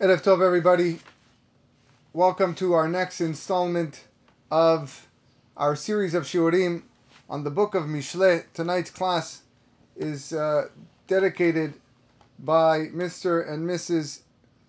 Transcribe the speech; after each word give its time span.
Erev 0.00 0.22
Tov, 0.22 0.42
everybody. 0.42 0.98
Welcome 2.14 2.54
to 2.54 2.72
our 2.72 2.88
next 2.88 3.20
installment 3.20 4.04
of 4.50 5.06
our 5.58 5.76
series 5.76 6.14
of 6.14 6.22
shiurim 6.22 6.84
on 7.28 7.44
the 7.44 7.50
book 7.50 7.74
of 7.74 7.82
Mishle. 7.84 8.44
Tonight's 8.54 8.88
class 8.88 9.42
is 9.98 10.32
uh, 10.32 10.68
dedicated 11.06 11.74
by 12.38 12.86
Mr. 12.86 13.46
and 13.46 13.68
Mrs. 13.68 14.20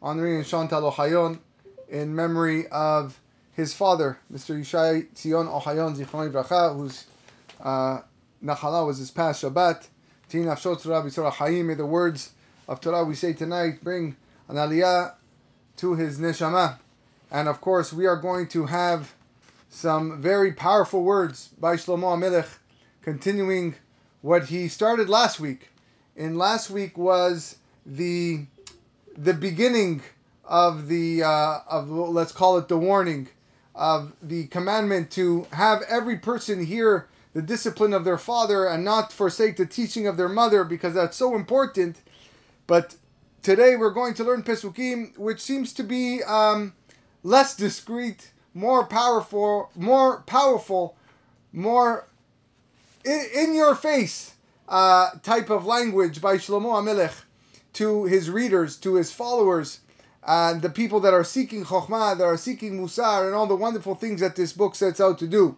Henri 0.04 0.36
and 0.36 0.46
Chantal 0.46 0.91
Ohayon 0.91 1.39
in 1.88 2.13
memory 2.13 2.68
of 2.68 3.18
his 3.54 3.73
father, 3.73 4.20
Mr. 4.34 4.59
Yishai 4.59 5.07
Tzion 5.16 5.48
Ohayon 5.48 5.95
Zichron 5.95 6.29
Bracha, 6.29 6.75
whose 6.75 7.05
uh, 7.63 8.02
Nachala 8.43 8.86
was 8.86 8.98
his 8.98 9.11
past 9.11 9.43
Shabbat. 9.43 9.88
May 10.34 11.73
the 11.73 11.86
words 11.86 12.32
of 12.68 12.82
Torah 12.82 13.05
we 13.05 13.16
say 13.16 13.32
tonight 13.32 13.82
bring 13.82 14.18
an 14.50 14.57
aliyah 14.57 15.13
to 15.78 15.96
his 15.96 16.20
neshama. 16.20 16.78
And 17.32 17.48
of 17.48 17.61
course, 17.61 17.93
we 17.93 18.06
are 18.06 18.18
going 18.18 18.48
to 18.50 18.66
have 18.66 19.14
some 19.70 20.21
very 20.21 20.52
powerful 20.52 21.04
words 21.04 21.50
by 21.60 21.75
Shlomo 21.75 22.18
HaMelech, 22.18 22.57
continuing 23.02 23.76
what 24.21 24.46
he 24.46 24.68
started 24.68 25.10
last 25.10 25.39
week. 25.39 25.70
And 26.15 26.38
last 26.38 26.70
week 26.70 26.98
was 26.98 27.57
the 27.86 28.46
the 29.18 29.34
beginning 29.34 30.02
of 30.46 30.88
the 30.88 31.24
uh, 31.24 31.60
of 31.70 31.90
let's 31.90 32.31
call 32.31 32.58
it 32.58 32.67
the 32.67 32.78
warning 32.78 33.30
of 33.73 34.14
the 34.22 34.48
commandment 34.48 35.09
to 35.12 35.48
have 35.53 35.81
every 35.84 36.17
person 36.17 36.66
hear 36.66 37.08
the 37.34 37.42
discipline 37.42 37.94
of 37.94 38.03
their 38.03 38.17
father 38.17 38.66
and 38.66 38.84
not 38.84 39.14
forsake 39.14 39.56
the 39.56 39.66
teaching 39.66 40.06
of 40.06 40.17
their 40.17 40.30
mother 40.30 40.64
because 40.64 40.94
that's 40.94 41.16
so 41.16 41.36
important. 41.36 42.02
But 42.67 42.95
today 43.41 43.75
we're 43.75 43.91
going 43.91 44.13
to 44.16 44.23
learn 44.23 44.44
Pesukim, 44.44 45.17
which 45.17 45.41
seems 45.41 45.73
to 45.73 45.83
be 45.83 46.23
um, 46.23 46.73
less 47.23 47.55
discreet, 47.55 48.31
more 48.53 48.86
powerful, 48.86 49.72
more 49.75 50.22
powerful, 50.22 50.95
more 51.52 52.08
in, 53.03 53.25
in 53.33 53.56
your 53.56 53.75
face 53.75 54.36
uh, 54.70 55.11
type 55.23 55.50
of 55.50 55.66
language 55.66 56.22
by 56.22 56.38
Shlomo 56.38 56.72
HaMelech 56.73 57.23
to 57.73 58.06
his 58.06 58.30
readers, 58.30 58.78
to 58.78 58.95
his 58.95 59.11
followers, 59.11 59.80
and 60.28 60.61
the 60.61 60.70
people 60.70 61.00
that 61.00 61.14
are 61.14 61.23
seeking 61.23 61.66
Chokhmah, 61.66 62.17
that 62.17 62.23
are 62.23 62.38
seeking 62.38 62.80
Musar, 62.80 63.26
and 63.26 63.33
all 63.33 63.48
the 63.48 63.55
wonderful 63.55 63.95
things 63.95 64.22
that 64.22 64.36
this 64.36 64.53
book 64.53 64.76
sets 64.76 65.02
out 65.02 65.17
to 65.20 65.28
do. 65.28 65.58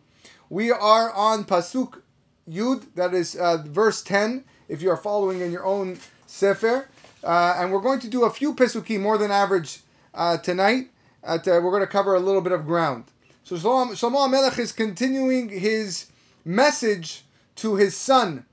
We 0.50 0.72
are 0.72 1.12
on 1.12 1.44
Pasuk 1.44 2.02
Yud, 2.50 2.94
that 2.96 3.14
is 3.14 3.36
uh, 3.36 3.58
verse 3.66 4.02
10, 4.04 4.46
if 4.70 4.82
you 4.82 4.90
are 4.90 4.98
following 4.98 5.42
in 5.42 5.52
your 5.52 5.66
own 5.66 5.98
Sefer. 6.28 6.88
Uh, 7.24 7.56
and 7.58 7.72
we're 7.72 7.82
going 7.82 8.00
to 8.00 8.10
do 8.10 8.26
a 8.26 8.30
few 8.30 8.54
Pesukim, 8.54 9.02
more 9.02 9.18
than 9.18 9.32
average, 9.32 9.80
uh, 10.14 10.38
tonight. 10.38 10.90
At, 11.24 11.48
uh, 11.48 11.62
we're 11.64 11.72
going 11.72 11.82
to 11.82 11.88
cover 11.88 12.16
a 12.16 12.20
little 12.20 12.42
bit 12.42 12.52
of 12.52 12.66
ground. 12.66 13.06
So 13.44 13.56
Shlomo, 13.56 13.92
Shlomo 13.92 14.60
is 14.60 14.72
continuing 14.72 15.50
his 15.50 16.08
message 16.44 17.24
to 17.58 17.76
his 17.76 17.96
son, 17.96 18.46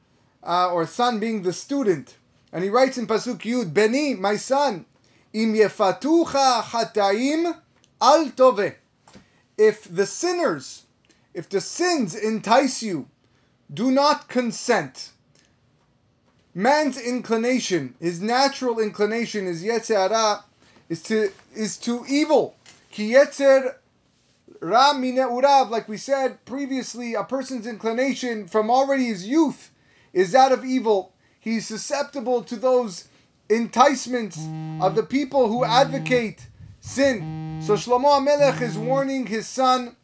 uh, 0.42 0.72
or 0.72 0.86
son 0.86 1.18
being 1.18 1.42
the 1.42 1.52
student. 1.52 2.16
And 2.52 2.62
he 2.62 2.70
writes 2.70 2.98
in 2.98 3.06
Pasuk 3.06 3.40
Yud, 3.40 3.74
Beni, 3.74 4.14
my 4.14 4.36
son, 4.36 4.86
im 5.32 5.54
yefatucha 5.54 6.62
chataim 6.62 7.56
al 8.00 8.26
tove. 8.30 8.74
If 9.56 9.84
the 9.94 10.06
sinners, 10.06 10.84
if 11.34 11.48
the 11.48 11.60
sins 11.60 12.14
entice 12.14 12.82
you, 12.82 13.08
do 13.72 13.90
not 13.90 14.28
consent. 14.28 15.10
Man's 16.54 16.98
inclination, 16.98 17.94
his 18.00 18.20
natural 18.20 18.80
inclination, 18.80 19.46
is 19.46 19.62
yetzerah, 19.62 20.42
is 20.88 21.02
to 21.04 21.30
is 21.54 21.76
to 21.78 22.04
evil. 22.08 22.56
Ki 22.90 23.12
yetzer 23.12 23.76
ra 24.60 24.92
urav, 24.94 25.70
like 25.70 25.88
we 25.88 25.96
said 25.96 26.44
previously, 26.44 27.14
a 27.14 27.22
person's 27.24 27.66
inclination 27.66 28.48
from 28.48 28.70
already 28.70 29.06
his 29.06 29.26
youth 29.26 29.70
is 30.12 30.32
that 30.32 30.52
of 30.52 30.64
evil. 30.64 31.12
He's 31.38 31.66
susceptible 31.66 32.42
to 32.42 32.56
those 32.56 33.08
enticements 33.48 34.38
of 34.80 34.94
the 34.94 35.02
people 35.02 35.48
who 35.48 35.64
advocate 35.64 36.46
sin. 36.80 37.60
So 37.62 37.74
Shlomo 37.74 38.20
HaMelech 38.20 38.60
is 38.60 38.76
warning 38.76 39.26
his 39.26 39.46
son 39.46 39.96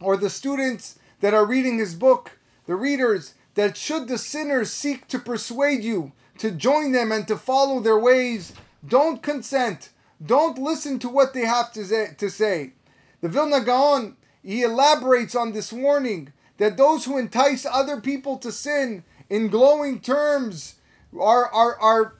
or 0.00 0.16
the 0.16 0.30
students 0.30 0.98
that 1.20 1.34
are 1.34 1.44
reading 1.44 1.78
his 1.78 1.94
book, 1.94 2.38
the 2.66 2.74
readers, 2.74 3.34
that 3.60 3.76
should 3.76 4.08
the 4.08 4.16
sinners 4.16 4.72
seek 4.72 5.06
to 5.06 5.18
persuade 5.18 5.84
you 5.84 6.12
to 6.38 6.50
join 6.50 6.92
them 6.92 7.12
and 7.12 7.28
to 7.28 7.36
follow 7.36 7.78
their 7.78 7.98
ways, 7.98 8.54
don't 8.88 9.22
consent. 9.22 9.90
Don't 10.24 10.56
listen 10.56 10.98
to 11.00 11.10
what 11.10 11.34
they 11.34 11.44
have 11.44 11.70
to 11.74 11.84
say. 11.84 12.14
To 12.16 12.30
say. 12.30 12.72
The 13.20 13.28
Vilna 13.28 13.60
Gaon, 13.60 14.16
he 14.42 14.62
elaborates 14.62 15.34
on 15.34 15.52
this 15.52 15.74
warning 15.74 16.32
that 16.56 16.78
those 16.78 17.04
who 17.04 17.18
entice 17.18 17.66
other 17.66 18.00
people 18.00 18.38
to 18.38 18.50
sin 18.50 19.04
in 19.28 19.48
glowing 19.48 20.00
terms 20.00 20.76
are, 21.20 21.52
are, 21.52 21.78
are, 21.80 22.14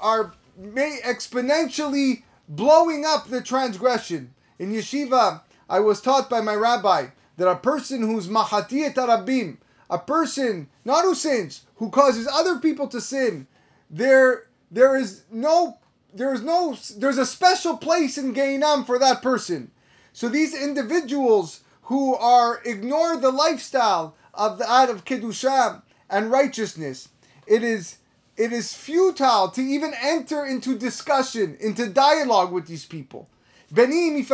are 0.00 0.34
exponentially 0.56 2.22
blowing 2.48 3.04
up 3.04 3.26
the 3.26 3.40
transgression. 3.40 4.32
In 4.60 4.72
yeshiva, 4.72 5.40
I 5.68 5.80
was 5.80 6.00
taught 6.00 6.30
by 6.30 6.40
my 6.40 6.54
rabbi 6.54 7.06
that 7.36 7.50
a 7.50 7.56
person 7.56 8.02
who's 8.02 8.28
mahatiyat 8.28 8.94
arabim, 8.94 9.56
a 9.90 9.98
person 9.98 10.68
not 10.84 11.04
who 11.04 11.14
sins, 11.14 11.62
who 11.76 11.90
causes 11.90 12.26
other 12.26 12.58
people 12.58 12.88
to 12.88 13.00
sin, 13.00 13.46
there 13.90 14.46
there 14.70 14.96
is 14.96 15.22
no 15.30 15.78
there 16.12 16.32
is 16.32 16.42
no 16.42 16.76
there's 16.96 17.18
a 17.18 17.26
special 17.26 17.76
place 17.76 18.18
in 18.18 18.34
Gainam 18.34 18.86
for 18.86 18.98
that 18.98 19.22
person. 19.22 19.70
So 20.12 20.28
these 20.28 20.54
individuals 20.54 21.60
who 21.82 22.14
are 22.14 22.62
ignore 22.64 23.16
the 23.16 23.30
lifestyle 23.30 24.14
of 24.32 24.58
the 24.58 24.70
ad 24.70 24.90
of 24.90 25.04
kedusha 25.04 25.82
and 26.08 26.30
righteousness, 26.30 27.08
it 27.46 27.62
is 27.62 27.98
it 28.36 28.52
is 28.52 28.74
futile 28.74 29.48
to 29.50 29.60
even 29.60 29.92
enter 30.02 30.44
into 30.44 30.76
discussion, 30.76 31.56
into 31.60 31.88
dialogue 31.88 32.52
with 32.52 32.66
these 32.66 32.84
people. 32.84 33.28
Don't 33.72 33.92
even 33.92 34.24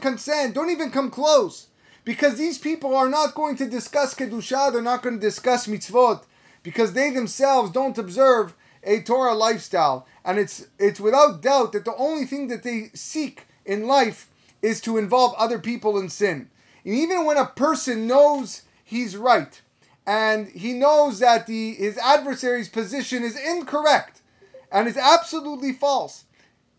consent. 0.00 0.54
Don't 0.54 0.70
even 0.70 0.90
come 0.90 1.10
close. 1.10 1.66
Because 2.06 2.38
these 2.38 2.56
people 2.56 2.94
are 2.94 3.08
not 3.08 3.34
going 3.34 3.56
to 3.56 3.68
discuss 3.68 4.14
Kedusha, 4.14 4.72
they're 4.72 4.80
not 4.80 5.02
going 5.02 5.16
to 5.16 5.20
discuss 5.20 5.66
mitzvot, 5.66 6.22
because 6.62 6.92
they 6.92 7.10
themselves 7.10 7.72
don't 7.72 7.98
observe 7.98 8.54
a 8.84 9.02
Torah 9.02 9.34
lifestyle. 9.34 10.06
And 10.24 10.38
it's, 10.38 10.68
it's 10.78 11.00
without 11.00 11.42
doubt 11.42 11.72
that 11.72 11.84
the 11.84 11.96
only 11.96 12.24
thing 12.24 12.46
that 12.46 12.62
they 12.62 12.90
seek 12.94 13.48
in 13.64 13.88
life 13.88 14.30
is 14.62 14.80
to 14.82 14.98
involve 14.98 15.34
other 15.34 15.58
people 15.58 15.98
in 15.98 16.08
sin. 16.08 16.48
And 16.84 16.94
even 16.94 17.24
when 17.24 17.38
a 17.38 17.46
person 17.46 18.06
knows 18.06 18.62
he's 18.84 19.16
right, 19.16 19.60
and 20.06 20.46
he 20.46 20.74
knows 20.74 21.18
that 21.18 21.48
the, 21.48 21.74
his 21.74 21.98
adversary's 21.98 22.68
position 22.68 23.24
is 23.24 23.36
incorrect, 23.36 24.22
and 24.70 24.86
is 24.86 24.96
absolutely 24.96 25.72
false, 25.72 26.26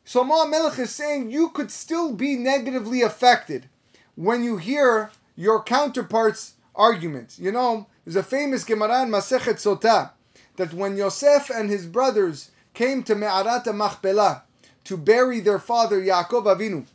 Shlomo 0.06 0.50
Melech 0.50 0.80
is 0.80 0.92
saying 0.92 1.32
you 1.32 1.50
could 1.50 1.70
still 1.70 2.14
be 2.14 2.38
negatively 2.38 3.02
affected 3.02 3.68
when 4.16 4.44
you 4.44 4.56
hear 4.58 5.12
your 5.38 5.64
counterpart's 5.64 6.56
arguments. 6.76 7.40
You 7.40 7.54
know, 7.54 7.88
there's 8.04 8.18
a 8.18 8.24
famous 8.24 8.66
Gemara 8.66 9.04
in 9.04 9.10
Masechet 9.10 9.56
Sotah 9.56 10.12
that 10.58 10.74
when 10.74 10.98
Yosef 10.98 11.50
and 11.50 11.70
his 11.70 11.86
brothers 11.86 12.52
came 12.74 13.04
to 13.04 13.16
Me'arat 13.16 13.66
Machpelah 13.74 14.44
to 14.84 14.98
bury 14.98 15.40
their 15.40 15.60
father 15.60 16.02
Yaakov 16.02 16.44
Avinu, 16.44 16.86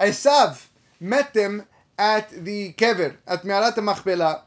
Esav 0.00 0.66
met 1.00 1.34
them 1.34 1.66
at 1.98 2.30
the 2.30 2.72
kever 2.74 3.16
at 3.26 3.44
Me'arat 3.44 3.76
Machpelah 3.76 4.42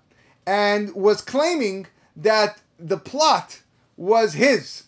and 0.47 0.93
was 0.95 1.21
claiming 1.21 1.87
that 2.15 2.61
the 2.79 2.97
plot 2.97 3.61
was 3.97 4.33
his. 4.33 4.83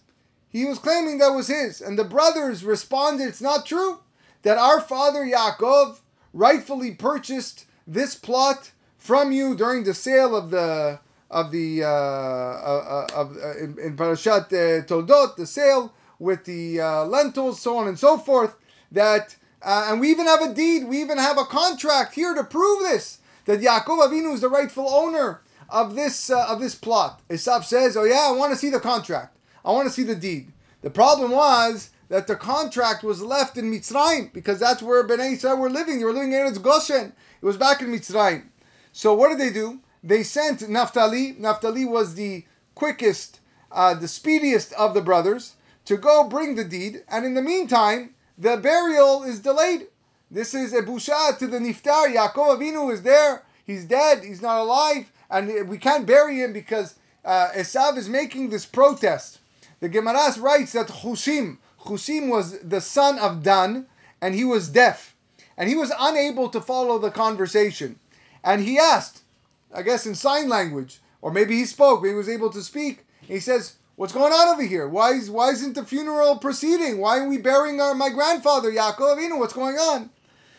He 0.49 0.65
was 0.65 0.79
claiming 0.79 1.17
that 1.17 1.29
was 1.29 1.47
his. 1.47 1.81
And 1.81 1.99
the 1.99 2.03
brothers 2.03 2.63
responded, 2.63 3.27
It's 3.27 3.41
not 3.41 3.65
true 3.65 3.99
that 4.43 4.57
our 4.57 4.79
father 4.79 5.25
Yaakov 5.25 5.99
rightfully 6.33 6.91
purchased 6.91 7.65
this 7.87 8.15
plot 8.15 8.71
from 8.97 9.31
you 9.31 9.55
during 9.55 9.83
the 9.83 9.93
sale 9.93 10.35
of 10.35 10.51
the 10.51 10.99
of 11.29 11.51
the 11.51 11.83
uh, 11.83 11.87
uh, 11.87 13.07
uh 13.13 13.15
of 13.15 13.37
uh, 13.37 13.57
in, 13.57 13.77
in 13.79 13.97
Parashat 13.97 14.45
uh, 14.47 14.85
Toldot, 14.85 15.35
the 15.35 15.45
sale 15.45 15.93
with 16.19 16.45
the 16.45 16.81
uh, 16.81 17.05
lentils, 17.05 17.61
so 17.61 17.77
on 17.77 17.87
and 17.87 17.97
so 17.97 18.17
forth. 18.17 18.55
That 18.91 19.35
uh, 19.61 19.87
and 19.89 19.99
we 19.99 20.09
even 20.11 20.25
have 20.27 20.41
a 20.41 20.53
deed, 20.53 20.85
we 20.87 21.01
even 21.01 21.17
have 21.17 21.37
a 21.37 21.45
contract 21.45 22.13
here 22.13 22.33
to 22.33 22.43
prove 22.43 22.79
this 22.79 23.19
that 23.45 23.61
Yaakov 23.61 24.07
Avinu 24.07 24.33
is 24.33 24.41
the 24.41 24.49
rightful 24.49 24.87
owner 24.89 25.41
of 25.69 25.95
this 25.95 26.29
of 26.29 26.59
this 26.59 26.75
plot. 26.75 27.21
Esav 27.29 27.63
says, 27.63 27.97
"Oh 27.97 28.03
yeah, 28.03 28.27
I 28.27 28.31
want 28.31 28.53
to 28.53 28.59
see 28.59 28.69
the 28.69 28.79
contract." 28.79 29.37
I 29.65 29.71
want 29.71 29.87
to 29.87 29.93
see 29.93 30.03
the 30.03 30.15
deed. 30.15 30.53
The 30.81 30.89
problem 30.89 31.31
was 31.31 31.89
that 32.07 32.27
the 32.27 32.37
contract 32.37 33.03
was 33.03 33.21
left 33.21 33.57
in 33.57 33.69
Mitzrayim 33.69 34.31
because 34.31 34.59
that's 34.59 34.81
where 34.81 35.05
Bnei 35.05 35.33
Israel 35.33 35.57
were 35.57 35.69
living. 35.69 35.99
They 35.99 36.05
were 36.05 36.13
living 36.13 36.31
in 36.31 36.39
Eretz 36.39 36.61
Goshen. 36.61 37.11
It 37.41 37.45
was 37.45 37.57
back 37.57 37.81
in 37.81 37.87
Mitzrayim. 37.87 38.43
So 38.91 39.13
what 39.13 39.29
did 39.29 39.39
they 39.39 39.53
do? 39.53 39.79
They 40.03 40.23
sent 40.23 40.67
Naphtali. 40.67 41.35
Naphtali 41.37 41.85
was 41.85 42.15
the 42.15 42.45
quickest, 42.75 43.39
uh, 43.71 43.93
the 43.93 44.07
speediest 44.07 44.73
of 44.73 44.93
the 44.93 45.01
brothers 45.01 45.55
to 45.85 45.97
go 45.97 46.23
bring 46.27 46.55
the 46.55 46.63
deed, 46.63 47.03
and 47.09 47.25
in 47.25 47.33
the 47.33 47.41
meantime, 47.41 48.13
the 48.37 48.57
burial 48.57 49.23
is 49.23 49.39
delayed. 49.39 49.87
This 50.29 50.53
is 50.53 50.73
a 50.73 50.81
busha 50.81 51.37
to 51.39 51.47
the 51.47 51.59
niftar. 51.59 52.13
Yaakov 52.13 52.59
Avinu 52.59 52.91
is 52.91 53.03
there. 53.03 53.43
He's 53.65 53.85
dead. 53.85 54.23
He's 54.23 54.41
not 54.41 54.59
alive, 54.59 55.11
and 55.29 55.69
we 55.69 55.77
can't 55.77 56.05
bury 56.05 56.41
him 56.41 56.53
because 56.53 56.95
uh, 57.23 57.49
Esav 57.55 57.97
is 57.97 58.09
making 58.09 58.49
this 58.49 58.65
protest. 58.65 59.39
The 59.79 59.89
Gemara 59.89 60.33
writes 60.39 60.73
that 60.73 60.87
Hushim, 60.87 61.57
Hushim 61.85 62.29
was 62.29 62.59
the 62.59 62.81
son 62.81 63.19
of 63.19 63.43
Dan, 63.43 63.85
and 64.21 64.35
he 64.35 64.43
was 64.43 64.69
deaf, 64.69 65.15
and 65.57 65.69
he 65.69 65.75
was 65.75 65.91
unable 65.99 66.49
to 66.49 66.61
follow 66.61 66.99
the 66.99 67.11
conversation. 67.11 67.99
And 68.43 68.61
he 68.61 68.77
asked, 68.77 69.23
I 69.73 69.81
guess 69.81 70.05
in 70.05 70.15
sign 70.15 70.47
language, 70.47 70.99
or 71.21 71.31
maybe 71.31 71.55
he 71.55 71.65
spoke, 71.65 72.01
maybe 72.01 72.11
he 72.11 72.17
was 72.17 72.29
able 72.29 72.51
to 72.51 72.61
speak. 72.61 73.05
He 73.21 73.39
says, 73.39 73.75
What's 73.97 74.13
going 74.13 74.31
on 74.31 74.49
over 74.49 74.61
here? 74.61 74.87
Why, 74.87 75.13
is, 75.13 75.27
why 75.27 75.49
isn't 75.49 75.73
the 75.73 75.83
funeral 75.83 76.37
proceeding? 76.37 76.99
Why 76.99 77.17
are 77.17 77.27
we 77.27 77.39
burying 77.39 77.81
our, 77.81 77.95
my 77.95 78.09
grandfather, 78.09 78.71
Yaakov 78.71 79.17
Avinu? 79.17 79.39
What's 79.39 79.53
going 79.53 79.77
on? 79.77 80.11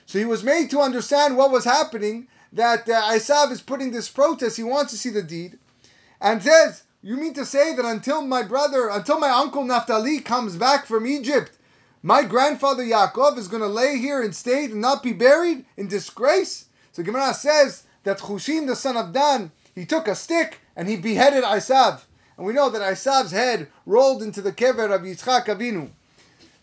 So 0.06 0.18
he 0.18 0.24
was 0.24 0.42
made 0.42 0.70
to 0.70 0.80
understand 0.80 1.36
what 1.36 1.52
was 1.52 1.64
happening, 1.64 2.26
that 2.52 2.88
uh, 2.88 3.00
Isav 3.12 3.52
is 3.52 3.60
putting 3.60 3.92
this 3.92 4.08
protest, 4.08 4.56
he 4.56 4.64
wants 4.64 4.90
to 4.90 4.98
see 4.98 5.10
the 5.10 5.22
deed, 5.22 5.56
and 6.20 6.42
says, 6.42 6.82
You 7.00 7.16
mean 7.16 7.32
to 7.34 7.46
say 7.46 7.76
that 7.76 7.84
until 7.84 8.22
my 8.22 8.42
brother, 8.42 8.88
until 8.88 9.20
my 9.20 9.30
uncle 9.30 9.64
Naphtali 9.64 10.18
comes 10.18 10.56
back 10.56 10.86
from 10.86 11.06
Egypt, 11.06 11.52
my 12.02 12.22
grandfather 12.22 12.84
Yaakov 12.84 13.38
is 13.38 13.48
going 13.48 13.62
to 13.62 13.68
lay 13.68 13.98
here 13.98 14.22
in 14.22 14.32
state 14.32 14.70
and 14.70 14.80
not 14.80 15.02
be 15.02 15.12
buried 15.12 15.64
in 15.76 15.88
disgrace? 15.88 16.66
So 16.92 17.02
Gemara 17.02 17.34
says 17.34 17.84
that 18.04 18.18
Chushim, 18.18 18.66
the 18.66 18.76
son 18.76 18.96
of 18.96 19.12
Dan, 19.12 19.52
he 19.74 19.84
took 19.84 20.08
a 20.08 20.14
stick 20.14 20.60
and 20.76 20.88
he 20.88 20.96
beheaded 20.96 21.44
Isav. 21.44 22.02
And 22.36 22.46
we 22.46 22.52
know 22.52 22.70
that 22.70 22.82
Isav's 22.82 23.32
head 23.32 23.68
rolled 23.84 24.22
into 24.22 24.40
the 24.40 24.52
kever 24.52 24.94
of 24.94 25.02
Yitzchak 25.02 25.46
Avinu. 25.46 25.90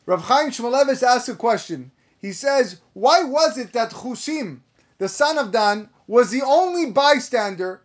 Rav 0.06 0.24
Chaim 0.24 0.50
Shmulevitz 0.50 1.04
asks 1.04 1.30
a 1.30 1.36
question. 1.36 1.92
He 2.18 2.32
says, 2.32 2.80
why 2.94 3.24
was 3.24 3.58
it 3.58 3.74
that 3.74 3.92
Chushim, 3.92 4.60
the 4.98 5.10
son 5.10 5.38
of 5.38 5.52
Dan, 5.52 5.90
was 6.08 6.32
the 6.32 6.42
only 6.44 6.92
bystander 6.92 7.82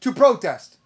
to 0.00 0.12
protest? 0.12 0.78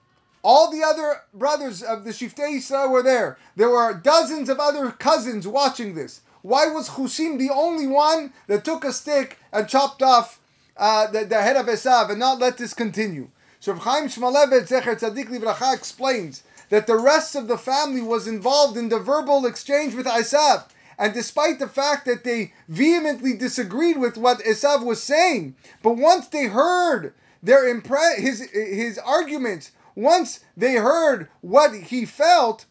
All 0.48 0.70
the 0.70 0.82
other 0.82 1.24
brothers 1.34 1.82
of 1.82 2.04
the 2.04 2.10
Shiftei 2.10 2.56
Yisrael 2.56 2.90
were 2.90 3.02
there. 3.02 3.36
There 3.54 3.68
were 3.68 3.92
dozens 3.92 4.48
of 4.48 4.58
other 4.58 4.90
cousins 4.92 5.46
watching 5.46 5.94
this. 5.94 6.22
Why 6.40 6.68
was 6.68 6.88
Chushim 6.88 7.38
the 7.38 7.50
only 7.50 7.86
one 7.86 8.32
that 8.46 8.64
took 8.64 8.82
a 8.82 8.94
stick 8.94 9.36
and 9.52 9.68
chopped 9.68 10.02
off 10.02 10.40
uh, 10.78 11.08
the, 11.08 11.26
the 11.26 11.42
head 11.42 11.56
of 11.56 11.66
Esav 11.66 12.08
and 12.08 12.18
not 12.18 12.38
let 12.38 12.56
this 12.56 12.72
continue? 12.72 13.28
So 13.60 13.74
Chaim 13.74 14.04
Shmulevitz 14.04 14.68
Zecher 14.68 14.98
Tzadik 14.98 15.26
Livracha 15.26 15.74
explains 15.74 16.44
that 16.70 16.86
the 16.86 16.96
rest 16.96 17.36
of 17.36 17.46
the 17.46 17.58
family 17.58 18.00
was 18.00 18.26
involved 18.26 18.78
in 18.78 18.88
the 18.88 18.98
verbal 18.98 19.44
exchange 19.44 19.94
with 19.94 20.06
Esav. 20.06 20.64
And 20.98 21.12
despite 21.12 21.58
the 21.58 21.68
fact 21.68 22.06
that 22.06 22.24
they 22.24 22.54
vehemently 22.68 23.34
disagreed 23.34 23.98
with 23.98 24.16
what 24.16 24.38
Esav 24.44 24.82
was 24.82 25.02
saying, 25.02 25.56
but 25.82 25.98
once 25.98 26.26
they 26.28 26.46
heard 26.46 27.12
their 27.42 27.72
impre- 27.72 28.18
his 28.18 28.48
his 28.50 28.98
arguments, 28.98 29.72
once 29.98 30.38
they 30.56 30.74
heard 30.74 31.28
what 31.40 31.74
he 31.74 32.06
felt, 32.06 32.66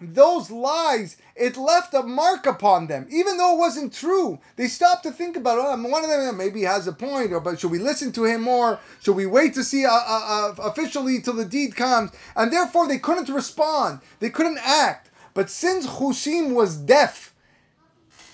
those 0.00 0.50
lies, 0.50 1.18
it 1.36 1.58
left 1.58 1.92
a 1.92 2.02
mark 2.02 2.46
upon 2.46 2.86
them, 2.86 3.06
even 3.10 3.36
though 3.36 3.54
it 3.54 3.58
wasn't 3.58 3.92
true. 3.92 4.38
They 4.56 4.66
stopped 4.66 5.02
to 5.02 5.10
think 5.10 5.36
about, 5.36 5.58
oh, 5.58 5.76
one 5.88 6.04
of 6.04 6.10
them 6.10 6.38
maybe 6.38 6.62
has 6.62 6.86
a 6.86 6.92
point, 6.92 7.32
or 7.32 7.40
but 7.40 7.60
should 7.60 7.70
we 7.70 7.78
listen 7.78 8.12
to 8.12 8.24
him 8.24 8.40
more? 8.40 8.80
Should 9.02 9.16
we 9.16 9.26
wait 9.26 9.52
to 9.54 9.64
see 9.64 9.84
uh, 9.84 9.90
uh, 9.90 9.98
uh, 10.26 10.54
officially 10.62 11.20
till 11.20 11.34
the 11.34 11.44
deed 11.44 11.76
comes? 11.76 12.12
And 12.34 12.50
therefore, 12.50 12.88
they 12.88 12.98
couldn't 12.98 13.28
respond. 13.28 14.00
They 14.20 14.30
couldn't 14.30 14.60
act. 14.62 15.10
But 15.34 15.50
since 15.50 15.86
Hushim 15.86 16.54
was 16.54 16.78
deaf, 16.78 17.34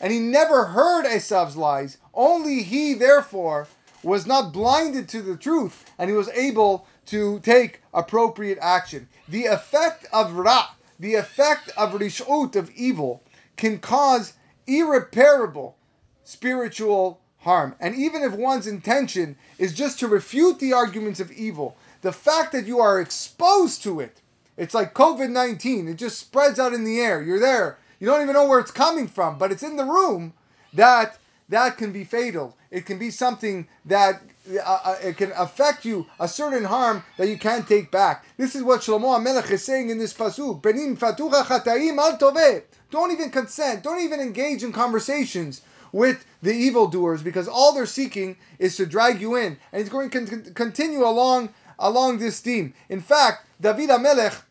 and 0.00 0.12
he 0.12 0.20
never 0.20 0.66
heard 0.66 1.04
Esav's 1.04 1.56
lies, 1.56 1.98
only 2.12 2.62
he, 2.62 2.94
therefore, 2.94 3.66
was 4.04 4.24
not 4.24 4.52
blinded 4.52 5.08
to 5.08 5.22
the 5.22 5.36
truth, 5.36 5.90
and 5.98 6.10
he 6.10 6.16
was 6.16 6.28
able 6.28 6.86
to 7.06 7.40
take 7.40 7.82
appropriate 7.92 8.58
action. 8.60 9.08
The 9.28 9.46
effect 9.46 10.06
of 10.12 10.34
Ra, 10.34 10.70
the 10.98 11.14
effect 11.14 11.70
of 11.76 11.92
rishut, 11.92 12.56
of 12.56 12.70
evil, 12.74 13.22
can 13.56 13.78
cause 13.78 14.34
irreparable 14.66 15.76
spiritual 16.24 17.20
harm. 17.40 17.76
And 17.78 17.94
even 17.94 18.22
if 18.22 18.32
one's 18.32 18.66
intention 18.66 19.36
is 19.58 19.74
just 19.74 19.98
to 20.00 20.08
refute 20.08 20.58
the 20.58 20.72
arguments 20.72 21.20
of 21.20 21.30
evil, 21.30 21.76
the 22.00 22.12
fact 22.12 22.52
that 22.52 22.66
you 22.66 22.80
are 22.80 23.00
exposed 23.00 23.82
to 23.82 24.00
it, 24.00 24.20
it's 24.56 24.74
like 24.74 24.94
COVID 24.94 25.30
19, 25.30 25.88
it 25.88 25.94
just 25.94 26.18
spreads 26.18 26.58
out 26.58 26.72
in 26.72 26.84
the 26.84 27.00
air. 27.00 27.22
You're 27.22 27.40
there, 27.40 27.78
you 28.00 28.06
don't 28.06 28.22
even 28.22 28.34
know 28.34 28.46
where 28.46 28.60
it's 28.60 28.70
coming 28.70 29.08
from, 29.08 29.38
but 29.38 29.52
it's 29.52 29.62
in 29.62 29.76
the 29.76 29.84
room, 29.84 30.32
that 30.72 31.18
that 31.48 31.76
can 31.76 31.92
be 31.92 32.04
fatal. 32.04 32.56
It 32.70 32.86
can 32.86 32.98
be 32.98 33.10
something 33.10 33.68
that 33.84 34.22
uh, 34.46 34.60
uh, 34.62 34.96
it 35.02 35.16
can 35.16 35.32
affect 35.36 35.86
you 35.86 36.06
a 36.20 36.28
certain 36.28 36.64
harm 36.64 37.02
that 37.16 37.28
you 37.28 37.38
can't 37.38 37.66
take 37.66 37.90
back. 37.90 38.26
This 38.36 38.54
is 38.54 38.62
what 38.62 38.82
Shlomo 38.82 39.18
Amelech 39.18 39.50
is 39.50 39.64
saying 39.64 39.88
in 39.88 39.96
this 39.96 40.12
pasuk. 40.12 40.60
Benim 40.60 40.96
chataim 40.98 41.96
al. 41.96 42.62
Don't 42.90 43.10
even 43.10 43.30
consent. 43.30 43.82
Don't 43.82 44.02
even 44.02 44.20
engage 44.20 44.62
in 44.62 44.70
conversations 44.70 45.62
with 45.92 46.26
the 46.42 46.52
evildoers 46.52 47.22
because 47.22 47.48
all 47.48 47.72
they're 47.72 47.86
seeking 47.86 48.36
is 48.58 48.76
to 48.76 48.84
drag 48.84 49.20
you 49.20 49.34
in. 49.34 49.56
And 49.72 49.80
it's 49.80 49.88
going 49.88 50.10
to 50.10 50.26
con- 50.26 50.54
continue 50.54 51.04
along 51.04 51.54
along 51.78 52.18
this 52.18 52.40
theme. 52.40 52.74
In 52.88 53.00
fact, 53.00 53.46
David 53.60 53.90
Amelech, 53.90 54.42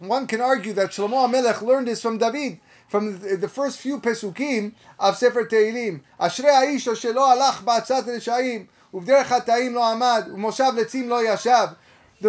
one 0.00 0.26
can 0.26 0.40
argue 0.40 0.72
that 0.74 0.90
Shlomo 0.90 1.28
Amelech 1.28 1.62
learned 1.62 1.88
this 1.88 2.02
from 2.02 2.18
David 2.18 2.60
from 2.88 3.18
the 3.20 3.48
first 3.48 3.80
few 3.80 4.00
pesukim 4.00 4.72
of 4.98 5.16
Sefer 5.16 5.46
Tehillim. 5.46 6.02
Ashrei 6.20 6.76
Aish 6.76 6.86
Shelo 6.92 7.34
Alach 7.34 7.64
Ba'atzat 7.64 8.04
Rishayim 8.04 8.68
the 8.94 10.30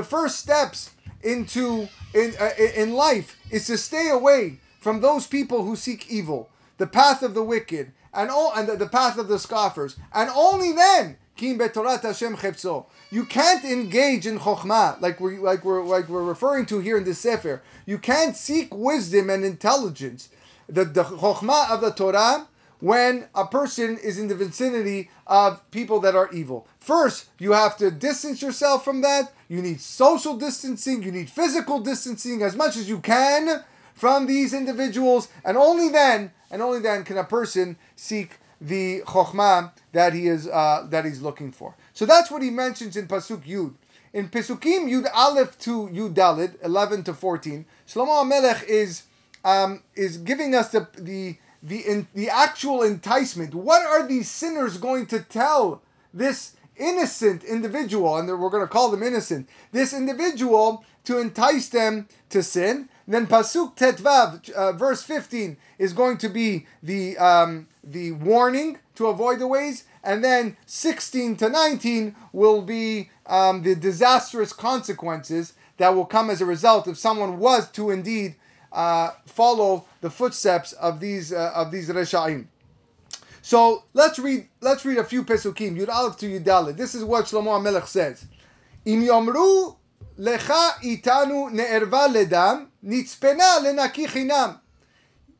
first 0.03 0.39
steps 0.39 0.89
into 1.21 1.87
in, 2.15 2.33
uh, 2.39 2.49
in 2.75 2.93
life 2.93 3.37
is 3.51 3.67
to 3.67 3.77
stay 3.77 4.09
away 4.09 4.59
from 4.79 5.01
those 5.01 5.27
people 5.27 5.63
who 5.63 5.75
seek 5.75 6.09
evil, 6.09 6.49
the 6.77 6.87
path 6.87 7.21
of 7.21 7.35
the 7.35 7.43
wicked, 7.43 7.91
and 8.13 8.31
all 8.31 8.51
and 8.55 8.67
the, 8.67 8.77
the 8.77 8.87
path 8.87 9.19
of 9.19 9.27
the 9.27 9.37
scoffers, 9.37 9.95
and 10.11 10.31
only 10.35 10.71
then 10.71 11.17
King 11.35 11.59
betorat 11.59 12.01
Hashem 12.01 12.37
chepso. 12.37 12.87
You 13.11 13.25
can't 13.25 13.63
engage 13.63 14.25
in 14.25 14.39
chokhmah 14.39 14.99
like 15.01 15.19
we 15.19 15.37
like 15.37 15.63
we're 15.63 15.83
like 15.83 16.09
we're 16.09 16.23
referring 16.23 16.65
to 16.67 16.79
here 16.79 16.97
in 16.97 17.03
this 17.03 17.19
sefer. 17.19 17.61
You 17.85 17.99
can't 17.99 18.35
seek 18.35 18.73
wisdom 18.73 19.29
and 19.29 19.45
intelligence. 19.45 20.29
The 20.67 20.85
the 20.85 21.03
chokhmah 21.03 21.69
of 21.69 21.81
the 21.81 21.91
Torah 21.91 22.47
when 22.85 23.27
a 23.33 23.47
person 23.47 23.97
is 23.97 24.19
in 24.19 24.27
the 24.27 24.35
vicinity 24.35 25.09
of 25.25 25.49
people 25.71 25.99
that 25.99 26.15
are 26.15 26.31
evil. 26.31 26.67
First, 26.77 27.29
you 27.39 27.53
have 27.53 27.75
to 27.77 27.89
distance 27.89 28.43
yourself 28.43 28.85
from 28.85 29.01
that. 29.01 29.33
You 29.49 29.63
need 29.63 29.81
social 29.81 30.37
distancing, 30.37 31.01
you 31.01 31.11
need 31.11 31.27
physical 31.31 31.79
distancing 31.79 32.43
as 32.43 32.55
much 32.55 32.77
as 32.77 32.87
you 32.87 32.99
can 32.99 33.63
from 33.95 34.27
these 34.27 34.53
individuals, 34.53 35.29
and 35.43 35.57
only 35.57 35.89
then, 35.89 36.31
and 36.51 36.61
only 36.61 36.79
then 36.79 37.03
can 37.03 37.17
a 37.17 37.23
person 37.23 37.75
seek 37.95 38.37
the 38.61 39.01
chokhmah 39.07 39.71
that 39.93 40.13
he 40.13 40.27
is 40.27 40.47
uh, 40.47 40.85
that 40.91 41.05
he's 41.05 41.23
looking 41.23 41.51
for. 41.51 41.73
So 41.93 42.05
that's 42.05 42.29
what 42.29 42.43
he 42.43 42.51
mentions 42.51 42.95
in 42.95 43.07
pasuk 43.07 43.45
Yud. 43.47 43.73
In 44.13 44.29
Pesukim 44.29 44.81
Yud 44.93 45.07
Aleph 45.11 45.57
to 45.59 45.87
Yud 45.87 46.13
Dalid, 46.13 46.63
eleven 46.63 47.03
to 47.05 47.13
fourteen, 47.15 47.65
Shlomo 47.87 48.27
Melech 48.27 48.63
is 48.67 49.03
um, 49.43 49.81
is 49.95 50.17
giving 50.17 50.53
us 50.53 50.69
the 50.69 50.87
the 50.97 51.37
the 51.65 51.79
in, 51.79 52.07
the 52.13 52.29
actual 52.29 52.83
enticement. 52.83 53.53
What 53.53 53.85
are 53.85 54.07
these 54.07 54.29
sinners 54.29 54.77
going 54.77 55.07
to 55.07 55.19
tell 55.19 55.81
this 56.13 56.55
innocent 56.77 57.43
individual? 57.43 58.17
And 58.17 58.27
we're 58.27 58.49
going 58.49 58.63
to 58.63 58.75
call 58.77 58.91
them 58.91 59.03
innocent. 59.03 59.49
This 59.71 59.93
individual 59.93 60.85
to 61.05 61.19
entice 61.19 61.69
them 61.69 62.07
to 62.29 62.41
sin. 62.41 62.89
Then 63.07 63.27
pasuk 63.27 63.75
tetvav, 63.77 64.49
uh, 64.49 64.71
verse 64.73 65.03
fifteen, 65.03 65.57
is 65.77 65.93
going 65.93 66.17
to 66.19 66.29
be 66.29 66.65
the 66.81 67.17
um, 67.17 67.67
the 67.83 68.13
warning 68.13 68.79
to 68.95 69.07
avoid 69.07 69.39
the 69.39 69.47
ways, 69.47 69.83
and 70.03 70.23
then 70.23 70.57
sixteen 70.65 71.35
to 71.37 71.49
nineteen 71.49 72.15
will 72.33 72.61
be 72.61 73.09
um, 73.27 73.61
the 73.61 73.75
disastrous 73.75 74.53
consequences 74.53 75.53
that 75.77 75.93
will 75.93 76.05
come 76.05 76.29
as 76.29 76.41
a 76.41 76.45
result 76.45 76.87
if 76.87 76.97
someone 76.97 77.37
was 77.37 77.69
to 77.71 77.91
indeed 77.91 78.35
uh, 78.71 79.11
follow 79.25 79.85
the 80.05 80.11
footsteps 80.11 80.71
of 80.73 80.99
these 80.99 81.33
uh, 81.33 81.51
of 81.55 81.71
these 81.71 81.89
reshaim. 81.89 82.45
So 83.41 83.85
let's 83.95 84.19
read 84.19 84.47
let's 84.61 84.85
read 84.85 84.99
a 84.99 85.03
few 85.03 85.23
pesukim. 85.23 85.75
Yud 85.79 85.89
Aleph 85.89 86.15
to 86.17 86.27
Yud 86.27 86.77
This 86.77 86.93
is 86.93 87.03
what 87.03 87.25
Shlomo 87.25 87.57
HaMelech 87.57 87.87
says. 87.87 88.23
Im 88.85 89.01
yomru 89.01 89.75
lecha 90.19 90.73
itanu 90.83 91.51
ne'erva 91.51 92.07
ledam 92.07 92.67
nitzpena 92.85 93.61
lenaki 93.63 94.05
chinam. 94.05 94.59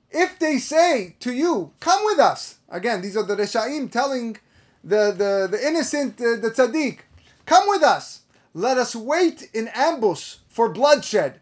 If 0.10 0.39
they 0.39 0.57
say 0.57 1.15
to 1.19 1.31
you, 1.31 1.72
"Come 1.79 2.03
with 2.05 2.17
us," 2.17 2.55
again, 2.67 3.03
these 3.03 3.15
are 3.15 3.22
the 3.22 3.36
reshaim 3.36 3.91
telling 3.91 4.38
the 4.84 5.13
the 5.22 5.48
the 5.51 5.67
innocent, 5.67 6.19
uh, 6.19 6.38
the 6.38 6.50
tzaddik, 6.50 7.01
"Come 7.45 7.67
with 7.67 7.84
us. 7.84 8.22
Let 8.55 8.79
us 8.79 8.95
wait 8.95 9.48
in 9.53 9.67
ambush 9.67 10.38
for 10.50 10.69
bloodshed. 10.69 11.39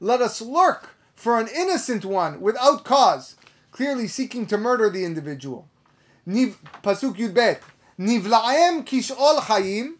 Let 0.00 0.22
us 0.22 0.40
lurk 0.40 0.88
for 1.22 1.38
an 1.38 1.46
innocent 1.54 2.04
one 2.04 2.40
without 2.40 2.82
cause, 2.82 3.36
clearly 3.70 4.08
seeking 4.08 4.44
to 4.44 4.58
murder 4.58 4.90
the 4.90 5.04
individual. 5.04 5.68
Pasuk 6.26 7.14
Yudbet. 7.14 7.60
Nivlaem 7.96 8.84
kishol 8.84 9.38
chayim 9.38 9.92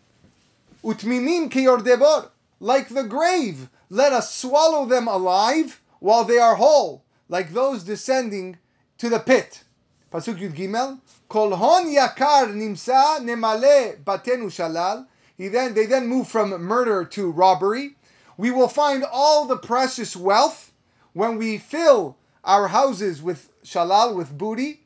utmimim 0.82 1.48
kiyordebor. 1.48 2.28
Like 2.58 2.88
the 2.88 3.04
grave, 3.04 3.68
let 3.88 4.12
us 4.12 4.34
swallow 4.34 4.84
them 4.84 5.06
alive 5.06 5.80
while 6.00 6.24
they 6.24 6.38
are 6.38 6.56
whole, 6.56 7.04
like 7.28 7.52
those 7.52 7.84
descending 7.84 8.58
to 8.98 9.08
the 9.08 9.20
pit. 9.20 9.62
Pasuk 10.12 10.40
Yud 10.40 10.56
Gimel. 10.56 10.98
Kol 11.28 11.54
hon 11.54 11.86
yakar 11.86 12.52
nimsa 12.52 13.20
nemale 13.20 14.02
batenu 14.02 14.46
shalal. 14.46 15.06
He 15.36 15.46
then 15.46 15.74
they 15.74 15.86
then 15.86 16.08
move 16.08 16.26
from 16.26 16.50
murder 16.60 17.04
to 17.04 17.30
robbery. 17.30 17.94
We 18.36 18.50
will 18.50 18.66
find 18.66 19.04
all 19.04 19.46
the 19.46 19.56
precious 19.56 20.16
wealth 20.16 20.70
when 21.12 21.36
we 21.36 21.58
fill 21.58 22.16
our 22.44 22.68
houses 22.68 23.22
with 23.22 23.50
shalal 23.64 24.14
with 24.14 24.36
booty. 24.36 24.80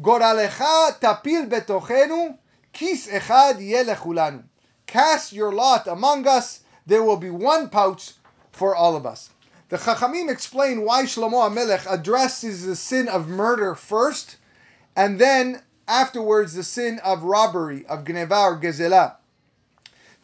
Goralecha 0.00 0.98
tapil 1.00 1.46
betochenu 1.46 2.38
kis 2.72 3.06
echad 3.08 3.56
yelechulanu. 3.56 4.44
Cast 4.86 5.32
your 5.32 5.52
lot 5.52 5.86
among 5.86 6.26
us. 6.26 6.60
There 6.86 7.02
will 7.02 7.16
be 7.16 7.30
one 7.30 7.68
pouch 7.68 8.12
for 8.50 8.74
all 8.74 8.96
of 8.96 9.06
us. 9.06 9.30
The 9.68 9.76
Chachamim 9.76 10.28
explain 10.28 10.82
why 10.82 11.04
Shlomo 11.04 11.48
Amelech 11.48 11.86
addresses 11.88 12.66
the 12.66 12.74
sin 12.74 13.06
of 13.06 13.28
murder 13.28 13.76
first, 13.76 14.36
and 14.96 15.20
then 15.20 15.62
afterwards 15.86 16.54
the 16.54 16.64
sin 16.64 16.98
of 17.04 17.22
robbery, 17.22 17.86
of 17.86 18.02
Gneva 18.04 18.32
or 18.32 18.60
Gezela. 18.60 19.14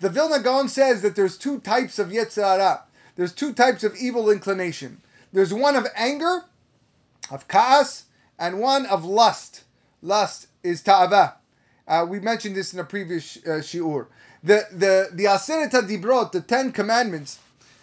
The 0.01 0.09
Vilna 0.11 0.41
Gaon 0.41 0.69
says 0.69 1.03
that 1.03 1.15
there's 1.15 1.39
two 1.39 1.61
types 1.61 2.01
of 2.01 2.09
Yetzirah. 2.09 2.83
There's 3.15 3.33
two 3.33 3.53
types 3.53 3.85
of 3.85 3.95
evil 3.97 4.31
inclination. 4.31 5.01
There's 5.37 5.53
one 5.53 5.77
of 5.77 5.87
anger, 5.95 6.47
of 7.31 7.47
Kaas, 7.47 8.05
and 8.39 8.59
one 8.59 8.87
of 8.87 9.05
lust. 9.05 9.65
Lust 10.01 10.47
is 10.63 10.81
Ta'ava. 10.81 11.35
Uh, 11.87 12.07
we 12.09 12.21
mentioned 12.21 12.57
this 12.57 12.73
in 12.73 12.81
a 12.81 12.85
previous 12.85 13.37
uh, 13.45 13.61
shiur. 13.61 14.07
The 14.43 14.67
the 14.73 15.11
the 15.13 15.25
Aseret 15.25 15.73
Dibrot, 15.73 16.33
the 16.33 16.41
Ten 16.41 16.73
Commandments, 16.73 17.39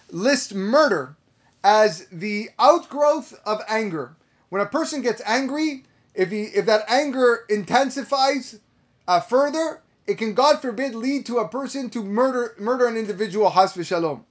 list 0.09 0.55
murder 0.55 1.15
as 1.63 2.07
the 2.07 2.49
outgrowth 2.57 3.39
of 3.45 3.61
anger. 3.69 4.15
When 4.49 4.59
a 4.59 4.65
person 4.65 5.03
gets 5.03 5.21
angry, 5.23 5.83
if 6.15 6.31
he 6.31 6.45
if 6.45 6.65
that 6.65 6.89
anger 6.89 7.45
intensifies 7.49 8.61
uh, 9.07 9.19
further, 9.19 9.83
it 10.07 10.17
can 10.17 10.33
God 10.33 10.59
forbid 10.59 10.95
lead 10.95 11.27
to 11.27 11.37
a 11.37 11.47
person 11.47 11.91
to 11.91 12.03
murder 12.03 12.55
murder 12.57 12.87
an 12.87 12.97
individual. 12.97 13.51
Has 13.51 13.73
v'shalom. 13.73 14.23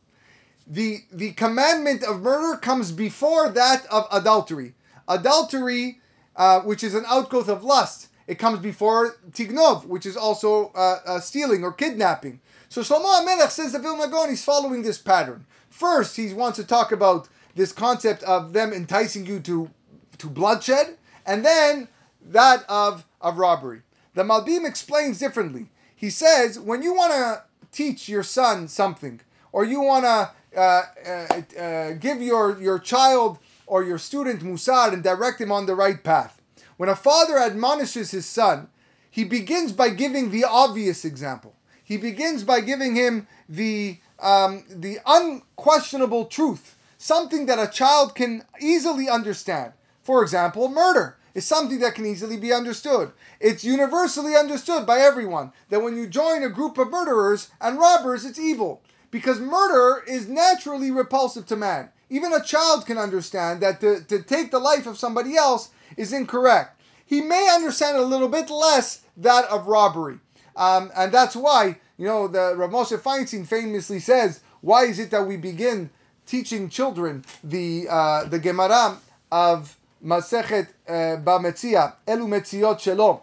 The 0.67 1.01
the 1.13 1.33
commandment 1.33 2.03
of 2.05 2.23
murder 2.23 2.59
comes 2.59 2.93
before 2.93 3.49
that 3.51 3.87
of 3.87 4.07
adultery. 4.13 4.75
Adultery, 5.09 6.01
uh, 6.37 6.61
which 6.61 6.85
is 6.85 6.95
an 6.95 7.05
outgrowth 7.09 7.49
of 7.49 7.65
lust, 7.65 8.09
it 8.27 8.39
comes 8.39 8.61
before 8.61 9.17
tignov, 9.33 9.85
which 9.87 10.07
is 10.07 10.17
also 10.17 10.71
uh, 10.75 10.99
uh, 11.05 11.21
stealing 11.21 11.65
or 11.65 11.73
kidnapping. 11.73 12.41
So 12.69 12.81
Shlomo 12.81 13.21
HaMelech 13.21 13.51
says 13.51 13.73
the 13.73 13.79
Vilna 13.79 14.09
Gaon, 14.09 14.31
he's 14.31 14.45
following 14.45 14.83
this 14.83 14.99
pattern. 14.99 15.45
First, 15.69 16.17
he 16.17 16.33
wants 16.33 16.57
to 16.57 16.65
talk 16.65 16.93
about 16.93 17.29
this 17.55 17.73
concept 17.73 18.23
of 18.23 18.53
them 18.53 18.73
enticing 18.73 19.27
you 19.27 19.41
to, 19.41 19.71
to 20.19 20.27
bloodshed, 20.29 20.97
and 21.27 21.45
then 21.45 21.89
that 22.25 22.65
of, 22.69 23.05
of 23.21 23.37
robbery. 23.37 23.83
The 24.15 24.23
Malbim 24.23 24.67
explains 24.67 25.19
differently. 25.19 25.69
He 25.95 26.09
says, 26.09 26.59
when 26.59 26.83
you 26.83 26.95
want 26.95 27.13
to 27.13 27.43
teach 27.73 28.09
your 28.09 28.23
son 28.23 28.69
something, 28.69 29.21
or 29.53 29.65
you 29.65 29.83
want 29.83 30.05
to 30.05 30.31
uh, 30.57 30.83
uh, 31.07 31.59
uh, 31.59 31.93
give 31.93 32.21
your, 32.21 32.61
your 32.61 32.79
child 32.79 33.39
or 33.67 33.83
your 33.85 33.99
student 33.99 34.43
musar 34.43 34.93
and 34.93 35.03
direct 35.03 35.41
him 35.41 35.51
on 35.51 35.67
the 35.67 35.75
right 35.75 36.03
path, 36.03 36.41
when 36.77 36.89
a 36.89 36.97
father 36.97 37.39
admonishes 37.39 38.11
his 38.11 38.27
son, 38.27 38.69
he 39.11 39.25
begins 39.25 39.73
by 39.73 39.91
giving 39.91 40.31
the 40.31 40.45
obvious 40.45 41.05
example. 41.05 41.55
He 41.85 41.97
begins 41.97 42.45
by 42.45 42.61
giving 42.61 42.95
him 42.95 43.27
the 43.49 43.99
um, 44.19 44.65
the 44.71 44.99
unquestionable 45.05 46.27
truth, 46.27 46.77
something 46.97 47.47
that 47.47 47.59
a 47.59 47.71
child 47.71 48.15
can 48.15 48.45
easily 48.61 49.09
understand. 49.09 49.73
For 50.03 50.23
example, 50.23 50.69
murder 50.69 51.17
is 51.35 51.45
something 51.45 51.81
that 51.81 51.95
can 51.95 52.07
easily 52.07 52.37
be 52.37 52.53
understood. 52.53 53.13
It's 53.41 53.65
universally 53.65 54.37
understood 54.37 54.87
by 54.87 54.99
everyone 54.99 55.53
that 55.71 55.83
when 55.83 55.97
you 55.97 56.07
join 56.07 56.43
a 56.43 56.49
group 56.49 56.79
of 56.79 56.91
murderers 56.91 57.51
and 57.61 57.79
robbers, 57.79 58.25
it's 58.25 58.39
evil. 58.39 58.81
Because 59.13 59.39
murder 59.39 60.03
is 60.09 60.29
naturally 60.29 60.91
repulsive 60.91 61.47
to 61.47 61.57
man. 61.57 61.91
Even 62.11 62.33
a 62.33 62.43
child 62.43 62.85
can 62.87 62.99
understand 62.99 63.61
that 63.61 63.81
to, 63.81 64.03
to 64.09 64.21
take 64.21 64.51
the 64.51 64.59
life 64.59 64.89
of 64.89 64.99
somebody 64.99 65.37
else 65.37 65.71
is 65.97 66.13
incorrect. 66.13 66.81
He 67.07 67.21
may 67.21 67.49
understand 67.55 67.97
a 67.97 68.03
little 68.03 68.29
bit 68.29 68.51
less 68.51 69.03
that 69.17 69.45
of 69.45 69.69
robbery. 69.69 70.19
Um, 70.57 70.91
and 70.97 71.13
that's 71.13 71.37
why, 71.37 71.77
you 71.97 72.07
know, 72.07 72.27
the 72.27 72.55
Rav 72.57 72.71
Moshe 72.71 72.99
Feinstein 72.99 73.47
famously 73.47 74.01
says, 74.01 74.41
why 74.61 74.87
is 74.87 74.99
it 74.99 75.13
that 75.13 75.27
we 75.27 75.37
begin 75.37 75.91
teaching 76.27 76.69
children 76.69 77.25
the 77.45 77.87
uh, 77.89 78.25
the 78.25 78.39
Gemara 78.39 78.99
of 79.31 79.77
Masechet 80.05 80.69
uh, 80.89 81.21
Bametzia, 81.23 81.95
Elu 82.07 82.27
Metziot 82.29 82.79
Shelo. 82.79 83.23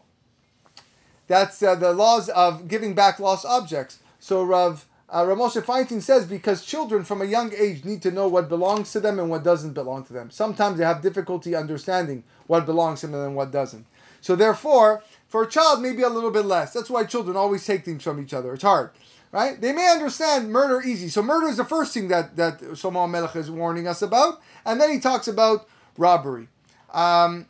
That's 1.27 1.61
uh, 1.61 1.75
the 1.75 1.93
laws 1.93 2.29
of 2.29 2.67
giving 2.67 2.93
back 2.93 3.19
lost 3.19 3.45
objects. 3.45 3.99
So 4.19 4.43
Rav 4.43 4.85
uh, 5.11 5.25
Rav 5.25 5.37
Moshe 5.37 5.61
Feinstein 5.61 6.01
says 6.01 6.25
because 6.25 6.63
children 6.63 7.03
from 7.03 7.21
a 7.21 7.25
young 7.25 7.51
age 7.57 7.83
need 7.83 8.01
to 8.03 8.11
know 8.11 8.27
what 8.27 8.47
belongs 8.47 8.91
to 8.91 8.99
them 8.99 9.17
and 9.17 9.29
what 9.29 9.43
doesn't 9.43 9.73
belong 9.73 10.03
to 10.05 10.13
them. 10.13 10.29
Sometimes 10.29 10.77
they 10.77 10.85
have 10.85 11.01
difficulty 11.01 11.55
understanding 11.55 12.23
what 12.47 12.65
belongs 12.65 13.01
to 13.01 13.07
them 13.07 13.21
and 13.21 13.35
what 13.35 13.51
doesn't. 13.51 13.85
So 14.21 14.35
therefore, 14.35 15.03
for 15.27 15.43
a 15.43 15.49
child, 15.49 15.81
maybe 15.81 16.03
a 16.03 16.09
little 16.09 16.31
bit 16.31 16.45
less. 16.45 16.73
That's 16.73 16.89
why 16.89 17.05
children 17.05 17.37
always 17.37 17.65
take 17.65 17.85
things 17.85 18.03
from 18.03 18.21
each 18.21 18.33
other. 18.33 18.53
It's 18.53 18.63
hard, 18.63 18.91
right? 19.31 19.59
They 19.59 19.71
may 19.71 19.87
understand 19.89 20.51
murder 20.51 20.81
easy. 20.81 21.09
So 21.09 21.23
murder 21.23 21.47
is 21.47 21.57
the 21.57 21.65
first 21.65 21.93
thing 21.93 22.09
that 22.09 22.35
that 22.35 22.59
Shlomo 22.59 23.09
Melech 23.09 23.35
is 23.35 23.49
warning 23.49 23.87
us 23.87 24.01
about, 24.01 24.41
and 24.65 24.79
then 24.79 24.91
he 24.91 24.99
talks 24.99 25.27
about 25.27 25.67
robbery. 25.97 26.49
Um, 26.93 27.47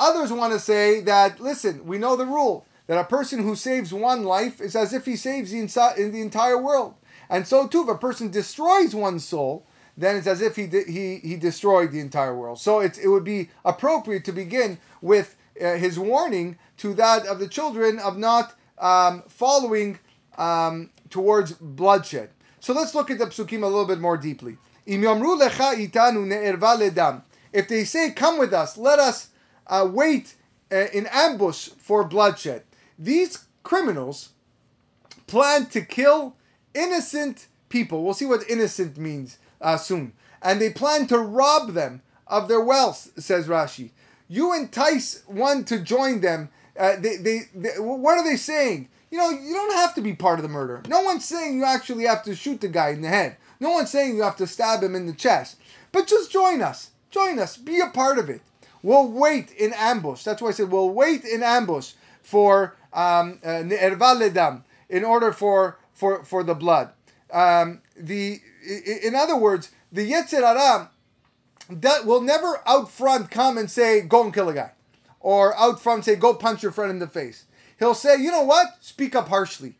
others 0.00 0.32
want 0.32 0.52
to 0.54 0.58
say 0.58 1.00
that 1.02 1.38
listen, 1.40 1.86
we 1.86 1.98
know 1.98 2.16
the 2.16 2.26
rule 2.26 2.64
that 2.88 2.98
a 2.98 3.04
person 3.04 3.44
who 3.44 3.54
saves 3.54 3.94
one 3.94 4.24
life 4.24 4.60
is 4.60 4.74
as 4.74 4.92
if 4.92 5.04
he 5.04 5.14
saves 5.14 5.52
the, 5.52 5.62
insi- 5.62 5.96
in 5.96 6.10
the 6.10 6.20
entire 6.20 6.60
world, 6.60 6.94
and 7.30 7.46
so 7.46 7.68
too, 7.68 7.82
if 7.82 7.88
a 7.88 7.96
person 7.96 8.30
destroys 8.30 8.94
one 8.94 9.20
soul, 9.20 9.66
then 9.96 10.16
it's 10.16 10.26
as 10.26 10.40
if 10.40 10.56
he 10.56 10.66
di- 10.66 10.84
he 10.84 11.16
he 11.16 11.36
destroyed 11.36 11.92
the 11.92 12.00
entire 12.00 12.36
world. 12.36 12.58
So 12.58 12.80
it's 12.80 12.98
it 12.98 13.08
would 13.08 13.24
be 13.24 13.50
appropriate 13.64 14.24
to 14.24 14.32
begin 14.32 14.78
with 15.00 15.36
uh, 15.60 15.74
his 15.74 15.98
warning 15.98 16.56
to 16.78 16.94
that 16.94 17.26
of 17.26 17.38
the 17.38 17.48
children 17.48 17.98
of 17.98 18.16
not 18.16 18.54
um, 18.78 19.22
following 19.28 19.98
um, 20.36 20.90
towards 21.10 21.52
bloodshed. 21.52 22.30
So 22.60 22.72
let's 22.72 22.94
look 22.94 23.10
at 23.10 23.18
the 23.18 23.26
psukim 23.26 23.62
a 23.62 23.66
little 23.66 23.86
bit 23.86 24.00
more 24.00 24.16
deeply. 24.16 24.56
If 24.86 25.00
they 27.68 27.84
say, 27.84 28.10
"Come 28.12 28.38
with 28.38 28.52
us, 28.52 28.78
let 28.78 28.98
us 28.98 29.28
uh, 29.66 29.88
wait 29.92 30.34
uh, 30.70 30.86
in 30.92 31.06
ambush 31.10 31.68
for 31.78 32.04
bloodshed," 32.04 32.62
these 32.98 33.46
criminals 33.62 34.30
plan 35.26 35.66
to 35.66 35.82
kill 35.82 36.34
innocent 36.74 37.46
people. 37.68 38.04
We'll 38.04 38.14
see 38.14 38.26
what 38.26 38.48
innocent 38.48 38.96
means 38.96 39.38
uh, 39.60 39.76
soon, 39.76 40.12
and 40.42 40.60
they 40.60 40.70
plan 40.70 41.06
to 41.08 41.18
rob 41.18 41.72
them 41.72 42.02
of 42.26 42.48
their 42.48 42.60
wealth. 42.60 43.10
Says 43.16 43.46
Rashi 43.46 43.90
you 44.28 44.54
entice 44.54 45.22
one 45.26 45.64
to 45.64 45.80
join 45.80 46.20
them. 46.20 46.50
Uh, 46.78 46.96
they, 46.98 47.16
they, 47.16 47.40
they, 47.54 47.70
what 47.78 48.18
are 48.18 48.24
they 48.24 48.36
saying? 48.36 48.88
You 49.10 49.18
know, 49.18 49.30
you 49.30 49.54
don't 49.54 49.74
have 49.76 49.94
to 49.94 50.02
be 50.02 50.12
part 50.12 50.38
of 50.38 50.42
the 50.42 50.50
murder. 50.50 50.82
No 50.86 51.00
one's 51.00 51.24
saying 51.24 51.56
you 51.56 51.64
actually 51.64 52.04
have 52.04 52.22
to 52.24 52.36
shoot 52.36 52.60
the 52.60 52.68
guy 52.68 52.90
in 52.90 53.00
the 53.00 53.08
head. 53.08 53.36
No 53.58 53.70
one's 53.70 53.90
saying 53.90 54.14
you 54.14 54.22
have 54.22 54.36
to 54.36 54.46
stab 54.46 54.82
him 54.82 54.94
in 54.94 55.06
the 55.06 55.14
chest. 55.14 55.56
But 55.90 56.06
just 56.06 56.30
join 56.30 56.60
us. 56.60 56.90
Join 57.10 57.38
us. 57.38 57.56
Be 57.56 57.80
a 57.80 57.88
part 57.88 58.18
of 58.18 58.28
it. 58.28 58.42
We'll 58.82 59.10
wait 59.10 59.50
in 59.52 59.72
ambush. 59.72 60.22
That's 60.22 60.42
why 60.42 60.50
I 60.50 60.52
said 60.52 60.70
we'll 60.70 60.90
wait 60.90 61.24
in 61.24 61.42
ambush 61.42 61.94
for 62.22 62.76
um, 62.92 63.40
uh, 63.44 63.62
in 64.88 65.04
order 65.04 65.32
for 65.32 65.78
for 65.92 66.24
for 66.24 66.42
the 66.42 66.54
blood. 66.54 66.90
Um, 67.32 67.82
the 67.96 68.40
in 69.04 69.14
other 69.14 69.36
words, 69.36 69.70
the 69.92 70.10
Yetzer 70.10 70.42
Hara 70.42 70.90
will 72.04 72.20
never 72.20 72.60
out 72.66 72.90
front 72.90 73.30
come 73.30 73.58
and 73.58 73.70
say, 73.70 74.00
go 74.00 74.24
and 74.24 74.32
kill 74.32 74.48
a 74.48 74.54
guy. 74.54 74.72
Or 75.20 75.56
out 75.56 75.80
front 75.80 76.04
say, 76.04 76.16
go 76.16 76.34
punch 76.34 76.62
your 76.62 76.72
friend 76.72 76.90
in 76.90 76.98
the 76.98 77.06
face. 77.06 77.44
He'll 77.78 77.94
say, 77.94 78.16
you 78.16 78.30
know 78.30 78.44
what? 78.44 78.76
Speak 78.80 79.14
up 79.14 79.28
harshly. 79.28 79.74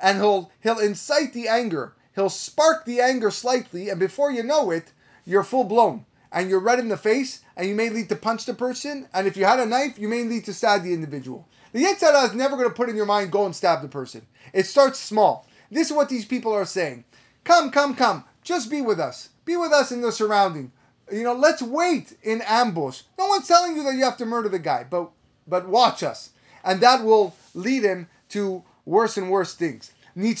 And 0.00 0.18
he'll 0.18 0.50
he'll 0.62 0.78
incite 0.78 1.32
the 1.32 1.48
anger. 1.48 1.94
He'll 2.14 2.30
spark 2.30 2.84
the 2.84 3.00
anger 3.00 3.30
slightly, 3.30 3.88
and 3.88 3.98
before 3.98 4.30
you 4.30 4.44
know 4.44 4.70
it, 4.70 4.92
you're 5.24 5.42
full 5.42 5.64
blown. 5.64 6.06
And 6.30 6.48
you're 6.48 6.60
red 6.60 6.78
in 6.78 6.88
the 6.88 6.96
face, 6.96 7.40
and 7.56 7.68
you 7.68 7.74
may 7.74 7.90
lead 7.90 8.08
to 8.08 8.16
punch 8.16 8.44
the 8.44 8.54
person. 8.54 9.08
And 9.12 9.26
if 9.26 9.36
you 9.36 9.44
had 9.44 9.60
a 9.60 9.66
knife, 9.66 9.98
you 9.98 10.08
may 10.08 10.24
lead 10.24 10.44
to 10.44 10.54
stab 10.54 10.82
the 10.82 10.92
individual. 10.92 11.48
The 11.74 11.84
Yetzer 11.84 12.12
Hara 12.12 12.22
is 12.22 12.34
never 12.34 12.56
going 12.56 12.70
to 12.70 12.74
put 12.74 12.88
in 12.88 12.96
your 12.96 13.04
mind, 13.04 13.30
go 13.30 13.44
and 13.44 13.54
stab 13.54 13.82
the 13.82 13.88
person. 13.88 14.22
It 14.54 14.64
starts 14.64 14.98
small. 14.98 15.46
This 15.70 15.90
is 15.90 15.96
what 15.96 16.08
these 16.08 16.24
people 16.24 16.54
are 16.54 16.64
saying. 16.64 17.04
Come, 17.44 17.70
come, 17.70 17.94
come. 17.94 18.24
Just 18.42 18.70
be 18.70 18.80
with 18.80 18.98
us. 18.98 19.28
Be 19.44 19.56
with 19.56 19.72
us 19.72 19.92
in 19.92 20.00
the 20.00 20.10
surrounding 20.10 20.72
you 21.12 21.22
know, 21.22 21.34
let's 21.34 21.62
wait 21.62 22.16
in 22.22 22.40
ambush. 22.42 23.02
No 23.18 23.26
one's 23.26 23.48
telling 23.48 23.76
you 23.76 23.82
that 23.84 23.94
you 23.94 24.04
have 24.04 24.16
to 24.18 24.26
murder 24.26 24.48
the 24.48 24.58
guy, 24.58 24.84
but 24.88 25.10
but 25.46 25.68
watch 25.68 26.02
us, 26.02 26.30
and 26.64 26.80
that 26.80 27.04
will 27.04 27.36
lead 27.54 27.84
him 27.84 28.08
to 28.30 28.64
worse 28.86 29.18
and 29.18 29.30
worse 29.30 29.54
things. 29.54 29.92
Rashi 30.16 30.38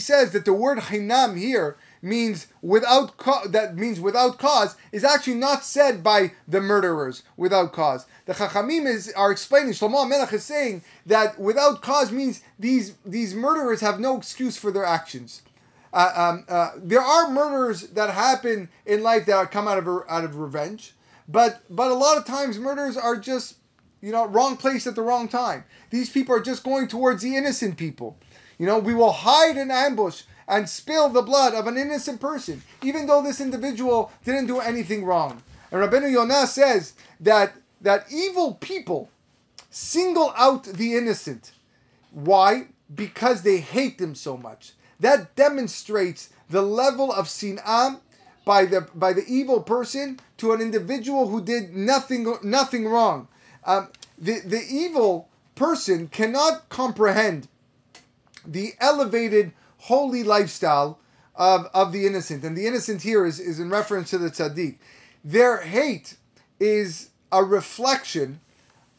says 0.00 0.32
that 0.32 0.44
the 0.44 0.52
word 0.52 0.78
hinam 0.78 1.38
here 1.38 1.76
means 2.02 2.48
without 2.62 3.16
co- 3.16 3.46
that 3.48 3.76
means 3.76 4.00
without 4.00 4.38
cause 4.38 4.76
is 4.92 5.04
actually 5.04 5.34
not 5.34 5.64
said 5.64 6.02
by 6.02 6.32
the 6.46 6.60
murderers 6.60 7.22
without 7.36 7.72
cause. 7.72 8.06
The 8.26 8.34
Chachamim 8.34 8.86
is 8.86 9.12
are 9.12 9.30
explaining. 9.30 9.72
Shlomo 9.72 10.08
Melech 10.08 10.32
is 10.32 10.44
saying 10.44 10.82
that 11.06 11.38
without 11.38 11.82
cause 11.82 12.12
means 12.12 12.42
these 12.58 12.94
these 13.04 13.34
murderers 13.34 13.80
have 13.80 14.00
no 14.00 14.16
excuse 14.16 14.56
for 14.56 14.70
their 14.70 14.84
actions. 14.84 15.42
Uh, 15.92 16.12
um, 16.14 16.44
uh, 16.48 16.72
there 16.76 17.00
are 17.00 17.30
murders 17.30 17.88
that 17.88 18.10
happen 18.10 18.68
in 18.84 19.02
life 19.02 19.24
that 19.26 19.50
come 19.50 19.66
out 19.66 19.78
of 19.78 19.88
out 20.08 20.24
of 20.24 20.36
revenge, 20.36 20.94
but 21.28 21.62
but 21.70 21.90
a 21.90 21.94
lot 21.94 22.18
of 22.18 22.24
times 22.24 22.58
murders 22.58 22.96
are 22.96 23.16
just 23.16 23.56
you 24.00 24.12
know 24.12 24.26
wrong 24.26 24.56
place 24.56 24.86
at 24.86 24.94
the 24.94 25.02
wrong 25.02 25.28
time. 25.28 25.64
These 25.90 26.10
people 26.10 26.34
are 26.34 26.42
just 26.42 26.62
going 26.62 26.88
towards 26.88 27.22
the 27.22 27.36
innocent 27.36 27.76
people. 27.78 28.18
You 28.58 28.66
know, 28.66 28.78
we 28.78 28.92
will 28.92 29.12
hide 29.12 29.56
in 29.56 29.70
ambush 29.70 30.22
and 30.48 30.68
spill 30.68 31.08
the 31.10 31.22
blood 31.22 31.54
of 31.54 31.66
an 31.66 31.76
innocent 31.76 32.20
person, 32.20 32.62
even 32.82 33.06
though 33.06 33.22
this 33.22 33.40
individual 33.40 34.10
didn't 34.24 34.46
do 34.46 34.60
anything 34.60 35.04
wrong. 35.04 35.42
And 35.70 35.80
Rabbeinu 35.80 36.10
Yonah 36.10 36.46
says 36.46 36.94
that 37.20 37.52
that 37.80 38.06
evil 38.10 38.54
people 38.54 39.10
single 39.70 40.32
out 40.36 40.64
the 40.64 40.96
innocent. 40.96 41.52
Why? 42.10 42.68
Because 42.92 43.42
they 43.42 43.58
hate 43.58 43.98
them 43.98 44.14
so 44.14 44.36
much. 44.36 44.72
That 44.98 45.36
demonstrates 45.36 46.30
the 46.50 46.62
level 46.62 47.12
of 47.12 47.26
sin'ah 47.28 48.00
by 48.44 48.64
the 48.64 48.88
by 48.94 49.12
the 49.12 49.26
evil 49.28 49.60
person 49.62 50.18
to 50.38 50.52
an 50.52 50.60
individual 50.62 51.28
who 51.28 51.42
did 51.42 51.76
nothing 51.76 52.34
nothing 52.42 52.88
wrong. 52.88 53.28
Um, 53.64 53.88
the 54.16 54.40
the 54.40 54.64
evil 54.68 55.28
person 55.54 56.08
cannot 56.08 56.68
comprehend 56.70 57.48
the 58.46 58.72
elevated 58.80 59.52
holy 59.78 60.22
lifestyle 60.22 61.00
of, 61.34 61.66
of 61.72 61.92
the 61.92 62.06
innocent. 62.06 62.44
And 62.44 62.56
the 62.56 62.66
innocent 62.66 63.02
here 63.02 63.24
is, 63.24 63.40
is 63.40 63.60
in 63.60 63.70
reference 63.70 64.10
to 64.10 64.18
the 64.18 64.30
tzaddik. 64.30 64.76
Their 65.24 65.62
hate 65.62 66.16
is 66.60 67.10
a 67.32 67.42
reflection 67.42 68.40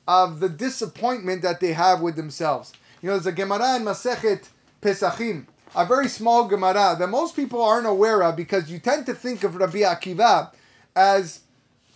of 0.07 0.39
the 0.39 0.49
disappointment 0.49 1.41
that 1.43 1.59
they 1.59 1.73
have 1.73 2.01
with 2.01 2.15
themselves. 2.15 2.73
You 3.01 3.07
know, 3.07 3.13
there's 3.13 3.27
a 3.27 3.31
Gemara 3.31 3.75
in 3.75 3.83
Masechet 3.83 4.49
Pesachim, 4.81 5.45
a 5.75 5.85
very 5.85 6.07
small 6.07 6.47
Gemara 6.47 6.95
that 6.97 7.09
most 7.09 7.35
people 7.35 7.61
aren't 7.61 7.87
aware 7.87 8.23
of 8.23 8.35
because 8.35 8.71
you 8.71 8.79
tend 8.79 9.05
to 9.05 9.13
think 9.13 9.43
of 9.43 9.55
Rabbi 9.55 9.79
Akiva 9.79 10.51
as 10.95 11.41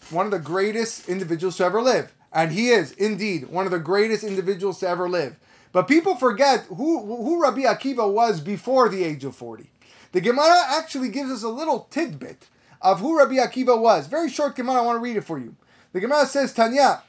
one 0.10 0.26
of 0.26 0.32
the 0.32 0.40
greatest 0.40 1.10
individuals 1.10 1.58
to 1.58 1.66
ever 1.66 1.82
live. 1.82 2.14
And 2.32 2.52
he 2.52 2.70
is 2.70 2.92
indeed 2.94 3.50
one 3.50 3.66
of 3.66 3.72
the 3.72 3.80
greatest 3.80 4.24
individuals 4.24 4.80
to 4.80 4.88
ever 4.88 5.10
live. 5.10 5.38
But 5.74 5.88
people 5.88 6.16
forget 6.16 6.66
who, 6.70 7.04
who 7.04 7.42
Rabbi 7.42 7.64
Akiva 7.64 8.10
was 8.10 8.40
before 8.40 8.88
the 8.88 9.04
age 9.04 9.26
of 9.26 9.36
40. 9.36 9.70
The 10.14 10.22
Gemara 10.22 10.62
actually 10.70 11.10
gives 11.10 11.32
us 11.32 11.42
a 11.42 11.50
little 11.50 11.88
tidbit 11.90 12.48
of 12.80 13.00
who 13.00 13.18
Rabbi 13.18 13.36
Akiva 13.36 13.78
was. 13.78 14.06
Very 14.08 14.30
short 14.30 14.56
Gemara, 14.56 14.82
I 14.82 14.86
want 14.86 14.98
to 14.98 15.02
read 15.02 15.18
it 15.18 15.24
for 15.24 15.40
you. 15.40 15.56
The 15.92 16.00
Gemara 16.00 16.28
says, 16.28 16.54
Tanya, 16.54 17.02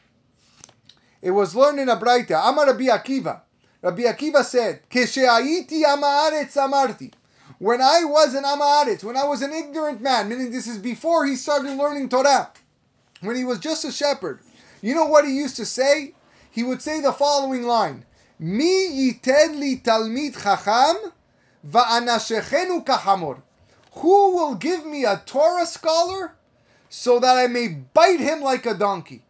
it 1.21 1.33
was 1.33 1.55
learned 1.55 1.79
in 1.79 1.91
a 1.91 1.97
Braita, 1.97 2.49
Amar 2.49 2.67
Rabbi 2.67 2.85
Akiva. 2.85 3.43
Rabbi 3.83 4.03
Akiva 4.03 4.43
said, 4.43 4.81
Keshe'ayiti 4.89 5.85
amaaretz 5.85 6.57
amarti. 6.57 7.13
When 7.59 7.83
I 7.83 8.05
was 8.05 8.35
an 8.35 8.45
amaaretz, 8.45 9.05
when 9.05 9.17
I 9.17 9.25
was 9.25 9.43
an 9.43 9.53
ignorant 9.53 10.01
man, 10.01 10.31
meaning 10.31 10.51
this 10.51 10.67
is 10.67 10.79
before 10.79 11.27
he 11.27 11.37
started 11.37 11.77
learning 11.77 12.09
Torah, 12.09 12.51
when 13.21 13.37
he 13.37 13.45
was 13.45 13.59
just 13.59 13.85
a 13.85 13.93
shepherd, 13.93 14.41
you 14.81 14.95
know 14.95 15.05
what 15.05 15.27
he 15.27 15.37
used 15.37 15.57
to 15.57 15.67
say? 15.67 16.15
He 16.51 16.63
would 16.63 16.81
say 16.81 17.01
the 17.01 17.13
following 17.13 17.65
line, 17.65 18.07
Mi 18.39 18.89
yiten 18.89 19.61
li 19.61 19.77
talmid 19.77 20.35
chacham 20.43 21.13
va'anashechenu 21.67 22.85
kahamor. 22.85 23.41
Who 23.93 24.35
will 24.35 24.57
give 24.57 24.85
me 24.85 25.05
a 25.05 25.23
Torah 25.25 25.67
scholar 25.67 26.35
so 26.89 27.21
that 27.21 27.37
I 27.37 27.47
may 27.47 27.69
bite 27.69 28.21
him 28.21 28.41
like 28.41 28.67
a 28.67 28.75
donkey? 28.75 29.23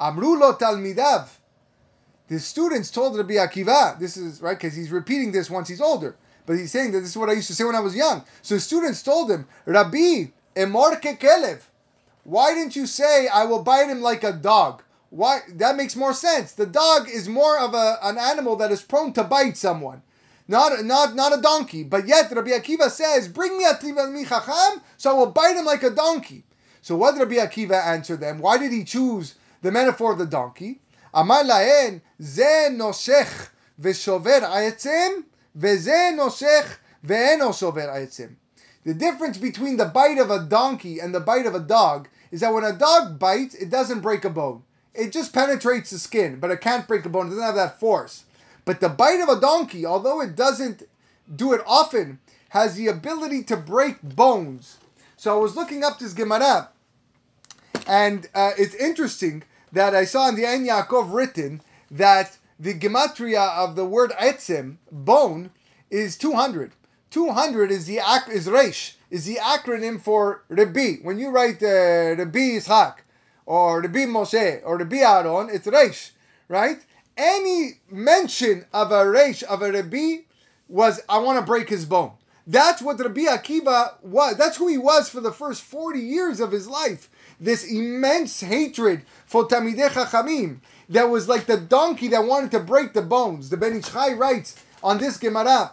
Amru 0.00 0.38
lo 0.38 0.54
talmidav. 0.54 1.28
The 2.28 2.38
students 2.38 2.90
told 2.90 3.16
Rabbi 3.16 3.34
Akiva, 3.34 3.98
this 3.98 4.16
is 4.16 4.40
right 4.40 4.56
because 4.56 4.74
he's 4.74 4.90
repeating 4.90 5.32
this 5.32 5.50
once 5.50 5.68
he's 5.68 5.80
older, 5.80 6.16
but 6.46 6.56
he's 6.56 6.70
saying 6.70 6.92
that 6.92 7.00
this 7.00 7.10
is 7.10 7.16
what 7.16 7.28
I 7.28 7.34
used 7.34 7.48
to 7.48 7.54
say 7.54 7.64
when 7.64 7.74
I 7.74 7.80
was 7.80 7.96
young. 7.96 8.24
So 8.40 8.56
students 8.58 9.02
told 9.02 9.30
him, 9.30 9.46
Rabbi, 9.66 10.30
emor 10.56 11.00
kelev. 11.00 11.62
Why 12.24 12.54
didn't 12.54 12.76
you 12.76 12.86
say 12.86 13.26
I 13.26 13.44
will 13.44 13.62
bite 13.62 13.88
him 13.88 14.00
like 14.00 14.22
a 14.22 14.32
dog? 14.32 14.82
Why 15.12 15.40
that 15.56 15.76
makes 15.76 15.94
more 15.94 16.14
sense. 16.14 16.52
The 16.52 16.64
dog 16.64 17.06
is 17.06 17.28
more 17.28 17.58
of 17.58 17.74
a, 17.74 17.98
an 18.02 18.16
animal 18.16 18.56
that 18.56 18.72
is 18.72 18.80
prone 18.80 19.12
to 19.12 19.22
bite 19.22 19.58
someone. 19.58 20.00
Not, 20.48 20.86
not, 20.86 21.14
not 21.14 21.38
a 21.38 21.42
donkey. 21.42 21.84
But 21.84 22.08
yet 22.08 22.32
Rabbi 22.32 22.52
Akiva 22.52 22.90
says, 22.90 23.28
Bring 23.28 23.58
me 23.58 23.66
a 23.66 23.78
mi 24.08 24.24
chacham, 24.24 24.80
so 24.96 25.10
I 25.10 25.14
will 25.14 25.30
bite 25.30 25.54
him 25.54 25.66
like 25.66 25.82
a 25.82 25.90
donkey. 25.90 26.44
So 26.80 26.96
what 26.96 27.18
Rabbi 27.18 27.34
Akiva 27.34 27.84
answer 27.84 28.16
them? 28.16 28.38
Why 28.38 28.56
did 28.56 28.72
he 28.72 28.84
choose 28.84 29.34
the 29.60 29.70
metaphor 29.70 30.12
of 30.12 30.18
the 30.18 30.24
donkey? 30.24 30.80
Amar 31.12 31.44
lahen, 31.44 32.00
ze 32.22 32.70
noshech 32.70 33.50
v'shover 33.78 34.40
ayetzim, 34.40 35.24
v'ze 35.58 36.16
noshech 36.16 36.78
ve'eno 37.06 37.52
shover 37.52 37.82
ayetzim. 37.82 38.36
The 38.84 38.94
difference 38.94 39.36
between 39.36 39.76
the 39.76 39.84
bite 39.84 40.16
of 40.16 40.30
a 40.30 40.42
donkey 40.42 41.00
and 41.00 41.14
the 41.14 41.20
bite 41.20 41.44
of 41.44 41.54
a 41.54 41.60
dog 41.60 42.08
is 42.30 42.40
that 42.40 42.54
when 42.54 42.64
a 42.64 42.72
dog 42.72 43.18
bites, 43.18 43.54
it 43.54 43.68
doesn't 43.68 44.00
break 44.00 44.24
a 44.24 44.30
bone. 44.30 44.62
It 44.94 45.12
just 45.12 45.32
penetrates 45.32 45.90
the 45.90 45.98
skin, 45.98 46.38
but 46.38 46.50
it 46.50 46.60
can't 46.60 46.86
break 46.86 47.04
a 47.04 47.08
bone. 47.08 47.26
It 47.26 47.30
doesn't 47.30 47.44
have 47.44 47.54
that 47.54 47.80
force. 47.80 48.24
But 48.64 48.80
the 48.80 48.88
bite 48.88 49.20
of 49.20 49.28
a 49.28 49.40
donkey, 49.40 49.86
although 49.86 50.20
it 50.20 50.36
doesn't 50.36 50.82
do 51.34 51.52
it 51.52 51.62
often, 51.66 52.18
has 52.50 52.76
the 52.76 52.88
ability 52.88 53.42
to 53.44 53.56
break 53.56 54.02
bones. 54.02 54.76
So 55.16 55.34
I 55.34 55.40
was 55.40 55.56
looking 55.56 55.82
up 55.82 55.98
this 55.98 56.12
Gemara, 56.12 56.68
and 57.86 58.28
uh, 58.34 58.52
it's 58.58 58.74
interesting 58.74 59.44
that 59.72 59.94
I 59.94 60.04
saw 60.04 60.28
in 60.28 60.36
the 60.36 60.46
Ein 60.46 60.66
Yaakov 60.66 61.12
written 61.12 61.62
that 61.90 62.36
the 62.58 62.74
gematria 62.74 63.56
of 63.56 63.74
the 63.74 63.84
word 63.84 64.12
etzim, 64.12 64.76
bone, 64.90 65.50
is 65.90 66.16
200. 66.16 66.72
200 67.10 67.70
is 67.70 67.86
the 67.86 68.00
is 68.30 68.48
resh, 68.48 68.96
is 69.10 69.26
the 69.26 69.36
acronym 69.36 70.00
for 70.00 70.44
Rabbi. 70.48 70.96
When 71.02 71.18
you 71.18 71.30
write 71.30 71.62
uh, 71.62 72.16
Rabbi 72.16 72.56
Ishak, 72.56 73.01
or 73.46 73.80
Rabbi 73.80 74.06
Moshe 74.06 74.60
or 74.64 74.78
Rabbi 74.78 74.96
Aaron, 74.96 75.48
it's 75.52 75.66
Reish, 75.66 76.10
right? 76.48 76.78
Any 77.16 77.80
mention 77.90 78.66
of 78.72 78.90
a 78.90 79.04
Reish, 79.04 79.42
of 79.42 79.62
a 79.62 79.72
Rabbi, 79.72 80.22
was, 80.68 81.00
I 81.08 81.18
want 81.18 81.38
to 81.38 81.44
break 81.44 81.68
his 81.68 81.84
bone. 81.84 82.12
That's 82.46 82.82
what 82.82 82.98
Rabbi 82.98 83.22
Akiva 83.22 84.02
was. 84.02 84.36
That's 84.36 84.56
who 84.56 84.68
he 84.68 84.78
was 84.78 85.08
for 85.08 85.20
the 85.20 85.32
first 85.32 85.62
40 85.62 86.00
years 86.00 86.40
of 86.40 86.50
his 86.50 86.66
life. 86.66 87.08
This 87.38 87.64
immense 87.64 88.40
hatred 88.40 89.02
for 89.26 89.46
Tamidei 89.46 89.88
Chachamim 89.88 90.58
that 90.88 91.08
was 91.08 91.28
like 91.28 91.46
the 91.46 91.56
donkey 91.56 92.08
that 92.08 92.24
wanted 92.24 92.50
to 92.52 92.60
break 92.60 92.92
the 92.92 93.02
bones. 93.02 93.50
The 93.50 93.56
Ben 93.56 93.76
Ish 93.76 93.92
Chai 93.92 94.12
writes 94.12 94.56
on 94.82 94.98
this 94.98 95.16
Gemara 95.18 95.72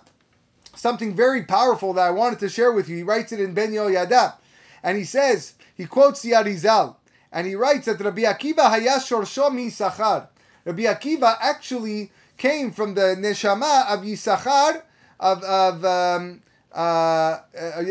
something 0.75 1.15
very 1.15 1.43
powerful 1.43 1.93
that 1.93 2.07
I 2.07 2.11
wanted 2.11 2.39
to 2.39 2.49
share 2.49 2.71
with 2.71 2.87
you. 2.87 2.97
He 2.97 3.03
writes 3.03 3.31
it 3.31 3.39
in 3.39 3.53
Ben 3.53 3.71
Yoyada. 3.71 4.35
And 4.81 4.97
he 4.97 5.03
says, 5.03 5.55
he 5.75 5.85
quotes 5.85 6.21
the 6.21 6.31
Arizal 6.31 6.95
and 7.31 7.47
he 7.47 7.55
writes 7.55 7.85
that 7.85 7.99
Rabbi 7.99 8.21
Akiva 8.23 8.69
hayas 8.71 9.07
shorsho 9.07 9.49
Yisachar. 9.51 10.27
Rabbi 10.65 10.83
Akiva 10.83 11.37
actually 11.39 12.11
came 12.37 12.71
from 12.71 12.93
the 12.93 13.15
neshama 13.17 13.87
of 13.87 14.01
Yisachar, 14.01 14.81
of, 15.19 15.43
of 15.43 15.85
um, 15.85 16.41
uh, 16.73 16.77
uh, 16.77 17.39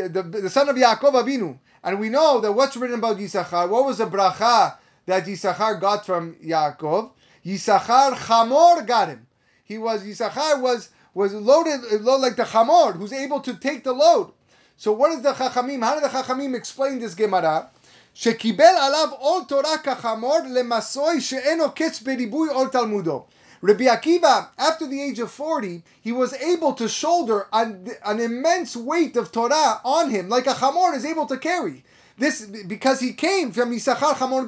the, 0.09 0.23
the 0.43 0.51
son 0.51 0.69
of 0.69 0.77
Yaakov 0.77 1.13
Avinu. 1.13 1.59
And 1.83 2.01
we 2.01 2.09
know 2.09 2.41
that 2.41 2.53
what's 2.53 2.77
written 2.77 2.99
about 2.99 3.19
Yisachar, 3.19 3.69
what 3.69 3.85
was 3.85 3.99
the 3.99 4.07
bracha 4.07 4.77
that 5.07 5.25
Yisachar 5.25 5.81
got 5.81 6.05
from 6.05 6.35
Yaakov? 6.37 7.13
Yisachar 7.45 8.15
chamor 8.15 8.87
got 8.87 9.09
him. 9.09 9.27
He 9.65 9.79
was, 9.79 10.03
Yisachar 10.03 10.61
was, 10.61 10.91
was 11.15 11.33
loaded, 11.33 11.81
loaded 12.01 12.23
like 12.23 12.37
the 12.37 12.45
chamor, 12.45 12.97
who's 12.97 13.13
able 13.13 13.41
to 13.41 13.55
take 13.55 13.85
the 13.85 13.93
load. 13.93 14.33
So 14.79 14.93
what 14.93 15.11
is 15.11 15.23
the 15.23 15.33
Chachamim? 15.33 15.83
How 15.83 15.95
did 15.95 16.05
the 16.05 16.09
Chachamim 16.09 16.55
explain 16.55 17.01
this 17.01 17.15
Gemara? 17.15 17.69
שקיבל 18.18 18.64
עליו 18.64 19.08
עול 19.20 19.44
תורה 19.48 19.78
כחמור 19.78 20.38
למסוי 20.50 21.22
שאינו 21.22 21.72
קץ 21.76 22.00
בריבוי 22.00 22.50
עול 22.50 22.68
תלמודו. 22.68 23.26
Rabbi 23.64 23.86
Akiva, 23.86 24.50
after 24.58 24.86
the 24.86 25.02
age 25.02 25.20
of 25.20 25.32
40, 25.32 25.84
he 26.02 26.12
was 26.12 26.34
able 26.34 26.74
to 26.74 26.90
shoulder 26.90 27.48
an, 27.54 27.90
an 28.04 28.20
immense 28.20 28.76
weight 28.76 29.16
of 29.16 29.32
Torah 29.32 29.80
on 29.86 30.10
him, 30.10 30.28
like 30.28 30.48
a 30.48 30.54
chamor 30.54 30.94
is 30.94 31.06
able 31.06 31.26
to 31.28 31.38
carry. 31.38 31.86
This 32.18 32.46
because 32.46 33.00
he 33.00 33.14
came 33.14 33.54
from 33.54 33.72
Yisachar 33.72 34.16
Chamor 34.16 34.46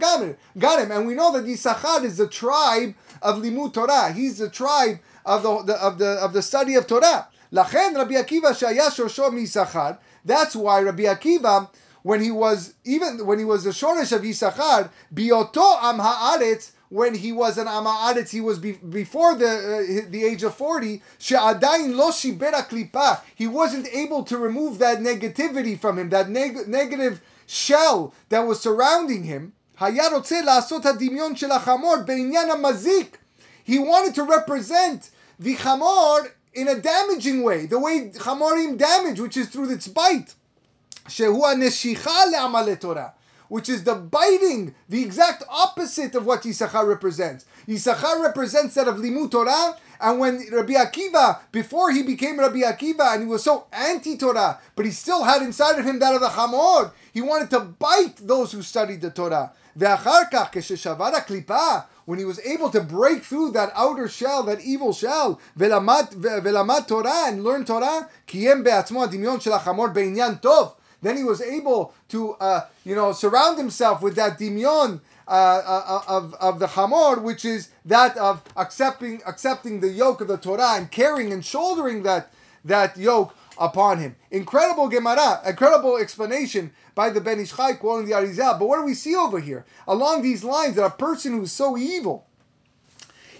Garim, 0.57 0.95
and 0.95 1.07
we 1.07 1.15
know 1.15 1.31
that 1.31 1.45
Yisachar 1.45 2.03
is 2.03 2.17
the 2.17 2.27
tribe 2.27 2.93
of 3.21 3.37
Limud 3.37 3.73
Torah. 3.73 4.11
He's 4.11 4.37
the 4.37 4.49
tribe 4.49 4.99
of 5.25 5.43
the, 5.43 5.63
the, 5.63 5.75
of 5.81 5.97
the 5.97 6.09
of 6.25 6.33
the 6.33 6.41
study 6.41 6.75
of 6.75 6.85
Torah. 6.85 7.27
לכן 7.51 7.93
רבי 7.95 8.17
עקיבא 8.17 8.53
שהיה 8.53 8.91
שורשו 8.91 9.31
מיששכר, 9.31 9.91
That's 10.25 10.55
why 10.55 10.81
Rabbi 10.81 11.03
Akiva, 11.03 11.69
when 12.02 12.20
he 12.20 12.30
was 12.30 12.74
even 12.84 13.26
when 13.26 13.38
he 13.38 13.44
was 13.44 13.64
the 13.64 13.70
Shoresh 13.70 14.12
of 14.12 14.22
Yisachar, 14.22 14.90
bioto 15.14 15.82
am 15.82 15.98
haaretz, 15.98 16.72
when 16.90 17.14
he 17.14 17.32
was 17.32 17.56
an 17.56 17.66
Ama'aretz, 17.68 18.30
he 18.30 18.40
was 18.40 18.58
be, 18.58 18.72
before 18.72 19.36
the 19.36 19.46
uh, 19.46 20.10
the 20.10 20.24
age 20.24 20.42
of 20.42 20.54
40, 20.56 21.00
she'adayin 21.18 21.94
lo 21.94 22.10
shibera 22.10 22.68
klipa. 22.68 23.20
He 23.34 23.46
wasn't 23.46 23.86
able 23.94 24.24
to 24.24 24.36
remove 24.36 24.78
that 24.78 24.98
negativity 24.98 25.78
from 25.78 25.98
him, 25.98 26.10
that 26.10 26.28
neg- 26.28 26.66
negative 26.66 27.22
shell 27.46 28.12
that 28.28 28.40
was 28.40 28.60
surrounding 28.60 29.22
him. 29.22 29.52
He 29.78 29.86
wanted 29.86 30.24
to 34.14 34.22
represent 34.24 35.10
the 35.38 35.56
chamor 35.56 36.30
in 36.52 36.68
a 36.68 36.74
damaging 36.74 37.42
way, 37.44 37.66
the 37.66 37.78
way 37.78 38.10
chamorim 38.10 38.76
damage, 38.76 39.20
which 39.20 39.36
is 39.36 39.48
through 39.48 39.70
its 39.72 39.86
bite. 39.86 40.34
Which 43.48 43.68
is 43.68 43.82
the 43.82 43.94
biting, 43.96 44.74
the 44.88 45.02
exact 45.02 45.42
opposite 45.48 46.14
of 46.14 46.24
what 46.24 46.42
Yisachar 46.42 46.86
represents. 46.86 47.46
Yisachar 47.66 48.22
represents 48.22 48.74
that 48.74 48.86
of 48.86 48.96
Limud 48.96 49.30
Torah, 49.30 49.76
and 50.00 50.18
when 50.20 50.46
Rabbi 50.52 50.74
Akiva, 50.74 51.40
before 51.50 51.90
he 51.90 52.02
became 52.02 52.38
Rabbi 52.38 52.60
Akiva, 52.60 53.12
and 53.12 53.22
he 53.22 53.28
was 53.28 53.42
so 53.42 53.66
anti-Torah, 53.72 54.60
but 54.76 54.86
he 54.86 54.92
still 54.92 55.24
had 55.24 55.42
inside 55.42 55.78
of 55.78 55.84
him 55.84 55.98
that 55.98 56.14
of 56.14 56.20
the 56.20 56.28
Chamor, 56.28 56.92
he 57.12 57.20
wanted 57.20 57.50
to 57.50 57.60
bite 57.60 58.16
those 58.18 58.52
who 58.52 58.62
studied 58.62 59.00
the 59.00 59.10
Torah. 59.10 59.52
When 62.04 62.18
he 62.18 62.24
was 62.24 62.40
able 62.40 62.70
to 62.70 62.80
break 62.80 63.22
through 63.22 63.50
that 63.52 63.72
outer 63.74 64.08
shell, 64.08 64.42
that 64.44 64.60
evil 64.62 64.92
shell, 64.92 65.40
velamat 65.58 66.86
Torah 66.88 67.26
and 67.26 67.44
learn 67.44 67.64
Torah, 67.64 68.08
Then 71.02 71.16
he 71.16 71.24
was 71.24 71.40
able 71.40 71.94
to, 72.08 72.32
uh, 72.34 72.66
you 72.84 72.94
know, 72.94 73.12
surround 73.12 73.58
himself 73.58 74.02
with 74.02 74.16
that 74.16 74.38
dimyon, 74.38 75.00
uh, 75.30 75.30
uh, 75.30 76.02
of, 76.08 76.34
of 76.34 76.58
the 76.58 76.66
chamor, 76.66 77.22
which 77.22 77.44
is 77.44 77.68
that 77.84 78.16
of 78.16 78.42
accepting 78.56 79.22
accepting 79.24 79.78
the 79.78 79.88
yoke 79.88 80.20
of 80.20 80.26
the 80.26 80.36
Torah 80.36 80.74
and 80.74 80.90
carrying 80.90 81.32
and 81.32 81.44
shouldering 81.44 82.02
that 82.02 82.32
that 82.64 82.96
yoke 82.96 83.32
upon 83.56 83.98
him. 83.98 84.16
Incredible 84.32 84.88
Gemara, 84.88 85.40
incredible 85.46 85.98
explanation 85.98 86.72
by 86.96 87.10
the 87.10 87.20
Ben 87.20 87.38
Ish 87.38 87.54
Chai 87.54 87.74
quoting 87.74 88.08
the 88.08 88.14
Arizal. 88.16 88.58
But 88.58 88.66
what 88.66 88.78
do 88.78 88.84
we 88.84 88.94
see 88.94 89.14
over 89.14 89.38
here? 89.38 89.64
Along 89.86 90.22
these 90.22 90.42
lines, 90.42 90.74
that 90.74 90.84
a 90.84 90.90
person 90.90 91.32
who's 91.34 91.52
so 91.52 91.78
evil, 91.78 92.26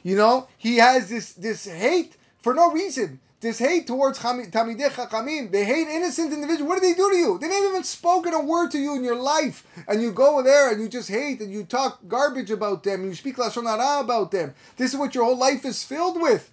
you 0.05 0.15
know, 0.15 0.47
he 0.57 0.77
has 0.77 1.09
this 1.09 1.33
this 1.33 1.65
hate 1.65 2.17
for 2.39 2.55
no 2.55 2.71
reason 2.71 3.19
this 3.41 3.59
hate 3.59 3.87
towards 3.87 4.19
Tamidei 4.19 4.91
Chachamim. 4.91 5.51
They 5.51 5.65
hate 5.65 5.89
innocent 5.89 6.33
individuals. 6.33 6.69
What 6.69 6.83
did 6.83 6.91
they 6.91 6.97
do 6.97 7.11
to 7.11 7.17
you? 7.17 7.39
They 7.39 7.49
never 7.49 7.69
even 7.69 7.85
spoken 7.85 8.35
a 8.35 8.41
word 8.41 8.71
to 8.73 8.79
you 8.79 8.95
in 8.95 9.03
your 9.03 9.17
life. 9.17 9.67
And 9.89 10.03
you 10.03 10.13
go 10.13 10.43
there 10.43 10.71
and 10.71 10.81
you 10.81 10.89
just 10.89 11.09
hate 11.09 11.41
and 11.41 11.51
you 11.51 11.65
talk 11.65 12.01
garbage 12.07 12.51
about 12.51 12.83
them. 12.83 13.01
And 13.01 13.09
you 13.09 13.15
speak 13.15 13.37
Lashon 13.37 13.65
Hara 13.65 14.01
about 14.01 14.31
them. 14.31 14.55
This 14.77 14.93
is 14.93 14.99
what 14.99 15.15
your 15.15 15.25
whole 15.25 15.39
life 15.39 15.65
is 15.65 15.83
filled 15.83 16.21
with. 16.21 16.51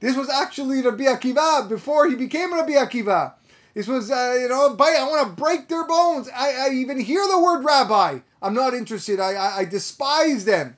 This 0.00 0.14
was 0.14 0.28
actually 0.28 0.82
Rabbi 0.82 1.04
Akiva 1.04 1.66
before 1.70 2.06
he 2.06 2.16
became 2.16 2.52
Rabbi 2.52 2.72
Akiva. 2.72 3.32
This 3.72 3.88
was, 3.88 4.10
uh, 4.10 4.36
you 4.38 4.48
know, 4.48 4.76
I 4.78 5.08
want 5.08 5.26
to 5.26 5.42
break 5.42 5.68
their 5.68 5.86
bones. 5.86 6.28
I, 6.28 6.66
I, 6.66 6.74
even 6.74 7.00
hear 7.00 7.26
the 7.26 7.40
word 7.40 7.64
rabbi. 7.64 8.20
I'm 8.40 8.54
not 8.54 8.74
interested. 8.74 9.18
I, 9.18 9.32
I, 9.32 9.56
I 9.58 9.64
despise 9.64 10.44
them. 10.44 10.76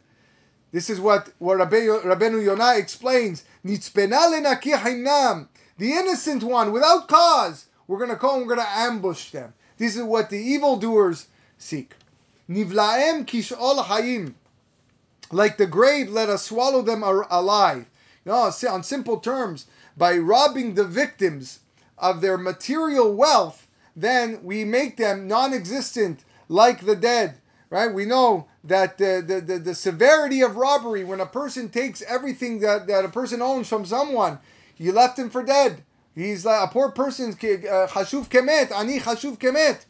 This 0.72 0.88
is 0.88 1.00
what, 1.00 1.32
what 1.38 1.58
Rabbeinu 1.58 2.44
Yonah 2.44 2.76
explains. 2.76 3.44
The 5.78 5.92
innocent 5.92 6.42
one, 6.42 6.72
without 6.72 7.08
cause, 7.08 7.66
we're 7.86 7.98
going 7.98 8.10
to 8.10 8.16
come, 8.16 8.40
we're 8.40 8.54
going 8.54 8.66
to 8.66 8.78
ambush 8.78 9.30
them. 9.30 9.52
This 9.76 9.96
is 9.96 10.02
what 10.02 10.30
the 10.30 10.38
evildoers 10.38 11.26
seek. 11.58 11.94
Nivlaem 12.48 13.26
kishol 13.26 13.84
hayim. 13.84 14.34
Like 15.32 15.56
the 15.56 15.66
grave, 15.66 16.08
let 16.08 16.28
us 16.28 16.44
swallow 16.44 16.82
them 16.82 17.02
alive. 17.02 17.86
Know, 18.24 18.50
on 18.70 18.82
simple 18.82 19.18
terms, 19.18 19.66
by 19.96 20.16
robbing 20.16 20.74
the 20.74 20.84
victims 20.84 21.60
of 21.98 22.20
their 22.20 22.38
material 22.38 23.14
wealth, 23.14 23.66
then 23.94 24.40
we 24.42 24.64
make 24.64 24.96
them 24.96 25.26
non-existent 25.26 26.24
like 26.48 26.84
the 26.84 26.96
dead 26.96 27.38
right? 27.70 27.92
We 27.92 28.04
know 28.04 28.48
that 28.64 28.98
the, 28.98 29.22
the, 29.26 29.40
the, 29.40 29.58
the, 29.58 29.74
severity 29.74 30.40
of 30.42 30.56
robbery, 30.56 31.04
when 31.04 31.20
a 31.20 31.26
person 31.26 31.68
takes 31.68 32.02
everything 32.02 32.60
that, 32.60 32.86
that 32.86 33.04
a 33.04 33.08
person 33.08 33.42
owns 33.42 33.68
from 33.68 33.84
someone, 33.84 34.38
you 34.76 34.92
left 34.92 35.18
him 35.18 35.30
for 35.30 35.42
dead. 35.42 35.82
He's 36.14 36.44
like 36.44 36.68
a 36.68 36.72
poor 36.72 36.90
person's 36.90 37.34
uh, 37.34 37.88
chashuv 37.90 38.28
kemet, 38.28 38.72
ani 38.72 39.00
chashuv 39.00 39.38
kemet. 39.38 39.84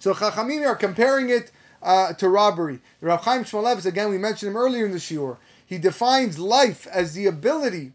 So 0.00 0.14
Chachamim 0.14 0.66
are 0.66 0.74
comparing 0.74 1.28
it 1.28 1.52
uh, 1.82 2.14
to 2.14 2.28
robbery. 2.28 2.80
Rav 3.00 3.22
Chaim 3.22 3.44
Shmulevitz, 3.44 3.86
again, 3.86 4.10
we 4.10 4.18
mentioned 4.18 4.50
him 4.50 4.56
earlier 4.56 4.86
in 4.86 4.92
the 4.92 4.98
shiur. 4.98 5.36
He 5.64 5.78
defines 5.78 6.38
life 6.38 6.86
as 6.86 7.14
the 7.14 7.26
ability 7.26 7.92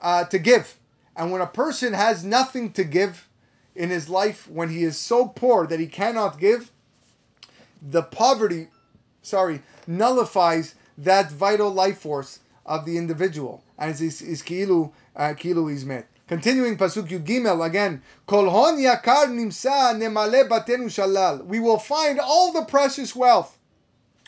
uh, 0.00 0.24
to 0.24 0.38
give. 0.38 0.76
And 1.16 1.32
when 1.32 1.40
a 1.40 1.46
person 1.46 1.94
has 1.94 2.22
nothing 2.22 2.72
to 2.72 2.84
give 2.84 3.26
in 3.74 3.88
his 3.88 4.08
life, 4.08 4.48
when 4.48 4.68
he 4.68 4.84
is 4.84 4.98
so 4.98 5.26
poor 5.26 5.66
that 5.66 5.80
he 5.80 5.86
cannot 5.86 6.38
give, 6.38 6.70
the 7.82 8.02
poverty, 8.02 8.68
sorry, 9.22 9.62
nullifies 9.86 10.74
that 10.98 11.30
vital 11.30 11.70
life 11.70 11.98
force 11.98 12.40
of 12.64 12.84
the 12.84 12.96
individual. 12.96 13.62
And 13.78 13.90
is 14.00 14.22
is 14.22 14.42
kilu 14.42 14.92
uh, 15.14 15.34
kilu 15.36 15.72
is 15.72 15.84
met. 15.84 16.08
Continuing 16.26 16.76
pasuk 16.76 17.08
Yud 17.08 17.24
Gimel 17.24 17.64
again. 17.64 18.02
Kol 18.26 18.50
hon 18.50 18.78
yakar 18.78 19.26
nimsa 19.26 19.94
nemale 19.94 20.48
batenu 20.48 20.86
shalal. 20.86 21.44
We 21.44 21.60
will 21.60 21.78
find 21.78 22.18
all 22.18 22.52
the 22.52 22.64
precious 22.64 23.14
wealth. 23.14 23.58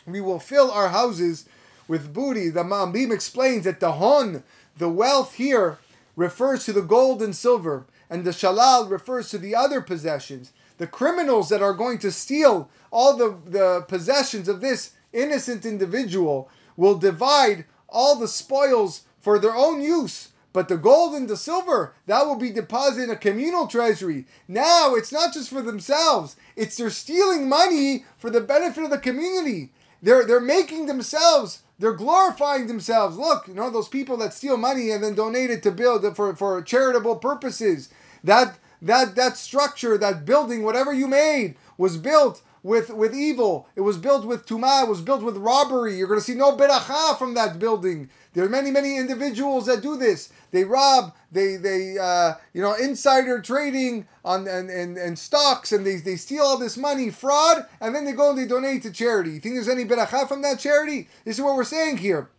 We 0.05 0.21
will 0.21 0.39
fill 0.39 0.71
our 0.71 0.89
houses 0.89 1.47
with 1.87 2.13
booty. 2.13 2.49
The 2.49 2.63
Malbim 2.63 3.11
explains 3.11 3.65
that 3.65 3.79
the 3.79 3.93
hon, 3.93 4.43
the 4.77 4.89
wealth 4.89 5.33
here, 5.35 5.79
refers 6.15 6.63
to 6.65 6.73
the 6.73 6.81
gold 6.81 7.21
and 7.21 7.35
silver, 7.35 7.85
and 8.09 8.23
the 8.23 8.31
shalal 8.31 8.89
refers 8.89 9.29
to 9.29 9.37
the 9.37 9.55
other 9.55 9.81
possessions 9.81 10.51
the 10.79 10.87
criminals 10.87 11.49
that 11.49 11.61
are 11.61 11.73
going 11.73 11.99
to 11.99 12.11
steal 12.11 12.69
all 12.89 13.15
the, 13.15 13.37
the 13.45 13.85
possessions 13.87 14.47
of 14.47 14.61
this 14.61 14.93
innocent 15.13 15.65
individual 15.65 16.49
will 16.75 16.97
divide 16.97 17.65
all 17.87 18.15
the 18.17 18.27
spoils 18.27 19.01
for 19.19 19.37
their 19.37 19.55
own 19.55 19.81
use. 19.81 20.29
But 20.51 20.67
the 20.67 20.77
gold 20.77 21.13
and 21.13 21.29
the 21.29 21.37
silver, 21.37 21.93
that 22.07 22.25
will 22.25 22.37
be 22.37 22.49
deposited 22.49 23.03
in 23.03 23.09
a 23.11 23.15
communal 23.15 23.67
treasury. 23.67 24.25
Now 24.47 24.95
it's 24.95 25.11
not 25.11 25.33
just 25.33 25.49
for 25.49 25.61
themselves, 25.61 26.37
it's 26.55 26.77
they're 26.77 26.89
stealing 26.89 27.47
money 27.47 28.05
for 28.17 28.31
the 28.31 28.41
benefit 28.41 28.83
of 28.83 28.89
the 28.89 28.97
community. 28.97 29.71
They're 30.01 30.25
they're 30.25 30.39
making 30.39 30.85
themselves, 30.85 31.61
they're 31.77 31.93
glorifying 31.93 32.67
themselves. 32.67 33.17
Look, 33.17 33.47
you 33.47 33.53
know, 33.53 33.69
those 33.69 33.89
people 33.89 34.17
that 34.17 34.33
steal 34.33 34.57
money 34.57 34.89
and 34.89 35.03
then 35.03 35.13
donate 35.13 35.51
it 35.51 35.61
to 35.63 35.71
build 35.71 36.15
for, 36.15 36.35
for 36.35 36.61
charitable 36.63 37.17
purposes. 37.17 37.89
That 38.23 38.57
that 38.81 39.15
that 39.15 39.37
structure, 39.37 39.97
that 39.97 40.25
building, 40.25 40.63
whatever 40.63 40.93
you 40.93 41.07
made, 41.07 41.55
was 41.77 41.97
built 41.97 42.41
with 42.63 42.89
with 42.89 43.13
evil. 43.15 43.67
It 43.75 43.81
was 43.81 43.97
built 43.97 44.25
with 44.25 44.45
tumah. 44.45 44.83
It 44.83 44.89
was 44.89 45.01
built 45.01 45.23
with 45.23 45.37
robbery. 45.37 45.97
You're 45.97 46.07
going 46.07 46.19
to 46.19 46.25
see 46.25 46.35
no 46.35 46.55
beracha 46.55 47.17
from 47.17 47.33
that 47.35 47.59
building. 47.59 48.09
There 48.33 48.45
are 48.45 48.49
many 48.49 48.71
many 48.71 48.97
individuals 48.97 49.65
that 49.65 49.81
do 49.81 49.97
this. 49.97 50.29
They 50.51 50.63
rob. 50.63 51.15
They 51.31 51.55
they 51.57 51.97
uh, 51.97 52.33
you 52.53 52.61
know 52.61 52.73
insider 52.73 53.41
trading 53.41 54.07
on 54.25 54.47
and, 54.47 54.69
and, 54.69 54.97
and 54.97 55.17
stocks, 55.17 55.71
and 55.71 55.85
they, 55.85 55.97
they 55.97 56.15
steal 56.15 56.43
all 56.43 56.57
this 56.57 56.77
money, 56.77 57.09
fraud, 57.09 57.65
and 57.79 57.95
then 57.95 58.05
they 58.05 58.11
go 58.11 58.31
and 58.31 58.39
they 58.39 58.45
donate 58.45 58.83
to 58.83 58.91
charity. 58.91 59.31
You 59.31 59.39
think 59.39 59.55
there's 59.55 59.69
any 59.69 59.85
beracha 59.85 60.27
from 60.27 60.41
that 60.41 60.59
charity? 60.59 61.07
This 61.25 61.37
is 61.37 61.41
what 61.41 61.55
we're 61.55 61.63
saying 61.63 61.97
here. 61.97 62.29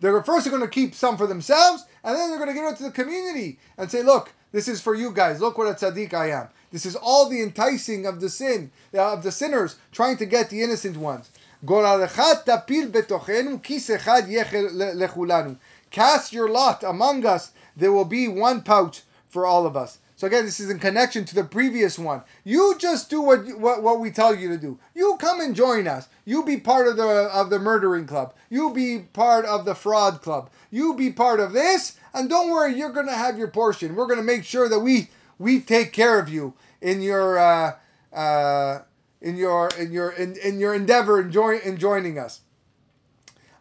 They're 0.00 0.22
first 0.22 0.48
going 0.48 0.62
to 0.62 0.68
keep 0.68 0.94
some 0.94 1.16
for 1.16 1.26
themselves, 1.26 1.84
and 2.04 2.16
then 2.16 2.28
they're 2.28 2.38
going 2.38 2.50
to 2.50 2.54
give 2.54 2.64
it 2.64 2.76
to 2.76 2.82
the 2.84 2.90
community 2.90 3.58
and 3.78 3.90
say, 3.90 4.02
"Look, 4.02 4.32
this 4.52 4.68
is 4.68 4.80
for 4.80 4.94
you 4.94 5.12
guys. 5.12 5.40
Look 5.40 5.58
what 5.58 5.68
a 5.68 5.74
tzaddik 5.74 6.14
I 6.14 6.30
am." 6.30 6.48
This 6.72 6.84
is 6.84 6.96
all 6.96 7.28
the 7.28 7.42
enticing 7.42 8.06
of 8.06 8.20
the 8.20 8.28
sin 8.28 8.70
uh, 8.92 9.12
of 9.12 9.22
the 9.22 9.32
sinners 9.32 9.76
trying 9.92 10.16
to 10.18 10.26
get 10.26 10.50
the 10.50 10.62
innocent 10.62 10.96
ones. 10.96 11.30
Cast 15.90 16.32
your 16.32 16.48
lot 16.48 16.84
among 16.84 17.24
us. 17.24 17.52
There 17.76 17.92
will 17.92 18.04
be 18.04 18.28
one 18.28 18.62
pouch 18.62 19.02
for 19.28 19.46
all 19.46 19.66
of 19.66 19.76
us. 19.76 19.98
So 20.16 20.26
again, 20.26 20.46
this 20.46 20.60
is 20.60 20.70
in 20.70 20.78
connection 20.78 21.26
to 21.26 21.34
the 21.34 21.44
previous 21.44 21.98
one. 21.98 22.22
You 22.42 22.76
just 22.78 23.10
do 23.10 23.20
what, 23.20 23.46
what 23.58 23.82
what 23.82 24.00
we 24.00 24.10
tell 24.10 24.34
you 24.34 24.48
to 24.48 24.56
do. 24.56 24.78
You 24.94 25.16
come 25.20 25.40
and 25.42 25.54
join 25.54 25.86
us. 25.86 26.08
You 26.24 26.42
be 26.42 26.56
part 26.56 26.88
of 26.88 26.96
the 26.96 27.06
of 27.06 27.50
the 27.50 27.58
murdering 27.58 28.06
club. 28.06 28.34
You 28.48 28.72
be 28.72 29.00
part 29.12 29.44
of 29.44 29.66
the 29.66 29.74
fraud 29.74 30.22
club. 30.22 30.48
You 30.70 30.94
be 30.94 31.12
part 31.12 31.38
of 31.38 31.52
this, 31.52 31.98
and 32.14 32.30
don't 32.30 32.50
worry, 32.50 32.74
you're 32.74 32.92
to 33.08 33.12
have 33.12 33.38
your 33.38 33.48
portion. 33.48 33.94
We're 33.94 34.06
to 34.18 34.22
make 34.22 34.44
sure 34.44 34.70
that 34.70 34.80
we 34.80 35.10
we 35.38 35.60
take 35.60 35.92
care 35.92 36.18
of 36.18 36.30
you 36.30 36.54
in 36.80 37.02
your 37.02 37.38
uh, 37.38 37.76
uh, 38.10 38.80
in 39.20 39.36
your 39.36 39.68
in 39.78 39.92
your 39.92 40.10
in, 40.12 40.36
in 40.36 40.58
your 40.58 40.74
endeavor 40.74 41.20
in, 41.20 41.30
join, 41.30 41.60
in 41.60 41.76
joining 41.76 42.18
us. 42.18 42.40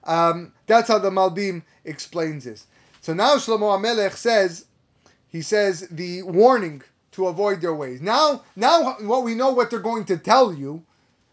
Um, 0.06 0.54
that's 0.68 0.88
how 0.88 1.00
the 1.00 1.10
Malbim 1.10 1.64
explains 1.84 2.46
this. 2.46 2.68
So 3.02 3.14
now 3.14 3.36
Shlomo 3.36 3.78
Amelech 3.78 4.14
says 4.14 4.66
he 5.36 5.42
says 5.42 5.90
the 5.92 6.24
warning 6.24 6.82
to 7.12 7.28
avoid 7.28 7.60
their 7.60 7.76
ways. 7.76 8.02
Now, 8.02 8.44
now 8.56 8.96
what 9.02 9.24
we 9.24 9.36
know 9.36 9.52
what 9.52 9.70
they're 9.70 9.80
going 9.80 10.06
to 10.06 10.18
tell 10.18 10.54
you, 10.54 10.84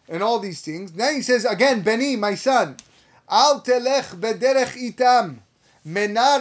and 0.08 0.24
all 0.24 0.40
these 0.40 0.60
things. 0.60 0.92
Now 0.92 1.12
he 1.12 1.22
says 1.22 1.44
again, 1.44 1.82
Beni, 1.82 2.16
my 2.16 2.34
son, 2.34 2.78
al 3.30 3.60
telech 3.60 4.16
bederech 4.16 4.74
itam. 4.74 5.38
Mena 5.84 6.38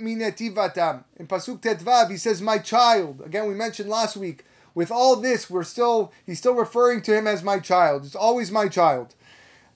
minetivatam. 0.00 1.04
In 1.18 1.28
Pasuk 1.28 1.60
Tetvav, 1.60 2.10
he 2.10 2.16
says, 2.16 2.42
My 2.42 2.58
child. 2.58 3.22
Again, 3.24 3.46
we 3.46 3.54
mentioned 3.54 3.88
last 3.88 4.16
week. 4.16 4.44
With 4.74 4.90
all 4.90 5.14
this, 5.14 5.48
we're 5.48 5.64
still 5.64 6.12
he's 6.24 6.38
still 6.38 6.54
referring 6.54 7.00
to 7.02 7.16
him 7.16 7.28
as 7.28 7.44
my 7.44 7.60
child. 7.60 8.04
It's 8.04 8.16
always 8.16 8.50
my 8.50 8.66
child. 8.66 9.14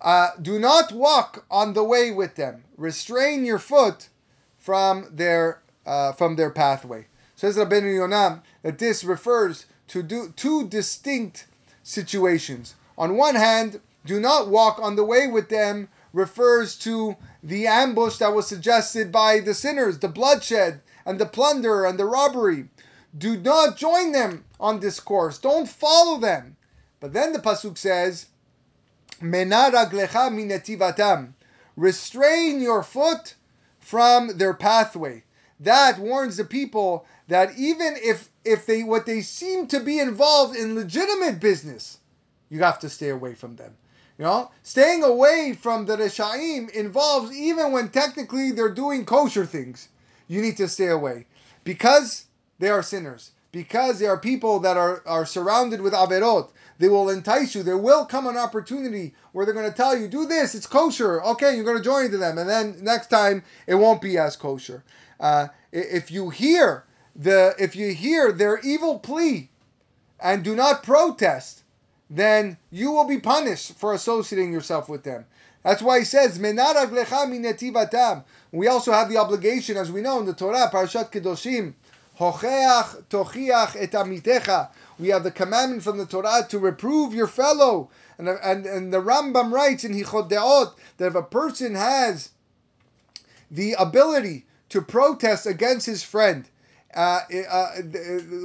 Uh, 0.00 0.31
do 0.42 0.59
not 0.59 0.90
walk 0.92 1.46
on 1.50 1.74
the 1.74 1.85
way 1.85 2.11
with 2.11 2.35
them. 2.35 2.64
Restrain 2.76 3.44
your 3.44 3.61
foot 3.61 4.09
from 4.59 5.09
their 5.12 5.62
uh, 5.87 6.12
from 6.12 6.37
their 6.37 6.51
pathway. 6.51 7.07
Says 7.37 7.57
Rabbeinu 7.57 7.97
Yonah 7.97 8.43
that 8.62 8.79
this 8.79 9.03
refers 9.03 9.66
to 9.88 10.03
do, 10.03 10.33
two 10.37 10.69
distinct 10.69 11.47
situations. 11.83 12.75
On 12.99 13.16
one 13.16 13.35
hand, 13.35 13.81
do 14.05 14.21
not 14.21 14.49
walk 14.49 14.79
on 14.81 14.97
the 14.97 15.05
way 15.05 15.27
with 15.27 15.49
them 15.49 15.88
refers 16.12 16.77
to 16.77 17.16
the 17.43 17.66
ambush 17.66 18.19
that 18.19 18.35
was 18.35 18.47
suggested 18.47 19.12
by 19.12 19.40
the 19.40 19.55
sinners, 19.55 19.99
the 19.99 20.09
bloodshed 20.09 20.81
and 21.07 21.19
the 21.19 21.27
plunder 21.27 21.85
and 21.85 21.99
the 21.99 22.05
robbery. 22.05 22.69
Do 23.16 23.37
not 23.37 23.77
join 23.77 24.12
them 24.12 24.45
on 24.59 24.81
this 24.81 25.01
course. 25.01 25.38
Don't 25.38 25.69
follow 25.69 26.19
them. 26.19 26.57
But 27.01 27.12
then 27.12 27.33
the 27.33 27.38
pasuk 27.38 27.79
says, 27.79 28.27
"Menaraglecha 29.21 30.31
minetivatam. 30.31 31.33
Restrain 31.77 32.61
your 32.61 32.83
foot 32.83 33.35
from 33.79 34.37
their 34.37 34.55
pathway. 34.55 35.25
That 35.61 35.99
warns 35.99 36.38
the 36.38 36.44
people 36.44 37.07
that 37.29 37.57
even 37.59 37.94
if 37.96 38.31
if 38.44 38.64
they 38.66 38.83
what 38.83 39.07
they 39.07 39.20
seem 39.20 39.66
to 39.68 39.79
be 39.81 39.99
involved 39.99 40.57
in 40.57 40.75
legitimate 40.75 41.38
business, 41.38 41.99
you 42.49 42.62
have 42.62 42.79
to 42.81 42.88
stay 42.88 43.11
away 43.11 43.35
from 43.35 43.57
them. 43.57 43.77
You 44.18 44.25
know, 44.25 44.51
staying 44.62 45.03
away 45.03 45.55
from 45.59 45.87
the 45.87 45.96
Reshaim 45.96 46.68
involves 46.70 47.35
even 47.35 47.73
when 47.73 47.88
technically 47.88 48.51
they're 48.51 48.68
doing 48.68 49.05
kosher 49.05 49.46
things. 49.46 49.88
You 50.29 50.42
need 50.42 50.57
to 50.59 50.68
stay 50.68 50.88
away 50.88 51.27
because 51.64 52.27
they 52.59 52.68
are 52.68 52.83
sinners. 52.83 53.33
Because 53.53 53.99
they 53.99 54.07
are 54.07 54.16
people 54.16 54.61
that 54.61 54.77
are, 54.77 55.03
are 55.07 55.27
surrounded 55.27 55.81
with 55.81 55.92
averot. 55.92 56.53
They 56.79 56.88
will 56.88 57.11
entice 57.11 57.55
you. 57.55 57.64
There 57.64 57.77
will 57.77 58.07
come 58.07 58.29
an 58.29 58.37
opportunity 58.37 59.12
where 59.33 59.44
they're 59.44 59.55
going 59.55 59.68
to 59.68 59.77
tell 59.77 59.96
you, 59.96 60.07
do 60.07 60.25
this, 60.25 60.55
it's 60.55 60.68
kosher. 60.68 61.20
Okay, 61.25 61.57
you're 61.57 61.64
going 61.64 61.77
to 61.77 61.83
join 61.83 62.12
to 62.12 62.16
them. 62.16 62.38
And 62.38 62.49
then 62.49 62.77
next 62.81 63.09
time, 63.09 63.42
it 63.66 63.75
won't 63.75 64.01
be 64.01 64.18
as 64.18 64.37
kosher. 64.37 64.85
Uh, 65.20 65.48
if 65.70 66.11
you 66.11 66.30
hear 66.30 66.85
the 67.14 67.54
if 67.59 67.76
you 67.76 67.92
hear 67.92 68.33
their 68.33 68.59
evil 68.61 68.98
plea 68.98 69.50
and 70.18 70.42
do 70.42 70.56
not 70.56 70.83
protest, 70.83 71.62
then 72.09 72.56
you 72.70 72.90
will 72.90 73.04
be 73.04 73.20
punished 73.20 73.76
for 73.76 73.92
associating 73.92 74.50
yourself 74.52 74.88
with 74.88 75.04
them. 75.04 75.26
That's 75.62 75.83
why 75.83 75.98
he 75.98 76.04
says, 76.04 76.38
We 76.38 76.56
also 76.56 77.02
have 78.92 79.11
the 79.11 79.18
obligation, 79.18 79.76
as 79.76 79.92
we 79.92 80.00
know 80.00 80.18
in 80.18 80.26
the 80.26 80.33
Torah, 80.33 80.70
Parashat 80.72 81.12
Kedoshim, 81.12 81.74
tochiach. 83.11 84.68
We 84.98 85.09
have 85.09 85.22
the 85.22 85.30
commandment 85.30 85.83
from 85.83 85.98
the 85.98 86.06
Torah 86.06 86.46
to 86.48 86.59
reprove 86.59 87.14
your 87.14 87.26
fellow. 87.26 87.90
And, 88.18 88.28
and, 88.28 88.66
and 88.66 88.92
the 88.92 89.00
Rambam 89.00 89.52
writes 89.52 89.85
in 89.85 89.94
Hichot 89.94 90.28
Deot 90.28 90.74
that 90.98 91.06
if 91.06 91.14
a 91.14 91.22
person 91.22 91.74
has 91.74 92.30
the 93.50 93.72
ability 93.74 94.44
to 94.70 94.80
protest 94.80 95.46
against 95.46 95.87
his 95.87 96.02
friend, 96.02 96.48
uh, 96.94 97.20
uh, 97.48 97.72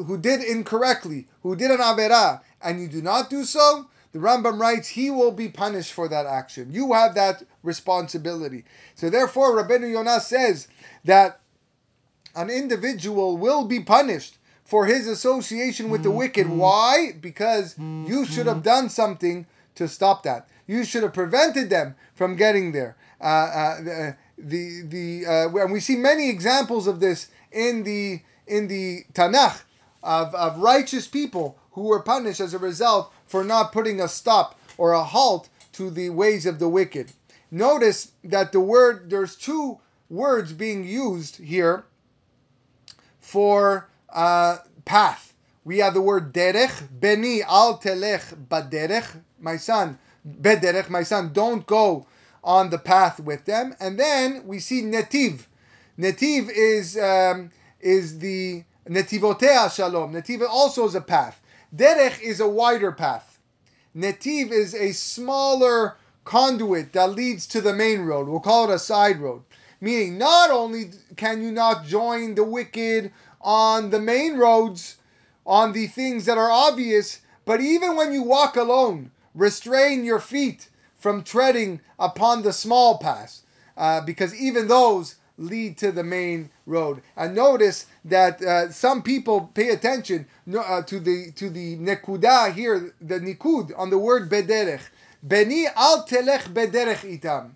who 0.06 0.18
did 0.18 0.44
incorrectly, 0.44 1.28
who 1.42 1.56
did 1.56 1.72
an 1.72 1.78
averah, 1.78 2.42
and 2.62 2.82
you 2.82 2.88
do 2.88 3.02
not 3.02 3.30
do 3.30 3.44
so, 3.44 3.88
the 4.12 4.20
Rambam 4.20 4.60
writes 4.60 4.90
he 4.90 5.10
will 5.10 5.32
be 5.32 5.50
punished 5.50 5.94
for 5.94 6.08
that 6.08 6.26
action. 6.26 6.70
You 6.72 6.94
have 6.94 7.16
that 7.16 7.44
responsibility. 7.64 8.64
So 8.96 9.10
therefore, 9.10 9.52
Rabbeinu 9.52 9.92
Yonah 9.92 10.22
says 10.22 10.68
that 11.04 11.42
an 12.36 12.50
individual 12.50 13.38
will 13.38 13.66
be 13.66 13.82
punished 13.82 14.38
for 14.64 14.86
his 14.86 15.08
association 15.08 15.90
with 15.90 16.04
the 16.04 16.10
mm-hmm. 16.10 16.18
wicked. 16.18 16.50
Why? 16.50 17.12
Because 17.20 17.78
you 17.78 18.26
should 18.26 18.48
have 18.48 18.64
done 18.64 18.90
something 18.90 19.48
to 19.76 19.88
stop 19.88 20.24
that. 20.24 20.48
You 20.66 20.84
should 20.84 21.04
have 21.04 21.14
prevented 21.14 21.70
them 21.70 21.96
from 22.14 22.36
getting 22.36 22.72
there. 22.72 22.96
Uh, 23.22 23.26
uh, 23.26 24.12
the 24.38 24.82
the, 24.84 25.26
uh, 25.26 25.64
and 25.64 25.72
we 25.72 25.80
see 25.80 25.96
many 25.96 26.30
examples 26.30 26.88
of 26.88 27.00
this 27.00 27.28
in 27.52 27.84
the 27.84 28.22
in 28.48 28.68
the 28.68 29.04
Tanakh 29.14 29.62
of, 30.04 30.34
of 30.36 30.60
righteous 30.60 31.08
people 31.08 31.58
who 31.72 31.84
were 31.84 32.02
punished 32.02 32.40
as 32.40 32.54
a 32.54 32.60
result 32.60 33.12
for 33.26 33.44
not 33.44 33.72
putting 33.72 34.00
a 34.00 34.08
stop 34.08 34.60
or 34.78 34.94
a 34.94 35.04
halt 35.04 35.50
to 35.74 35.90
the 35.90 36.10
ways 36.10 36.46
of 36.46 36.60
the 36.60 36.70
wicked. 36.70 37.12
Notice 37.52 38.12
that 38.24 38.52
the 38.52 38.60
word, 38.60 39.10
there's 39.10 39.36
two 39.36 39.80
words 40.10 40.54
being 40.54 40.86
used 40.86 41.38
here 41.38 41.86
for 43.20 43.90
uh, 44.14 44.58
path. 44.86 45.34
We 45.64 45.80
have 45.80 45.94
the 45.94 46.02
word 46.02 46.34
derech, 46.34 46.88
beni 47.00 47.42
al 47.44 47.80
telech 47.80 48.36
baderech, 48.48 49.22
my 49.40 49.58
son, 49.58 49.98
bederech, 50.28 50.90
my 50.90 51.04
son, 51.04 51.34
don't 51.34 51.66
go 51.66 52.06
on 52.46 52.70
the 52.70 52.78
path 52.78 53.20
with 53.20 53.44
them. 53.46 53.76
And 53.80 54.00
then 54.00 54.46
we 54.46 54.60
see 54.60 54.84
netiv. 54.84 55.48
Netiv 56.00 56.50
is 56.50 56.98
um, 56.98 57.52
is 57.82 58.20
the 58.20 58.64
netivotea 58.88 59.76
shalom. 59.76 60.14
Netiv 60.14 60.48
also 60.48 60.86
is 60.86 60.96
a 60.96 61.02
path. 61.02 61.42
Derech 61.76 62.22
is 62.22 62.40
a 62.40 62.48
wider 62.48 62.92
path. 62.92 63.40
Netiv 63.98 64.52
is 64.52 64.76
a 64.76 64.94
smaller 64.94 65.98
conduit 66.24 66.94
that 66.94 67.12
leads 67.12 67.48
to 67.48 67.62
the 67.62 67.74
main 67.74 68.02
road. 68.02 68.28
We'll 68.28 68.40
call 68.40 68.70
it 68.70 68.76
a 68.76 68.80
side 68.80 69.20
road. 69.20 69.44
Meaning, 69.82 70.18
not 70.18 70.52
only 70.52 70.92
can 71.16 71.42
you 71.42 71.52
not 71.52 71.86
join 71.86 72.36
the 72.36 72.44
wicked 72.44 73.12
on 73.42 73.90
the 73.90 74.00
main 74.00 74.38
roads, 74.38 74.98
on 75.46 75.74
the 75.74 75.88
things 75.88 76.26
that 76.26 76.38
are 76.38 76.50
obvious, 76.50 77.22
but 77.46 77.62
even 77.62 77.96
when 77.96 78.12
you 78.12 78.24
walk 78.24 78.56
alone, 78.56 79.12
restrain 79.34 80.04
your 80.04 80.20
feet 80.20 80.70
from 80.98 81.24
treading 81.24 81.82
upon 82.00 82.42
the 82.44 82.54
small 82.54 82.98
paths, 82.98 83.44
uh, 83.78 84.02
because 84.02 84.34
even 84.36 84.68
those 84.68 85.16
lead 85.38 85.78
to 85.78 85.92
the 85.92 86.04
main 86.04 86.50
road. 86.66 87.02
And 87.16 87.36
notice 87.36 87.88
that 88.06 88.42
uh, 88.42 88.72
some 88.72 89.02
people 89.02 89.52
pay 89.54 89.70
attention 89.70 90.28
uh, 90.58 90.82
to 90.84 91.00
the 91.00 91.32
to 91.36 91.50
the 91.50 91.78
nekuda 91.78 92.54
here, 92.54 92.94
the 93.02 93.20
nikud 93.20 93.72
on 93.78 93.90
the 93.90 93.98
word 93.98 94.30
bederech. 94.30 94.82
Beni 95.22 95.68
al 95.76 96.06
telech 96.06 96.44
bederech 96.54 97.20
itam. 97.20 97.52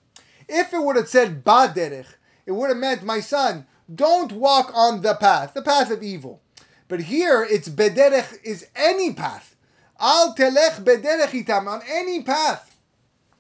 If 0.47 0.73
it 0.73 0.81
would 0.81 0.95
have 0.95 1.07
said 1.09 1.43
baderech, 1.43 2.07
it 2.45 2.51
would 2.51 2.69
have 2.69 2.77
meant 2.77 3.03
my 3.03 3.19
son, 3.19 3.67
don't 3.93 4.31
walk 4.31 4.71
on 4.73 5.01
the 5.01 5.13
path, 5.15 5.53
the 5.53 5.61
path 5.61 5.91
of 5.91 6.03
evil. 6.03 6.41
But 6.87 7.01
here 7.01 7.43
it's 7.49 7.69
bederech 7.69 8.43
is 8.43 8.67
any 8.75 9.13
path. 9.13 9.55
Al 9.99 10.35
telech 10.35 10.83
bederech 10.83 11.45
itam 11.45 11.67
on 11.67 11.81
any 11.87 12.23
path 12.23 12.68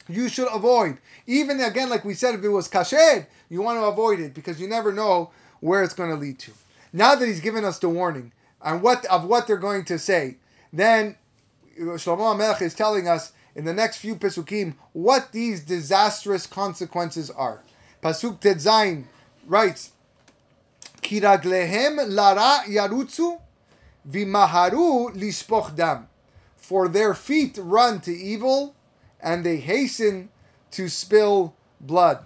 you 0.09 0.27
should 0.27 0.47
avoid. 0.51 0.97
Even 1.27 1.59
again, 1.61 1.89
like 1.89 2.03
we 2.03 2.13
said, 2.13 2.35
if 2.35 2.43
it 2.43 2.49
was 2.49 2.67
kasher, 2.67 3.27
you 3.49 3.61
want 3.61 3.79
to 3.79 3.85
avoid 3.85 4.19
it 4.19 4.33
because 4.33 4.59
you 4.59 4.67
never 4.67 4.91
know 4.91 5.31
where 5.59 5.83
it's 5.83 5.93
going 5.93 6.09
to 6.09 6.15
lead 6.15 6.39
to. 6.39 6.51
Now 6.91 7.15
that 7.15 7.25
he's 7.27 7.39
given 7.39 7.63
us 7.63 7.79
the 7.79 7.89
warning 7.89 8.31
and 8.61 8.81
what 8.81 9.05
of 9.05 9.25
what 9.25 9.45
they're 9.47 9.57
going 9.57 9.85
to 9.85 9.99
say, 9.99 10.37
then 10.73 11.15
Shlomo 11.79 12.37
Melech 12.37 12.61
is 12.61 12.73
telling 12.73 13.07
us 13.07 13.31
in 13.55 13.65
the 13.65 13.73
next 13.73 13.97
few 13.97 14.15
pesukim 14.15 14.75
what 14.93 15.31
these 15.31 15.61
disastrous 15.61 16.47
consequences 16.47 17.29
are. 17.29 17.61
Pasuk 18.01 18.39
Tetzain 18.39 19.05
writes, 19.45 19.91
"Kiraglehem 21.01 22.09
lara 22.09 22.63
yarutzu 22.67 23.39
vimaharu 24.09 25.15
lishpoch 25.15 25.75
dam." 25.75 26.07
For 26.55 26.87
their 26.87 27.13
feet 27.13 27.57
run 27.61 27.99
to 28.01 28.15
evil, 28.15 28.75
and 29.21 29.45
they 29.45 29.57
hasten 29.57 30.29
to 30.71 30.89
spill 30.89 31.55
blood. 31.79 32.23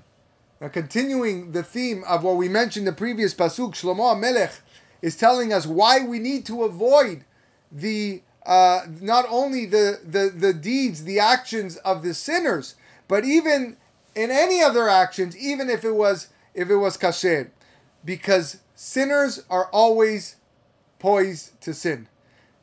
Now, 0.59 0.69
continuing 0.69 1.51
the 1.51 1.63
theme 1.63 2.03
of 2.07 2.23
what 2.23 2.37
we 2.37 2.47
mentioned 2.47 2.87
the 2.87 2.93
previous 2.93 3.33
pasuk, 3.33 3.73
Shlomo 3.73 4.17
Melech 4.19 4.53
is 5.01 5.17
telling 5.17 5.51
us 5.51 5.65
why 5.67 6.05
we 6.05 6.19
need 6.19 6.45
to 6.45 6.63
avoid 6.63 7.25
the 7.71 8.21
uh, 8.45 8.85
not 9.01 9.25
only 9.29 9.65
the, 9.65 9.99
the 10.03 10.31
the 10.33 10.53
deeds, 10.53 11.03
the 11.03 11.19
actions 11.19 11.77
of 11.77 12.03
the 12.03 12.13
sinners, 12.13 12.75
but 13.07 13.25
even 13.25 13.77
in 14.15 14.31
any 14.31 14.61
other 14.61 14.89
actions, 14.89 15.35
even 15.37 15.69
if 15.69 15.83
it 15.83 15.95
was 15.95 16.27
if 16.53 16.69
it 16.69 16.75
was 16.77 16.97
kasher, 16.97 17.49
because 18.05 18.59
sinners 18.75 19.43
are 19.49 19.65
always 19.67 20.35
poised 20.99 21.59
to 21.61 21.73
sin. 21.73 22.07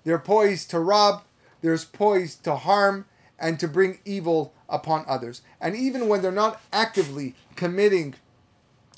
They're 0.05 0.19
poised 0.19 0.71
to 0.71 0.81
rob. 0.81 1.23
They're 1.61 1.77
poised 1.79 2.45
to 2.45 2.57
harm 2.57 3.05
and 3.41 3.59
to 3.59 3.67
bring 3.67 3.99
evil 4.05 4.53
upon 4.69 5.05
others. 5.09 5.43
And 5.61 5.75
even 5.75 6.09
when 6.09 6.23
they're 6.23 6.31
not 6.31 6.61
actively 6.73 7.35
committing 7.57 8.15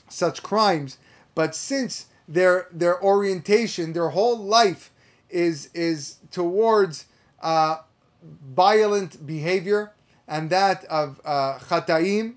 such 0.08 0.42
crimes, 0.42 0.98
but 1.34 1.54
since 1.54 2.06
their 2.28 2.66
their 2.70 3.02
orientation, 3.02 3.92
their 3.92 4.10
whole 4.10 4.38
life 4.38 4.90
is 5.30 5.70
is 5.74 6.16
towards 6.30 7.06
uh, 7.40 7.78
violent 8.54 9.26
behavior 9.26 9.92
and 10.28 10.50
that 10.50 10.84
of 10.84 11.20
uh, 11.24 11.58
chataim. 11.58 12.34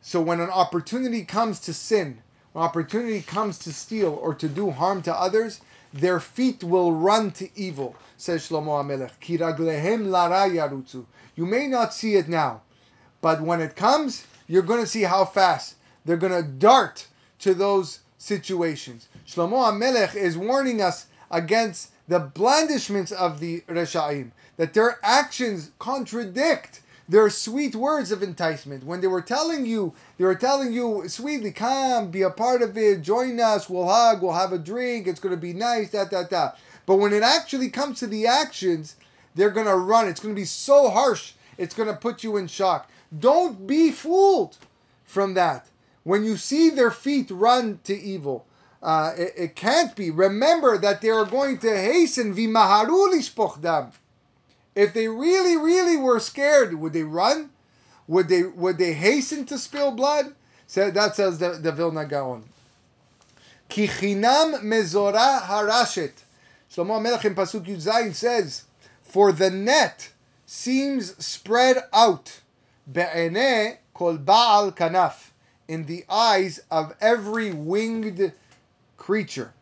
So 0.00 0.20
when 0.20 0.40
an 0.40 0.50
opportunity 0.50 1.24
comes 1.24 1.60
to 1.60 1.74
sin, 1.74 2.22
when 2.52 2.64
opportunity 2.64 3.22
comes 3.22 3.58
to 3.60 3.72
steal 3.72 4.14
or 4.14 4.34
to 4.34 4.48
do 4.48 4.70
harm 4.70 5.02
to 5.02 5.14
others, 5.14 5.60
their 5.92 6.20
feet 6.20 6.62
will 6.62 6.92
run 6.92 7.30
to 7.32 7.48
evil, 7.56 7.96
says 8.16 8.48
Shlomo 8.48 8.82
HaMelech. 8.82 9.20
Ki 9.20 9.38
raglehem 9.38 10.10
lara 10.10 10.48
yarutzu. 10.48 11.06
You 11.36 11.46
may 11.46 11.66
not 11.66 11.94
see 11.94 12.16
it 12.16 12.28
now, 12.28 12.62
but 13.20 13.40
when 13.40 13.60
it 13.60 13.76
comes, 13.76 14.26
you're 14.46 14.62
going 14.62 14.80
to 14.80 14.86
see 14.86 15.02
how 15.02 15.24
fast 15.24 15.76
they're 16.04 16.16
going 16.16 16.32
to 16.32 16.48
dart 16.48 17.06
to 17.40 17.54
those 17.54 18.00
situations. 18.18 19.08
Shlomo 19.26 19.72
HaMelech 19.72 20.14
is 20.14 20.36
warning 20.36 20.82
us 20.82 21.06
against 21.30 21.92
the 22.08 22.18
blandishments 22.18 23.12
of 23.12 23.38
the 23.38 23.60
Reshaim, 23.68 24.30
that 24.56 24.74
their 24.74 24.98
actions 25.02 25.70
contradict 25.78 26.80
their 27.08 27.30
sweet 27.30 27.74
words 27.74 28.12
of 28.12 28.22
enticement. 28.22 28.84
When 28.84 29.00
they 29.00 29.06
were 29.06 29.22
telling 29.22 29.64
you, 29.64 29.94
they 30.18 30.24
were 30.24 30.34
telling 30.34 30.72
you 30.72 31.08
sweetly, 31.08 31.52
come, 31.52 32.10
be 32.10 32.22
a 32.22 32.30
part 32.30 32.60
of 32.60 32.76
it, 32.76 33.02
join 33.02 33.40
us, 33.40 33.70
we'll 33.70 33.88
hug, 33.88 34.22
we'll 34.22 34.32
have 34.32 34.52
a 34.52 34.58
drink, 34.58 35.06
it's 35.06 35.20
going 35.20 35.34
to 35.34 35.40
be 35.40 35.54
nice, 35.54 35.90
da, 35.90 36.04
da, 36.04 36.24
da. 36.24 36.52
But 36.84 36.96
when 36.96 37.12
it 37.12 37.22
actually 37.22 37.70
comes 37.70 38.00
to 38.00 38.06
the 38.06 38.26
actions, 38.26 38.96
they're 39.34 39.50
going 39.50 39.66
to 39.66 39.76
run. 39.76 40.08
It's 40.08 40.20
going 40.20 40.34
to 40.34 40.40
be 40.40 40.44
so 40.44 40.90
harsh, 40.90 41.32
it's 41.56 41.74
going 41.74 41.88
to 41.88 41.94
put 41.94 42.24
you 42.24 42.36
in 42.36 42.46
shock. 42.46 42.90
Don't 43.16 43.66
be 43.66 43.90
fooled 43.90 44.56
from 45.04 45.34
that. 45.34 45.66
When 46.02 46.24
you 46.24 46.36
see 46.36 46.70
their 46.70 46.90
feet 46.90 47.30
run 47.30 47.80
to 47.84 47.98
evil, 47.98 48.46
uh, 48.82 49.12
it, 49.16 49.32
it, 49.36 49.56
can't 49.56 49.94
be. 49.96 50.10
Remember 50.10 50.78
that 50.78 51.00
they 51.00 51.10
are 51.10 51.24
going 51.24 51.58
to 51.58 51.76
hasten 51.76 52.34
vimaharu 52.34 53.12
lishpochdam. 53.12 53.92
If 54.78 54.94
they 54.94 55.08
really, 55.08 55.56
really 55.56 55.96
were 55.96 56.20
scared, 56.20 56.72
would 56.74 56.92
they 56.92 57.02
run? 57.02 57.50
Would 58.06 58.28
they 58.28 58.44
would 58.44 58.78
they 58.78 58.92
hasten 58.92 59.44
to 59.46 59.58
spill 59.58 59.90
blood? 59.90 60.36
So 60.68 60.92
that 60.92 61.16
says 61.16 61.40
the, 61.40 61.58
the 61.60 61.72
Vilna 61.72 62.06
Gaon. 62.06 62.44
Kichinam 63.68 64.62
mezora 64.62 65.40
harashet. 65.40 66.12
Shlomo 66.70 67.02
Melech 67.02 67.24
in 67.24 67.34
Pasuk 67.34 67.66
Yud 67.66 68.14
says, 68.14 68.66
For 69.02 69.32
the 69.32 69.50
net 69.50 70.12
seems 70.46 71.16
spread 71.26 71.78
out, 71.92 72.40
be'ene 72.90 73.78
kol 73.92 74.16
ba'al 74.16 74.76
kanaf, 74.76 75.30
in 75.66 75.86
the 75.86 76.04
eyes 76.08 76.60
of 76.70 76.94
every 77.00 77.50
winged 77.50 78.32
creature. 78.96 79.54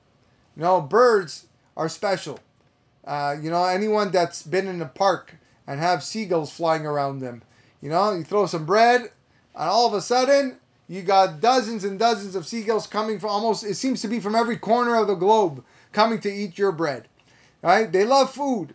You 0.58 0.82
birds 0.82 1.46
are 1.74 1.88
special. 1.88 2.38
Uh, 3.06 3.36
you 3.40 3.50
know, 3.50 3.64
anyone 3.64 4.10
that's 4.10 4.42
been 4.42 4.66
in 4.66 4.82
a 4.82 4.86
park 4.86 5.36
and 5.66 5.78
have 5.78 6.02
seagulls 6.02 6.52
flying 6.52 6.84
around 6.84 7.20
them. 7.20 7.42
You 7.80 7.90
know, 7.90 8.12
you 8.12 8.24
throw 8.24 8.46
some 8.46 8.66
bread, 8.66 9.02
and 9.54 9.70
all 9.70 9.86
of 9.86 9.94
a 9.94 10.00
sudden, 10.00 10.58
you 10.88 11.02
got 11.02 11.40
dozens 11.40 11.84
and 11.84 11.98
dozens 11.98 12.34
of 12.34 12.46
seagulls 12.46 12.86
coming 12.86 13.18
from 13.18 13.30
almost, 13.30 13.64
it 13.64 13.74
seems 13.74 14.00
to 14.02 14.08
be 14.08 14.18
from 14.18 14.34
every 14.34 14.56
corner 14.56 14.96
of 14.96 15.06
the 15.06 15.14
globe 15.14 15.64
coming 15.92 16.20
to 16.20 16.32
eat 16.32 16.58
your 16.58 16.72
bread. 16.72 17.08
Right? 17.62 17.90
They 17.90 18.04
love 18.04 18.32
food. 18.32 18.74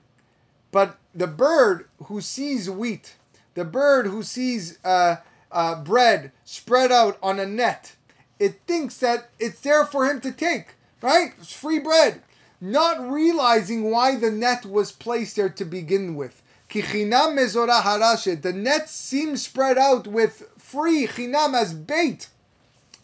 But 0.72 0.98
the 1.14 1.28
bird 1.28 1.88
who 2.06 2.22
sees 2.22 2.70
wheat, 2.70 3.16
the 3.54 3.66
bird 3.66 4.08
who 4.08 4.24
sees 4.24 4.80
uh, 4.84 5.18
uh, 5.52 5.84
bread 5.84 6.32
spread 6.46 6.92
out 6.92 7.18
on 7.22 7.40
a 7.40 7.46
net, 7.46 7.96
it 8.40 8.62
thinks 8.66 8.98
that 8.98 9.30
it's 9.40 9.60
there 9.62 9.86
for 9.86 10.06
him 10.06 10.22
to 10.22 10.32
take, 10.32 10.76
right? 11.02 11.34
It's 11.38 11.54
free 11.54 11.80
bread 11.80 12.22
not 12.62 13.12
realizing 13.12 13.90
why 13.90 14.16
the 14.16 14.32
net 14.32 14.66
was 14.66 14.92
placed 14.92 15.36
there 15.36 15.50
to 15.50 15.66
begin 15.66 16.16
with. 16.16 16.42
The 16.70 18.54
net 18.56 18.90
seems 18.90 19.42
spread 19.42 19.78
out 19.78 20.08
with 20.08 20.50
free 20.58 21.08
chinam 21.08 21.54
as 21.54 21.74
bait. 21.74 22.30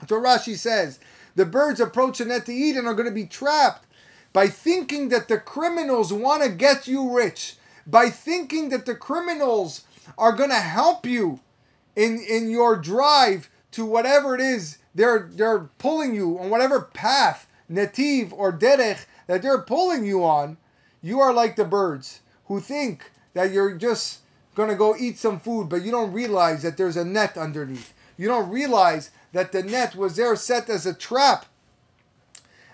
So 0.07 0.21
Rashi 0.21 0.55
says 0.55 0.99
the 1.35 1.45
birds 1.45 1.79
approach 1.81 2.19
the 2.19 2.25
net 2.25 2.45
to 2.45 2.53
eat 2.53 2.77
and 2.77 2.87
are 2.87 2.93
going 2.93 3.09
to 3.09 3.13
be 3.13 3.25
trapped 3.25 3.85
by 4.31 4.47
thinking 4.47 5.09
that 5.09 5.27
the 5.27 5.39
criminals 5.39 6.13
want 6.13 6.43
to 6.43 6.49
get 6.49 6.87
you 6.87 7.13
rich, 7.17 7.55
by 7.85 8.09
thinking 8.09 8.69
that 8.69 8.85
the 8.85 8.95
criminals 8.95 9.83
are 10.17 10.31
going 10.31 10.51
to 10.51 10.55
help 10.55 11.05
you 11.05 11.39
in 11.95 12.19
in 12.19 12.49
your 12.49 12.77
drive 12.77 13.49
to 13.71 13.85
whatever 13.85 14.35
it 14.35 14.41
is 14.41 14.77
they're 14.95 15.29
they're 15.33 15.69
pulling 15.77 16.15
you 16.15 16.39
on 16.39 16.49
whatever 16.49 16.81
path, 16.81 17.47
netiv 17.69 18.31
or 18.31 18.51
derech 18.51 19.05
that 19.27 19.41
they're 19.41 19.61
pulling 19.61 20.05
you 20.05 20.23
on, 20.23 20.57
you 21.01 21.19
are 21.19 21.33
like 21.33 21.55
the 21.55 21.65
birds 21.65 22.21
who 22.45 22.59
think 22.59 23.11
that 23.33 23.51
you're 23.51 23.75
just 23.75 24.19
going 24.55 24.69
to 24.69 24.75
go 24.75 24.95
eat 24.97 25.17
some 25.17 25.39
food, 25.39 25.69
but 25.69 25.83
you 25.83 25.91
don't 25.91 26.11
realize 26.11 26.63
that 26.63 26.77
there's 26.77 26.97
a 26.97 27.05
net 27.05 27.37
underneath. 27.37 27.93
You 28.17 28.27
don't 28.27 28.49
realize 28.49 29.11
that 29.33 29.51
the 29.51 29.61
net 29.61 29.95
was 29.95 30.15
there 30.15 30.35
set 30.35 30.69
as 30.69 30.85
a 30.85 30.93
trap. 30.93 31.45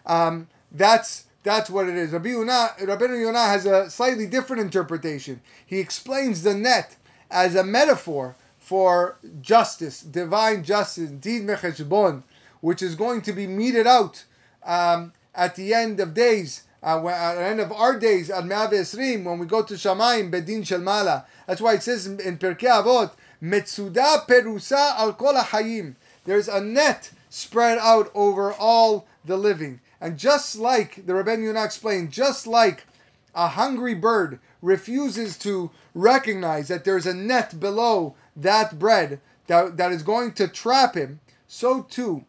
Um, 0.06 0.48
that's 0.72 1.26
that's 1.44 1.70
what 1.70 1.90
it 1.90 1.96
is. 1.96 2.12
Rabbi 2.12 2.30
Yonah, 2.30 2.70
Rabbeinu 2.80 3.20
Yonah 3.20 3.46
has 3.46 3.66
a 3.66 3.90
slightly 3.90 4.26
different 4.26 4.62
interpretation. 4.62 5.42
He 5.66 5.80
explains 5.80 6.44
the 6.44 6.56
net 6.56 6.96
as 7.30 7.54
a 7.56 7.66
metaphor 7.66 8.36
for 8.58 9.18
justice, 9.42 10.00
divine 10.00 10.64
justice, 10.64 11.10
din 11.10 11.46
mecheshbon, 11.46 12.24
which 12.62 12.82
is 12.82 12.96
going 12.96 13.22
to 13.24 13.34
be 13.34 13.46
meted 13.46 13.86
out 13.86 14.24
um, 14.66 15.12
at 15.36 15.56
the 15.56 15.74
end 15.74 16.00
of 16.00 16.14
days, 16.14 16.64
uh, 16.82 17.08
at 17.08 17.36
the 17.36 17.44
end 17.44 17.60
of 17.60 17.72
our 17.72 17.98
days, 17.98 18.30
at 18.30 18.46
Me'av 18.46 18.72
Esrim, 18.72 19.24
when 19.24 19.40
we 19.40 19.46
go 19.46 19.64
to 19.64 19.74
Shamayim, 19.74 20.32
Bedin 20.32 20.66
Shel 20.66 20.80
Mala. 20.80 21.26
That's 21.48 21.62
why 21.62 21.74
it 21.74 21.84
says 21.84 22.06
in, 22.08 22.38
Pirkei 22.38 22.84
Avot, 22.84 23.12
Metzuda 23.42 24.28
Perusa 24.28 24.98
al 24.98 25.14
Kol 25.14 25.34
HaChayim. 25.34 25.96
There's 26.26 26.48
a 26.48 26.62
net 26.62 27.12
spread 27.30 27.78
out 27.80 28.12
over 28.14 28.54
all 28.54 29.08
the 29.26 29.38
living. 29.38 29.80
And 30.00 30.18
just 30.18 30.58
like 30.58 31.06
the 31.06 31.16
Rebbe 31.16 31.42
Yonah 31.42 31.64
explained, 31.64 32.12
just 32.12 32.46
like 32.46 32.86
a 33.34 33.48
hungry 33.50 33.96
bird 33.96 34.40
refuses 34.62 35.38
to 35.40 35.72
recognize 35.94 36.68
that 36.68 36.86
there's 36.86 37.06
a 37.06 37.14
net 37.14 37.60
below 37.60 38.16
that 38.36 38.78
bread 38.78 39.20
that, 39.48 39.78
that 39.78 39.92
is 39.92 40.04
going 40.04 40.34
to 40.34 40.48
trap 40.48 40.96
him, 40.96 41.20
so 41.48 41.82
too 41.84 42.26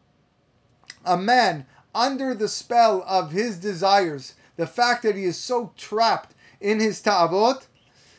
a 1.04 1.16
man 1.16 1.66
under 1.94 2.34
the 2.34 2.48
spell 2.48 3.04
of 3.06 3.30
his 3.30 3.58
desires, 3.58 4.34
the 4.56 4.66
fact 4.66 5.02
that 5.02 5.16
he 5.16 5.24
is 5.24 5.36
so 5.36 5.72
trapped 5.76 6.34
in 6.60 6.80
his 6.80 7.00
ta'avot, 7.00 7.66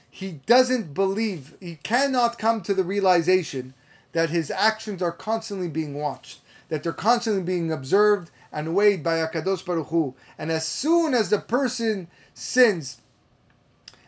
he 0.10 0.40
doesn't 0.46 0.94
believe, 0.94 1.56
he 1.60 1.76
cannot 1.84 2.38
come 2.38 2.62
to 2.62 2.74
the 2.74 2.84
realization 2.84 3.74
that 4.14 4.30
his 4.30 4.50
actions 4.50 5.02
are 5.02 5.12
constantly 5.12 5.68
being 5.68 5.94
watched, 5.94 6.40
that 6.70 6.84
they're 6.84 6.94
constantly 6.94 7.44
being 7.44 7.72
observed 7.72 8.32
and 8.52 8.74
weighed 8.74 9.04
by 9.04 9.18
Hakadosh 9.18 9.66
Baruch 9.66 9.88
Hu. 9.88 10.16
And 10.38 10.52
as 10.52 10.66
soon 10.66 11.14
as 11.14 11.30
the 11.30 11.40
person 11.40 12.08
sins, 12.34 13.02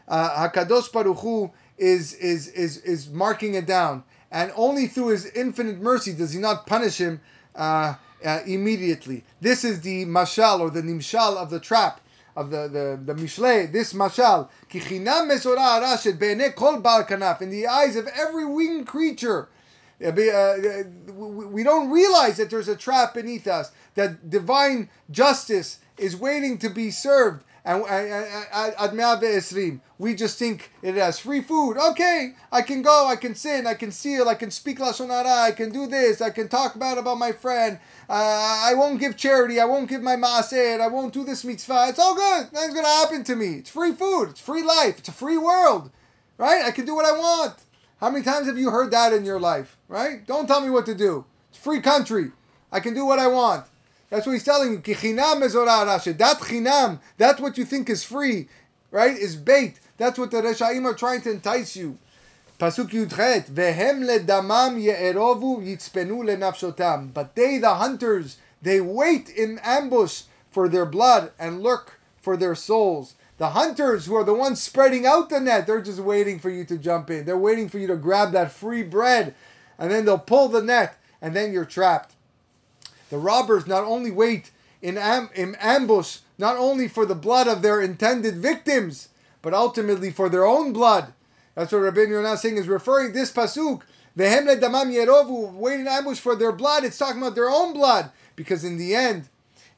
uh, 0.08 0.47
Hakadosh 0.47 0.91
Baruch 0.93 1.19
Hu 1.19 1.51
is 1.77 2.13
is 2.13 2.47
is 2.47 2.77
is 2.77 3.10
marking 3.10 3.53
it 3.53 3.65
down, 3.65 4.03
and 4.32 4.51
only 4.56 4.88
through 4.88 5.10
His 5.10 5.25
infinite 5.27 5.80
mercy 5.80 6.13
does 6.13 6.32
He 6.32 6.39
not 6.39 6.65
punish 6.65 6.97
him. 6.97 7.19
Uh, 7.53 7.95
uh, 8.25 8.39
immediately. 8.45 9.23
This 9.41 9.63
is 9.63 9.82
the 9.82 10.06
mashal 10.06 10.60
or 10.60 10.69
the 10.69 10.82
nimshal 10.82 11.36
of 11.38 11.49
the 11.49 11.60
trap 11.60 12.01
of 12.36 12.51
the 12.51 12.67
the, 12.67 13.13
the 13.13 13.19
mishle. 13.19 13.71
This 13.71 13.93
mashal 13.93 14.49
kichinam 14.69 15.30
mesora 15.30 15.82
arashet 15.82 16.19
be'ene 16.19 16.51
kol 16.51 16.80
bal 16.80 17.03
kanaf 17.03 17.41
in 17.41 17.49
the 17.49 17.67
eyes 17.67 17.95
of 17.95 18.08
every 18.08 18.45
winged 18.45 18.88
creature. 18.88 19.49
Uh, 20.03 20.10
uh 20.10 20.84
we 21.15 21.63
don't 21.63 21.89
realize 21.89 22.38
that 22.38 22.49
there's 22.49 22.67
a 22.67 22.75
trap 22.75 23.15
beneath 23.15 23.48
us. 23.48 23.71
That 23.96 24.29
divine 24.29 24.89
justice 25.10 25.79
is 25.98 26.15
waiting 26.15 26.60
to 26.60 26.69
be 26.69 26.91
served 26.91 27.44
and 27.67 27.83
at 27.83 28.95
Me'av 28.95 29.21
Esrim, 29.21 29.81
we 29.97 30.15
just 30.15 30.39
think 30.39 30.71
it 30.81 30.95
has 30.95 31.19
free 31.19 31.41
food. 31.41 31.77
Okay, 31.77 32.31
I 32.49 32.61
can 32.61 32.81
go, 32.81 33.07
I 33.07 33.17
can 33.17 33.35
sin, 33.35 33.67
I 33.67 33.73
can 33.73 33.91
steal, 33.91 34.29
I 34.29 34.35
can 34.35 34.51
speak 34.51 34.79
lashon 34.79 35.09
hara, 35.09 35.47
I 35.47 35.51
can 35.51 35.71
do 35.71 35.85
this, 35.85 36.21
I 36.21 36.29
can 36.29 36.47
talk 36.47 36.79
bad 36.79 36.97
about 36.97 37.17
my 37.17 37.33
friend. 37.33 37.77
Uh, 38.09 38.61
I 38.63 38.73
won't 38.73 39.01
give 39.01 39.17
charity, 39.17 39.59
I 39.59 39.65
won't 39.65 39.89
give 39.89 40.01
my 40.01 40.15
maaser, 40.15 40.79
I 40.79 40.87
won't 40.87 41.13
do 41.13 41.25
this 41.25 41.43
mitzvah. 41.43 41.87
It's 41.89 41.99
all 41.99 42.15
good. 42.15 42.53
Nothing's 42.53 42.73
gonna 42.73 42.87
happen 42.87 43.25
to 43.25 43.35
me. 43.35 43.55
It's 43.55 43.69
free 43.69 43.91
food. 43.91 44.29
It's 44.29 44.39
free 44.39 44.63
life. 44.63 44.99
It's 44.99 45.09
a 45.09 45.13
free 45.13 45.37
world, 45.37 45.91
right? 46.37 46.63
I 46.63 46.71
can 46.71 46.85
do 46.85 46.95
what 46.95 47.05
I 47.05 47.11
want. 47.11 47.55
How 47.99 48.09
many 48.09 48.23
times 48.23 48.47
have 48.47 48.57
you 48.57 48.69
heard 48.69 48.91
that 48.91 49.11
in 49.11 49.25
your 49.25 49.41
life, 49.41 49.75
right? 49.89 50.25
Don't 50.25 50.47
tell 50.47 50.61
me 50.61 50.69
what 50.69 50.85
to 50.85 50.95
do. 50.95 51.25
It's 51.49 51.59
free 51.59 51.81
country. 51.81 52.31
I 52.71 52.79
can 52.79 52.93
do 52.93 53.05
what 53.05 53.19
I 53.19 53.27
want. 53.27 53.65
That's 54.10 54.25
what 54.25 54.33
he's 54.33 54.43
telling 54.43 54.71
you. 54.71 54.79
Kichinam 54.79 55.41
That 56.17 56.37
chinam, 56.39 56.99
that's 57.17 57.41
what 57.41 57.58
you 57.58 57.65
think 57.65 57.89
is 57.89 58.03
free, 58.03 58.47
right? 58.91 59.17
Is 59.17 59.35
bait. 59.35 59.79
That's 59.97 60.17
what 60.17 60.31
the 60.31 60.41
Reshaim 60.41 60.85
are 60.85 60.93
trying 60.93 61.21
to 61.21 61.31
entice 61.31 61.75
you. 61.75 61.97
Pasuk 62.60 62.89
Yudchet. 62.89 63.53
But 67.13 67.35
they, 67.35 67.58
the 67.58 67.73
hunters, 67.75 68.37
They 68.62 68.81
wait 68.81 69.29
in 69.29 69.60
ambush 69.60 70.21
for 70.49 70.69
their 70.69 70.85
blood 70.85 71.31
and 71.37 71.62
lurk 71.62 71.99
for 72.19 72.35
their 72.37 72.55
souls. 72.55 73.13
The 73.37 73.49
hunters, 73.49 74.08
who 74.08 74.15
are 74.15 74.23
the 74.23 74.33
ones 74.33 74.62
spreading 74.62 75.05
out 75.05 75.29
the 75.29 75.39
net, 75.39 75.67
they're 75.67 75.81
just 75.81 75.99
waiting 75.99 76.39
for 76.39 76.49
you 76.49 76.65
to 76.65 76.77
jump 76.77 77.12
in. 77.12 77.25
They're 77.25 77.37
waiting 77.37 77.69
for 77.69 77.77
you 77.77 77.85
to 77.87 77.95
grab 77.95 78.31
that 78.31 78.51
free 78.51 78.81
bread, 78.81 79.35
and 79.77 79.91
then 79.91 80.05
they'll 80.05 80.17
pull 80.17 80.47
the 80.47 80.63
net, 80.63 80.97
and 81.21 81.35
then 81.35 81.53
you're 81.53 81.65
trapped. 81.65 82.15
The 83.10 83.17
robbers 83.17 83.67
not 83.67 83.83
only 83.83 84.12
wait 84.12 84.51
in, 84.81 84.97
am- 84.97 85.29
in 85.35 85.55
ambush, 85.55 86.19
not 86.37 86.58
only 86.58 86.87
for 86.87 87.05
the 87.05 87.15
blood 87.15 87.47
of 87.47 87.62
their 87.62 87.81
intended 87.81 88.35
victims, 88.35 89.10
but 89.41 89.53
ultimately 89.53 90.12
for 90.12 90.29
their 90.29 90.45
own 90.45 90.73
blood. 90.73 91.13
That's 91.55 91.71
what 91.71 91.79
Rabbi 91.79 92.01
Yonah 92.01 92.37
saying 92.37 92.58
is 92.58 92.67
referring 92.67 93.13
this 93.13 93.31
pasuk. 93.31 93.81
Vehem 94.17 94.47
damam 94.60 94.91
yerovu, 94.93 95.53
wait 95.53 95.79
in 95.79 95.87
ambush 95.87 96.19
for 96.19 96.35
their 96.35 96.51
blood. 96.51 96.83
It's 96.83 96.97
talking 96.97 97.21
about 97.21 97.35
their 97.35 97.49
own 97.49 97.73
blood, 97.73 98.12
because 98.35 98.63
in 98.63 98.77
the 98.77 98.95
end, 98.95 99.29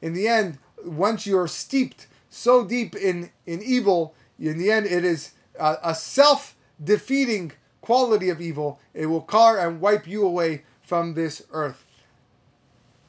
in 0.02 0.12
the 0.12 0.28
end, 0.28 0.58
once 0.84 1.26
you're 1.26 1.48
steeped 1.48 2.06
so 2.30 2.64
deep 2.64 2.94
in 2.96 3.30
in 3.46 3.62
evil, 3.62 4.14
in 4.38 4.58
the 4.58 4.70
end, 4.70 4.86
it 4.86 5.04
is 5.04 5.32
a, 5.58 5.76
a 5.82 5.94
self 5.94 6.56
defeating 6.82 7.52
quality 7.80 8.30
of 8.30 8.40
evil. 8.40 8.80
It 8.94 9.06
will 9.06 9.20
car 9.20 9.58
and 9.58 9.80
wipe 9.80 10.06
you 10.06 10.24
away 10.24 10.64
from 10.82 11.14
this 11.14 11.42
earth. 11.52 11.84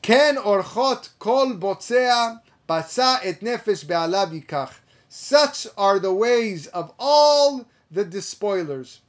Ken 0.01 0.35
orchot 0.37 1.09
kol 1.19 1.53
botzea 1.53 2.41
basa 2.67 3.19
et 3.23 3.41
nefesh 3.41 3.87
be'alav 3.87 4.31
yikach. 4.31 4.73
Such 5.07 5.67
are 5.77 5.99
the 5.99 6.13
ways 6.13 6.67
of 6.67 6.93
all 6.97 7.67
the 7.91 8.03
despoilers. 8.05 9.01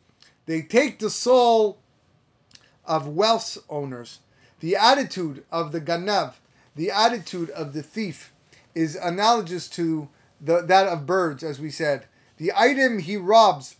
They 0.47 0.63
take 0.63 0.99
the 0.99 1.09
soul 1.09 1.79
of 2.85 3.07
wealth 3.07 3.59
owners. 3.71 4.19
The 4.61 4.77
attitude 4.77 5.45
of 5.51 5.73
the 5.73 5.81
ganav, 5.81 6.35
the 6.77 6.91
attitude 6.91 7.51
of 7.51 7.73
the 7.73 7.83
thief, 7.83 8.33
is 8.75 8.97
analogous 8.97 9.69
to 9.71 10.09
the, 10.41 10.63
that 10.63 10.89
of 10.89 11.07
birds, 11.07 11.43
as 11.43 11.61
we 11.61 11.71
said. 11.71 12.07
The 12.37 12.53
item 12.55 12.99
he 12.99 13.17
robs 13.17 13.77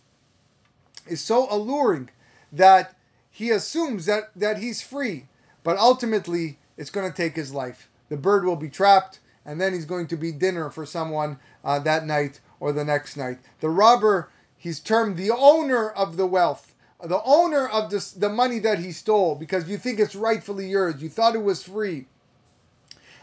is 1.05 1.21
so 1.21 1.47
alluring 1.51 2.09
that 2.51 2.95
he 3.29 3.49
assumes 3.49 4.05
that, 4.05 4.31
that 4.35 4.59
he's 4.59 4.81
free, 4.81 5.25
but 5.63 5.77
ultimately 5.77 6.57
it's 6.77 6.89
going 6.89 7.09
to 7.09 7.15
take 7.15 7.35
his 7.35 7.53
life. 7.53 7.89
The 8.09 8.17
bird 8.17 8.45
will 8.45 8.55
be 8.55 8.69
trapped, 8.69 9.19
and 9.45 9.59
then 9.59 9.73
he's 9.73 9.85
going 9.85 10.07
to 10.07 10.17
be 10.17 10.31
dinner 10.31 10.69
for 10.69 10.85
someone 10.85 11.39
uh, 11.63 11.79
that 11.79 12.05
night 12.05 12.39
or 12.59 12.71
the 12.71 12.85
next 12.85 13.17
night. 13.17 13.39
The 13.59 13.69
robber, 13.69 14.29
he's 14.57 14.79
termed 14.79 15.17
the 15.17 15.31
owner 15.31 15.89
of 15.89 16.17
the 16.17 16.27
wealth, 16.27 16.73
the 17.03 17.21
owner 17.23 17.67
of 17.67 17.89
this, 17.89 18.11
the 18.11 18.29
money 18.29 18.59
that 18.59 18.79
he 18.79 18.91
stole, 18.91 19.35
because 19.35 19.69
you 19.69 19.77
think 19.77 19.99
it's 19.99 20.15
rightfully 20.15 20.67
yours. 20.69 21.01
You 21.01 21.09
thought 21.09 21.35
it 21.35 21.43
was 21.43 21.63
free. 21.63 22.05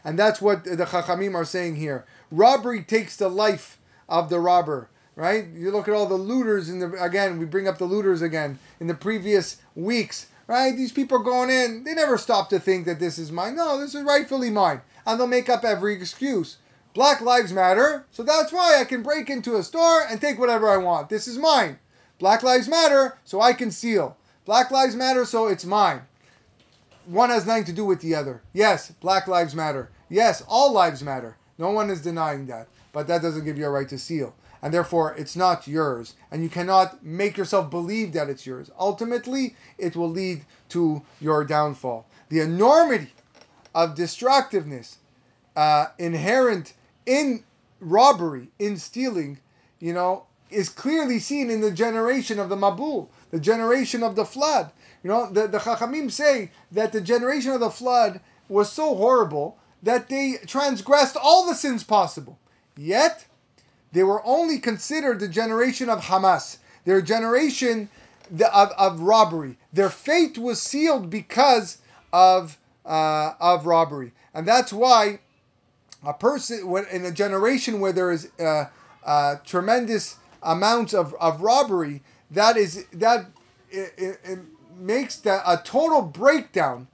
And 0.04 0.18
that's 0.18 0.40
what 0.40 0.64
the 0.64 0.86
Chachamim 0.86 1.34
are 1.34 1.44
saying 1.44 1.76
here. 1.76 2.04
Robbery 2.30 2.82
takes 2.82 3.16
the 3.16 3.28
life 3.28 3.78
of 4.08 4.30
the 4.30 4.40
robber, 4.40 4.88
right? 5.14 5.46
You 5.46 5.70
look 5.70 5.88
at 5.88 5.94
all 5.94 6.06
the 6.06 6.14
looters 6.14 6.68
in 6.68 6.78
the 6.78 7.02
again, 7.02 7.38
we 7.38 7.44
bring 7.44 7.68
up 7.68 7.78
the 7.78 7.84
looters 7.84 8.22
again 8.22 8.58
in 8.80 8.86
the 8.86 8.94
previous 8.94 9.58
weeks, 9.74 10.26
right? 10.50 10.76
These 10.76 10.92
people 10.92 11.18
are 11.18 11.22
going 11.22 11.48
in, 11.48 11.84
they 11.84 11.94
never 11.94 12.18
stop 12.18 12.48
to 12.50 12.58
think 12.58 12.84
that 12.86 12.98
this 12.98 13.18
is 13.18 13.30
mine. 13.30 13.54
No, 13.54 13.78
this 13.78 13.94
is 13.94 14.02
rightfully 14.02 14.50
mine. 14.50 14.80
And 15.06 15.18
they'll 15.18 15.26
make 15.26 15.48
up 15.48 15.64
every 15.64 15.94
excuse. 15.94 16.56
Black 16.92 17.20
Lives 17.20 17.52
Matter, 17.52 18.04
so 18.10 18.24
that's 18.24 18.52
why 18.52 18.80
I 18.80 18.84
can 18.84 19.02
break 19.02 19.30
into 19.30 19.56
a 19.56 19.62
store 19.62 20.02
and 20.10 20.20
take 20.20 20.38
whatever 20.40 20.68
I 20.68 20.76
want. 20.76 21.08
This 21.08 21.28
is 21.28 21.38
mine. 21.38 21.78
Black 22.18 22.42
Lives 22.42 22.66
Matter, 22.66 23.16
so 23.24 23.40
I 23.40 23.52
can 23.52 23.70
steal. 23.70 24.16
Black 24.44 24.72
Lives 24.72 24.96
Matter, 24.96 25.24
so 25.24 25.46
it's 25.46 25.64
mine 25.64 26.02
one 27.10 27.30
has 27.30 27.46
nothing 27.46 27.64
to 27.64 27.72
do 27.72 27.84
with 27.84 28.00
the 28.00 28.14
other. 28.14 28.42
Yes, 28.52 28.92
Black 28.92 29.26
Lives 29.26 29.54
Matter. 29.54 29.90
Yes, 30.08 30.42
all 30.48 30.72
lives 30.72 31.02
matter. 31.02 31.36
No 31.58 31.70
one 31.70 31.90
is 31.90 32.00
denying 32.00 32.46
that. 32.46 32.68
But 32.92 33.06
that 33.06 33.22
doesn't 33.22 33.44
give 33.44 33.58
you 33.58 33.66
a 33.66 33.70
right 33.70 33.88
to 33.88 33.98
steal. 33.98 34.34
And 34.62 34.74
therefore, 34.74 35.14
it's 35.16 35.36
not 35.36 35.66
yours. 35.66 36.14
And 36.30 36.42
you 36.42 36.48
cannot 36.48 37.04
make 37.04 37.36
yourself 37.36 37.70
believe 37.70 38.12
that 38.12 38.28
it's 38.28 38.46
yours. 38.46 38.70
Ultimately, 38.78 39.56
it 39.78 39.96
will 39.96 40.10
lead 40.10 40.44
to 40.70 41.02
your 41.20 41.44
downfall. 41.44 42.06
The 42.28 42.40
enormity 42.40 43.12
of 43.74 43.94
destructiveness 43.94 44.98
uh, 45.56 45.86
inherent 45.98 46.74
in 47.06 47.44
robbery, 47.80 48.50
in 48.58 48.76
stealing, 48.76 49.40
you 49.78 49.92
know, 49.92 50.26
is 50.50 50.68
clearly 50.68 51.18
seen 51.18 51.50
in 51.50 51.60
the 51.60 51.70
generation 51.70 52.38
of 52.38 52.48
the 52.48 52.56
Mabul, 52.56 53.08
the 53.30 53.40
generation 53.40 54.02
of 54.02 54.16
the 54.16 54.24
flood. 54.24 54.72
You 55.02 55.08
know, 55.08 55.30
the, 55.30 55.46
the 55.46 55.58
Chachamim 55.58 56.10
say 56.10 56.50
that 56.72 56.92
the 56.92 57.00
generation 57.00 57.52
of 57.52 57.60
the 57.60 57.70
flood 57.70 58.20
was 58.48 58.70
so 58.70 58.94
horrible 58.94 59.58
that 59.82 60.08
they 60.08 60.36
transgressed 60.46 61.16
all 61.16 61.46
the 61.46 61.54
sins 61.54 61.84
possible. 61.84 62.38
Yet, 62.76 63.26
they 63.92 64.02
were 64.02 64.24
only 64.24 64.58
considered 64.58 65.20
the 65.20 65.28
generation 65.28 65.88
of 65.88 66.02
chamas, 66.02 66.58
their 66.84 67.00
generation 67.00 67.88
of, 68.52 68.70
of 68.70 69.00
robbery. 69.00 69.56
Their 69.72 69.90
fate 69.90 70.38
was 70.38 70.62
sealed 70.62 71.10
because 71.10 71.78
of, 72.12 72.58
uh, 72.86 73.32
of 73.40 73.66
robbery. 73.66 74.12
And 74.32 74.46
that's 74.46 74.72
why 74.72 75.20
a 76.04 76.14
person, 76.14 76.84
in 76.92 77.04
a 77.04 77.10
generation 77.10 77.80
where 77.80 77.92
there 77.92 78.12
is 78.12 78.30
uh, 78.38 78.66
uh, 79.04 79.36
tremendous 79.44 80.16
amounts 80.42 80.94
of, 80.94 81.14
of 81.20 81.42
robbery, 81.42 82.02
that 82.30 82.56
is, 82.56 82.86
that 82.92 83.26
it, 83.70 84.20
it, 84.24 84.38
makes 84.76 85.16
that 85.16 85.42
a 85.46 85.58
total 85.62 86.00
breakdown 86.00 86.88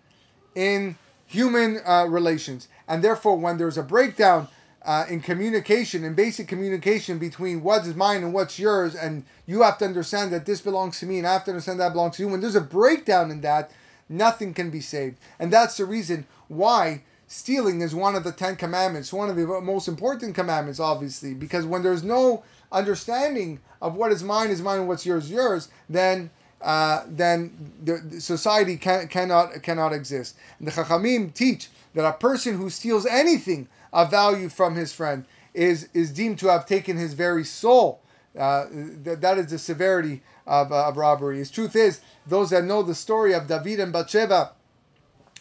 in 0.56 0.96
human 1.26 1.78
uh, 1.86 2.04
relations. 2.08 2.66
And 2.88 3.02
therefore, 3.04 3.36
when 3.36 3.58
there's 3.58 3.78
a 3.78 3.82
breakdown 3.82 4.48
uh, 4.86 5.04
in 5.10 5.20
communication, 5.20 6.04
in 6.04 6.14
basic 6.14 6.46
communication 6.46 7.18
between 7.18 7.62
what 7.62 7.84
is 7.84 7.96
mine 7.96 8.22
and 8.22 8.32
what's 8.32 8.58
yours, 8.58 8.94
and 8.94 9.24
you 9.44 9.62
have 9.62 9.78
to 9.78 9.84
understand 9.84 10.32
that 10.32 10.46
this 10.46 10.60
belongs 10.60 11.00
to 11.00 11.06
me, 11.06 11.18
and 11.18 11.26
I 11.26 11.32
have 11.32 11.44
to 11.44 11.50
understand 11.50 11.80
that 11.80 11.92
belongs 11.92 12.16
to 12.16 12.22
you. 12.22 12.28
When 12.28 12.40
there's 12.40 12.54
a 12.54 12.60
breakdown 12.60 13.32
in 13.32 13.40
that, 13.40 13.72
nothing 14.08 14.54
can 14.54 14.70
be 14.70 14.80
saved. 14.80 15.18
And 15.40 15.52
that's 15.52 15.76
the 15.76 15.84
reason 15.84 16.24
why 16.46 17.02
stealing 17.26 17.80
is 17.80 17.96
one 17.96 18.14
of 18.14 18.22
the 18.22 18.30
Ten 18.30 18.54
Commandments, 18.54 19.12
one 19.12 19.28
of 19.28 19.34
the 19.34 19.46
most 19.60 19.88
important 19.88 20.36
commandments, 20.36 20.78
obviously, 20.78 21.34
because 21.34 21.66
when 21.66 21.82
there's 21.82 22.04
no 22.04 22.44
understanding 22.70 23.58
of 23.82 23.96
what 23.96 24.12
is 24.12 24.22
mine 24.22 24.50
is 24.50 24.62
mine 24.62 24.80
and 24.80 24.88
what's 24.88 25.04
yours 25.04 25.30
yours, 25.30 25.68
then 25.88 26.30
uh, 26.62 27.02
then 27.08 27.72
the, 27.82 28.20
society 28.20 28.76
can, 28.76 29.08
cannot 29.08 29.62
cannot 29.62 29.92
exist. 29.92 30.36
And 30.58 30.68
the 30.68 30.72
Chachamim 30.72 31.34
teach 31.34 31.68
that 31.94 32.06
a 32.06 32.12
person 32.12 32.56
who 32.56 32.70
steals 32.70 33.04
anything 33.06 33.68
of 33.96 34.10
value 34.10 34.48
from 34.48 34.76
his 34.76 34.92
friend 34.92 35.24
is 35.54 35.88
is 35.94 36.12
deemed 36.12 36.38
to 36.38 36.48
have 36.48 36.66
taken 36.66 36.96
his 36.96 37.14
very 37.14 37.44
soul. 37.44 38.00
Uh, 38.38 38.66
that, 39.02 39.22
that 39.22 39.38
is 39.38 39.46
the 39.46 39.58
severity 39.58 40.20
of, 40.46 40.70
uh, 40.70 40.88
of 40.88 40.98
robbery. 40.98 41.38
His 41.38 41.50
truth 41.50 41.74
is, 41.74 42.02
those 42.26 42.50
that 42.50 42.64
know 42.64 42.82
the 42.82 42.94
story 42.94 43.32
of 43.32 43.48
David 43.48 43.80
and 43.80 43.90
Bathsheba, 43.90 44.52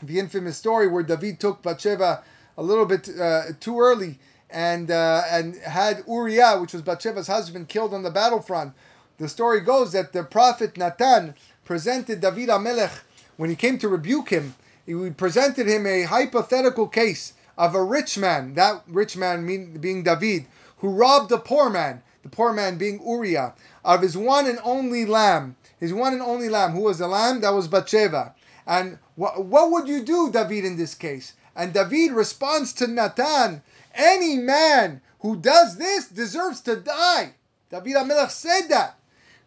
the 0.01 0.17
infamous 0.17 0.55
story 0.55 0.87
where 0.87 1.03
David 1.03 1.41
took 1.41 1.61
Bathsheba 1.61 2.23
a 2.57 2.63
little 2.63 2.85
bit 2.85 3.09
uh, 3.19 3.47
too 3.59 3.81
early 3.81 4.17
and 4.49 4.89
uh, 4.89 5.23
and 5.29 5.57
had 5.57 6.05
Uriah, 6.07 6.57
which 6.61 6.71
was 6.71 6.81
Bathsheba's 6.81 7.27
husband, 7.27 7.67
killed 7.67 7.93
on 7.93 8.03
the 8.03 8.11
battlefront 8.11 8.73
the 9.17 9.29
story 9.29 9.61
goes 9.61 9.93
that 9.93 10.11
the 10.13 10.23
prophet 10.23 10.77
Natan 10.77 11.35
presented 11.63 12.21
David 12.21 12.49
Amelech 12.49 13.03
when 13.37 13.49
he 13.49 13.55
came 13.55 13.77
to 13.79 13.87
rebuke 13.87 14.29
him. 14.29 14.55
He 14.85 14.93
presented 15.11 15.67
him 15.67 15.87
a 15.87 16.03
hypothetical 16.03 16.87
case 16.87 17.33
of 17.57 17.75
a 17.75 17.83
rich 17.83 18.17
man, 18.17 18.53
that 18.55 18.83
rich 18.87 19.15
man 19.15 19.45
mean, 19.45 19.77
being 19.77 20.03
David, 20.03 20.45
who 20.77 20.89
robbed 20.89 21.31
a 21.31 21.37
poor 21.37 21.69
man, 21.69 22.03
the 22.23 22.29
poor 22.29 22.51
man 22.51 22.77
being 22.77 23.01
Uriah, 23.05 23.53
of 23.83 24.01
his 24.01 24.17
one 24.17 24.47
and 24.47 24.59
only 24.63 25.05
lamb. 25.05 25.55
His 25.79 25.93
one 25.93 26.13
and 26.13 26.21
only 26.21 26.49
lamb. 26.49 26.71
Who 26.71 26.81
was 26.81 26.99
the 26.99 27.07
lamb? 27.07 27.41
That 27.41 27.53
was 27.53 27.67
Bathsheba. 27.67 28.33
And 28.65 28.97
wh- 29.15 29.39
what 29.39 29.71
would 29.71 29.87
you 29.87 30.03
do, 30.03 30.31
David, 30.31 30.65
in 30.65 30.77
this 30.77 30.95
case? 30.95 31.33
And 31.55 31.73
David 31.73 32.11
responds 32.11 32.73
to 32.73 32.87
Natan, 32.87 33.61
any 33.93 34.37
man 34.37 35.01
who 35.19 35.35
does 35.35 35.77
this 35.77 36.07
deserves 36.07 36.61
to 36.61 36.77
die. 36.77 37.33
David 37.69 37.95
Amelech 37.95 38.31
said 38.31 38.67
that 38.69 38.97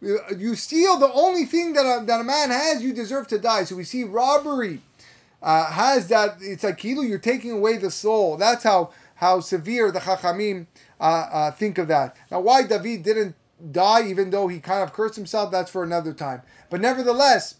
you 0.00 0.54
steal 0.54 0.96
the 0.96 1.12
only 1.12 1.44
thing 1.44 1.72
that 1.72 1.84
a, 1.84 2.04
that 2.04 2.20
a 2.20 2.24
man 2.24 2.50
has, 2.50 2.82
you 2.82 2.92
deserve 2.92 3.26
to 3.28 3.38
die. 3.38 3.64
So 3.64 3.76
we 3.76 3.84
see 3.84 4.04
robbery 4.04 4.80
uh, 5.42 5.70
has 5.70 6.08
that. 6.08 6.38
It's 6.40 6.64
like 6.64 6.78
kilu, 6.78 7.08
you're 7.08 7.18
taking 7.18 7.52
away 7.52 7.76
the 7.78 7.90
soul. 7.90 8.36
That's 8.36 8.64
how 8.64 8.90
how 9.16 9.40
severe 9.40 9.90
the 9.90 10.00
chachamim 10.00 10.66
uh, 11.00 11.28
uh, 11.32 11.50
think 11.50 11.78
of 11.78 11.88
that. 11.88 12.16
Now, 12.30 12.40
why 12.40 12.62
David 12.62 13.02
didn't 13.02 13.34
die, 13.72 14.06
even 14.08 14.30
though 14.30 14.46
he 14.48 14.60
kind 14.60 14.82
of 14.82 14.92
cursed 14.92 15.16
himself, 15.16 15.50
that's 15.50 15.70
for 15.70 15.82
another 15.82 16.12
time. 16.12 16.42
But 16.70 16.80
nevertheless, 16.80 17.56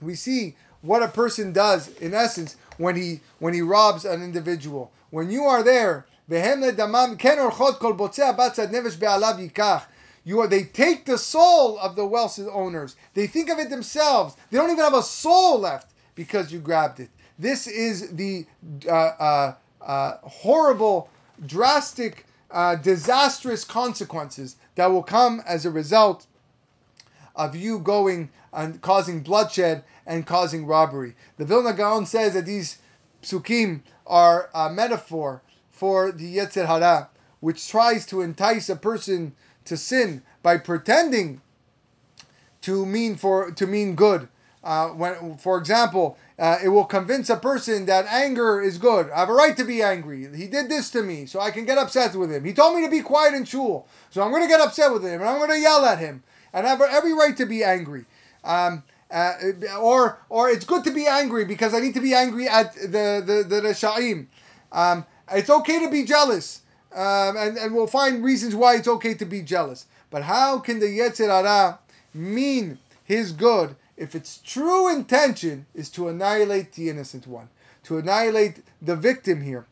we 0.00 0.14
see 0.14 0.56
what 0.80 1.02
a 1.02 1.08
person 1.08 1.52
does 1.52 1.88
in 1.98 2.14
essence 2.14 2.56
when 2.76 2.96
he 2.96 3.20
when 3.38 3.54
he 3.54 3.62
robs 3.62 4.04
an 4.04 4.22
individual. 4.22 4.92
When 5.10 5.30
you 5.30 5.44
are 5.44 5.62
there, 5.62 6.06
you 6.28 6.38
are, 10.40 10.46
they 10.46 10.64
take 10.64 11.04
the 11.04 11.18
soul 11.18 11.78
of 11.78 11.96
the 11.96 12.06
wealth 12.06 12.40
owners. 12.50 12.96
They 13.14 13.26
think 13.26 13.50
of 13.50 13.58
it 13.58 13.70
themselves. 13.70 14.36
They 14.50 14.56
don't 14.56 14.70
even 14.70 14.82
have 14.82 14.94
a 14.94 15.02
soul 15.02 15.58
left 15.58 15.91
because 16.14 16.52
you 16.52 16.58
grabbed 16.58 17.00
it. 17.00 17.10
This 17.38 17.66
is 17.66 18.12
the 18.12 18.46
uh, 18.86 18.90
uh, 18.90 19.54
uh, 19.80 20.18
horrible, 20.22 21.08
drastic, 21.44 22.26
uh, 22.50 22.76
disastrous 22.76 23.64
consequences 23.64 24.56
that 24.74 24.86
will 24.86 25.02
come 25.02 25.42
as 25.46 25.64
a 25.64 25.70
result 25.70 26.26
of 27.34 27.56
you 27.56 27.78
going 27.78 28.30
and 28.52 28.80
causing 28.82 29.22
bloodshed 29.22 29.84
and 30.06 30.26
causing 30.26 30.66
robbery. 30.66 31.14
The 31.38 31.44
Vilna 31.44 31.72
Gaon 31.72 32.06
says 32.06 32.34
that 32.34 32.46
these 32.46 32.78
psukim 33.22 33.80
are 34.06 34.50
a 34.54 34.70
metaphor 34.70 35.42
for 35.70 36.12
the 36.12 36.36
Yetzer 36.36 36.66
Hara, 36.66 37.08
which 37.40 37.68
tries 37.68 38.04
to 38.06 38.20
entice 38.20 38.68
a 38.68 38.76
person 38.76 39.34
to 39.64 39.76
sin 39.76 40.22
by 40.42 40.58
pretending 40.58 41.40
to 42.60 42.86
mean 42.86 43.16
for 43.16 43.50
to 43.50 43.66
mean 43.66 43.94
good. 43.94 44.28
Uh, 44.64 44.90
when, 44.90 45.36
for 45.38 45.58
example, 45.58 46.16
uh, 46.38 46.58
it 46.62 46.68
will 46.68 46.84
convince 46.84 47.28
a 47.28 47.36
person 47.36 47.86
that 47.86 48.06
anger 48.06 48.60
is 48.60 48.78
good. 48.78 49.10
I 49.10 49.20
have 49.20 49.28
a 49.28 49.32
right 49.32 49.56
to 49.56 49.64
be 49.64 49.82
angry. 49.82 50.28
He 50.36 50.46
did 50.46 50.68
this 50.68 50.88
to 50.90 51.02
me, 51.02 51.26
so 51.26 51.40
I 51.40 51.50
can 51.50 51.64
get 51.64 51.78
upset 51.78 52.14
with 52.14 52.30
him. 52.30 52.44
He 52.44 52.52
told 52.52 52.76
me 52.76 52.84
to 52.84 52.90
be 52.90 53.00
quiet 53.00 53.34
and 53.34 53.46
shul, 53.46 53.88
so 54.10 54.22
I'm 54.22 54.30
going 54.30 54.42
to 54.42 54.48
get 54.48 54.60
upset 54.60 54.92
with 54.92 55.04
him, 55.04 55.20
and 55.20 55.28
I'm 55.28 55.38
going 55.38 55.50
to 55.50 55.58
yell 55.58 55.84
at 55.84 55.98
him, 55.98 56.22
and 56.52 56.64
I 56.64 56.70
have 56.70 56.80
every 56.80 57.12
right 57.12 57.36
to 57.38 57.46
be 57.46 57.64
angry. 57.64 58.04
Um, 58.44 58.84
uh, 59.10 59.34
or 59.78 60.18
or 60.28 60.48
it's 60.48 60.64
good 60.64 60.84
to 60.84 60.90
be 60.90 61.06
angry 61.06 61.44
because 61.44 61.74
I 61.74 61.80
need 61.80 61.94
to 61.94 62.00
be 62.00 62.14
angry 62.14 62.48
at 62.48 62.74
the 62.74 63.22
the 63.24 63.44
the, 63.46 63.60
the 63.60 63.68
Sha'im. 63.70 64.26
Um, 64.70 65.04
it's 65.30 65.50
okay 65.50 65.80
to 65.80 65.90
be 65.90 66.04
jealous, 66.04 66.62
um, 66.94 67.36
and 67.36 67.58
and 67.58 67.74
we'll 67.74 67.86
find 67.86 68.24
reasons 68.24 68.54
why 68.54 68.76
it's 68.76 68.88
okay 68.88 69.14
to 69.14 69.26
be 69.26 69.42
jealous. 69.42 69.86
But 70.08 70.22
how 70.22 70.60
can 70.60 70.78
the 70.78 70.86
Yetzer 70.86 71.78
mean 72.14 72.78
his 73.04 73.32
good 73.32 73.76
if 74.02 74.16
its 74.16 74.38
true 74.38 74.92
intention 74.92 75.64
is 75.74 75.88
to 75.90 76.08
annihilate 76.08 76.72
the 76.72 76.90
innocent 76.90 77.24
one, 77.24 77.48
to 77.84 77.98
annihilate 77.98 78.60
the 78.82 78.96
victim 78.96 79.42
here, 79.42 79.64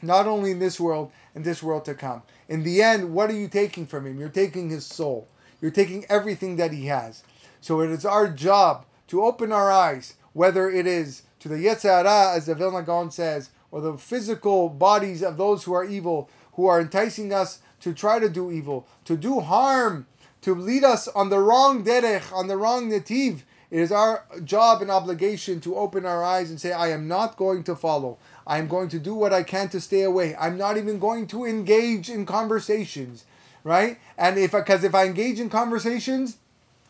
not 0.00 0.26
only 0.26 0.52
in 0.52 0.58
this 0.58 0.80
world 0.80 1.12
and 1.34 1.44
this 1.44 1.62
world 1.62 1.84
to 1.84 1.94
come. 1.94 2.22
In 2.48 2.62
the 2.62 2.80
end, 2.80 3.12
what 3.12 3.28
are 3.28 3.36
you 3.36 3.46
taking 3.46 3.86
from 3.86 4.06
him? 4.06 4.18
You're 4.18 4.30
taking 4.30 4.70
his 4.70 4.86
soul. 4.86 5.28
You're 5.60 5.70
taking 5.70 6.06
everything 6.08 6.56
that 6.56 6.72
he 6.72 6.86
has. 6.86 7.22
So 7.60 7.82
it 7.82 7.90
is 7.90 8.06
our 8.06 8.28
job 8.28 8.86
to 9.08 9.22
open 9.22 9.52
our 9.52 9.70
eyes, 9.70 10.14
whether 10.32 10.70
it 10.70 10.86
is 10.86 11.24
to 11.40 11.48
the 11.48 11.56
Yetzer 11.56 12.02
Hara, 12.02 12.34
as 12.34 12.46
the 12.46 12.54
Vilna 12.54 12.82
Gaon 12.82 13.10
says, 13.10 13.50
or 13.70 13.82
the 13.82 13.98
physical 13.98 14.70
bodies 14.70 15.22
of 15.22 15.36
those 15.36 15.64
who 15.64 15.74
are 15.74 15.84
evil, 15.84 16.30
who 16.54 16.64
are 16.64 16.80
enticing 16.80 17.34
us 17.34 17.60
to 17.80 17.92
try 17.92 18.18
to 18.18 18.30
do 18.30 18.50
evil, 18.50 18.86
to 19.04 19.16
do 19.16 19.40
harm, 19.40 20.06
to 20.40 20.54
lead 20.54 20.84
us 20.84 21.06
on 21.08 21.28
the 21.28 21.38
wrong 21.38 21.84
derech, 21.84 22.32
on 22.32 22.48
the 22.48 22.56
wrong 22.56 22.90
nativ. 22.90 23.42
It 23.70 23.80
is 23.80 23.92
our 23.92 24.24
job 24.44 24.80
and 24.80 24.90
obligation 24.90 25.60
to 25.60 25.76
open 25.76 26.06
our 26.06 26.24
eyes 26.24 26.48
and 26.48 26.58
say, 26.60 26.72
I 26.72 26.88
am 26.88 27.06
not 27.06 27.36
going 27.36 27.64
to 27.64 27.76
follow. 27.76 28.16
I 28.46 28.58
am 28.58 28.66
going 28.66 28.88
to 28.88 28.98
do 28.98 29.14
what 29.14 29.32
I 29.32 29.42
can 29.42 29.68
to 29.70 29.80
stay 29.80 30.02
away. 30.02 30.34
I'm 30.36 30.56
not 30.56 30.78
even 30.78 30.98
going 30.98 31.26
to 31.28 31.44
engage 31.44 32.08
in 32.08 32.24
conversations, 32.24 33.24
right? 33.64 33.98
And 34.16 34.38
if 34.38 34.52
because 34.52 34.84
if 34.84 34.94
I 34.94 35.04
engage 35.04 35.38
in 35.38 35.50
conversations, 35.50 36.38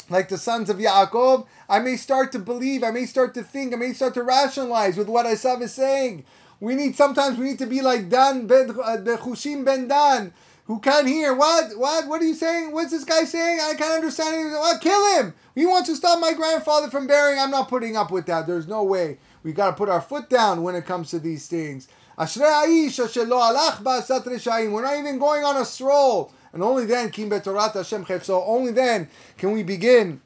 like 0.09 0.29
the 0.29 0.39
sons 0.39 0.71
of 0.71 0.79
Yaakov, 0.79 1.47
I 1.69 1.81
may 1.81 1.97
start 1.97 2.31
to 2.33 2.39
believe, 2.39 2.85
I 2.85 2.93
may 2.93 3.07
start 3.07 3.35
to 3.35 3.43
think, 3.43 3.75
I 3.75 3.77
may 3.77 3.93
start 3.93 4.15
to 4.15 4.23
rationalize 4.23 4.97
with 4.97 5.09
what 5.09 5.27
Esav 5.27 5.61
is 5.61 5.75
saying. 5.75 6.25
We 6.61 6.75
need 6.75 6.97
sometimes 6.97 7.39
we 7.39 7.45
need 7.45 7.59
to 7.59 7.67
be 7.67 7.83
like 7.83 8.09
Dan 8.09 8.47
ben 8.47 8.71
uh, 8.71 8.97
Chushim 9.19 9.65
ben 9.65 9.89
Dan, 9.89 10.33
who 10.69 10.79
can't 10.79 11.09
hear. 11.09 11.35
What? 11.35 11.77
What? 11.77 12.07
What 12.07 12.21
are 12.23 12.27
you 12.27 12.35
saying? 12.35 12.73
What's 12.73 12.91
this 12.93 13.05
guy 13.05 13.25
saying? 13.25 13.59
I 13.61 13.75
can't 13.75 13.95
understand 13.95 14.35
anything. 14.35 14.53
Well, 14.53 14.79
kill 14.79 15.17
him. 15.17 15.35
He 15.55 15.65
wants 15.65 15.89
to 15.89 15.97
stop 15.97 16.21
my 16.21 16.35
grandfather 16.35 16.91
from 16.91 17.07
burying. 17.07 17.41
I'm 17.41 17.51
not 17.51 17.69
putting 17.69 17.97
up 17.97 18.13
with 18.13 18.27
that. 18.27 18.47
There's 18.47 18.69
no 18.69 18.85
way. 18.85 19.19
We 19.43 19.53
got 19.53 19.71
to 19.71 19.77
put 19.77 19.89
our 19.89 20.03
foot 20.03 20.29
down 20.29 20.63
when 20.63 20.75
it 20.75 20.85
comes 20.85 21.09
to 21.11 21.19
these 21.19 21.49
things. 21.49 21.89
We're 22.19 22.27
not 22.27 22.69
even 24.99 25.19
going 25.19 25.45
on 25.45 25.57
a 25.57 25.65
stroll. 25.65 26.33
And 26.53 26.63
only 26.63 26.85
then, 26.85 27.13
So 27.13 28.45
only 28.45 28.73
then 28.73 29.09
can 29.39 29.53
we 29.53 29.63
begin 29.63 30.21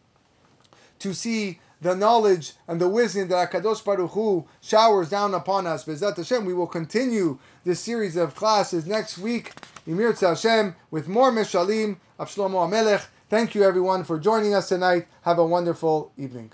to 0.99 1.15
see 1.15 1.61
the 1.81 1.95
knowledge 1.95 2.55
and 2.67 2.81
the 2.81 2.89
wisdom 2.89 3.29
that 3.29 3.51
Hakadosh 3.51 3.85
Baruch 3.85 4.11
Hu 4.13 4.47
showers 4.61 5.11
down 5.11 5.35
upon 5.35 5.67
us. 5.67 5.87
We 5.87 6.55
will 6.55 6.67
continue 6.67 7.39
this 7.65 7.81
series 7.81 8.17
of 8.17 8.35
classes 8.35 8.87
next 8.87 9.19
week. 9.19 9.53
Emir 9.87 10.13
Hashem 10.13 10.77
with 10.91 11.09
more 11.09 11.33
Mishalim 11.33 11.97
of 12.19 12.29
Shlomo 12.29 12.69
Amelech. 12.69 13.07
Thank 13.29 13.55
you 13.55 13.65
everyone 13.65 14.05
for 14.05 14.19
joining 14.19 14.55
us 14.55 14.69
tonight. 14.69 15.09
Have 15.23 15.39
a 15.39 15.47
wonderful 15.47 16.13
evening. 16.17 16.53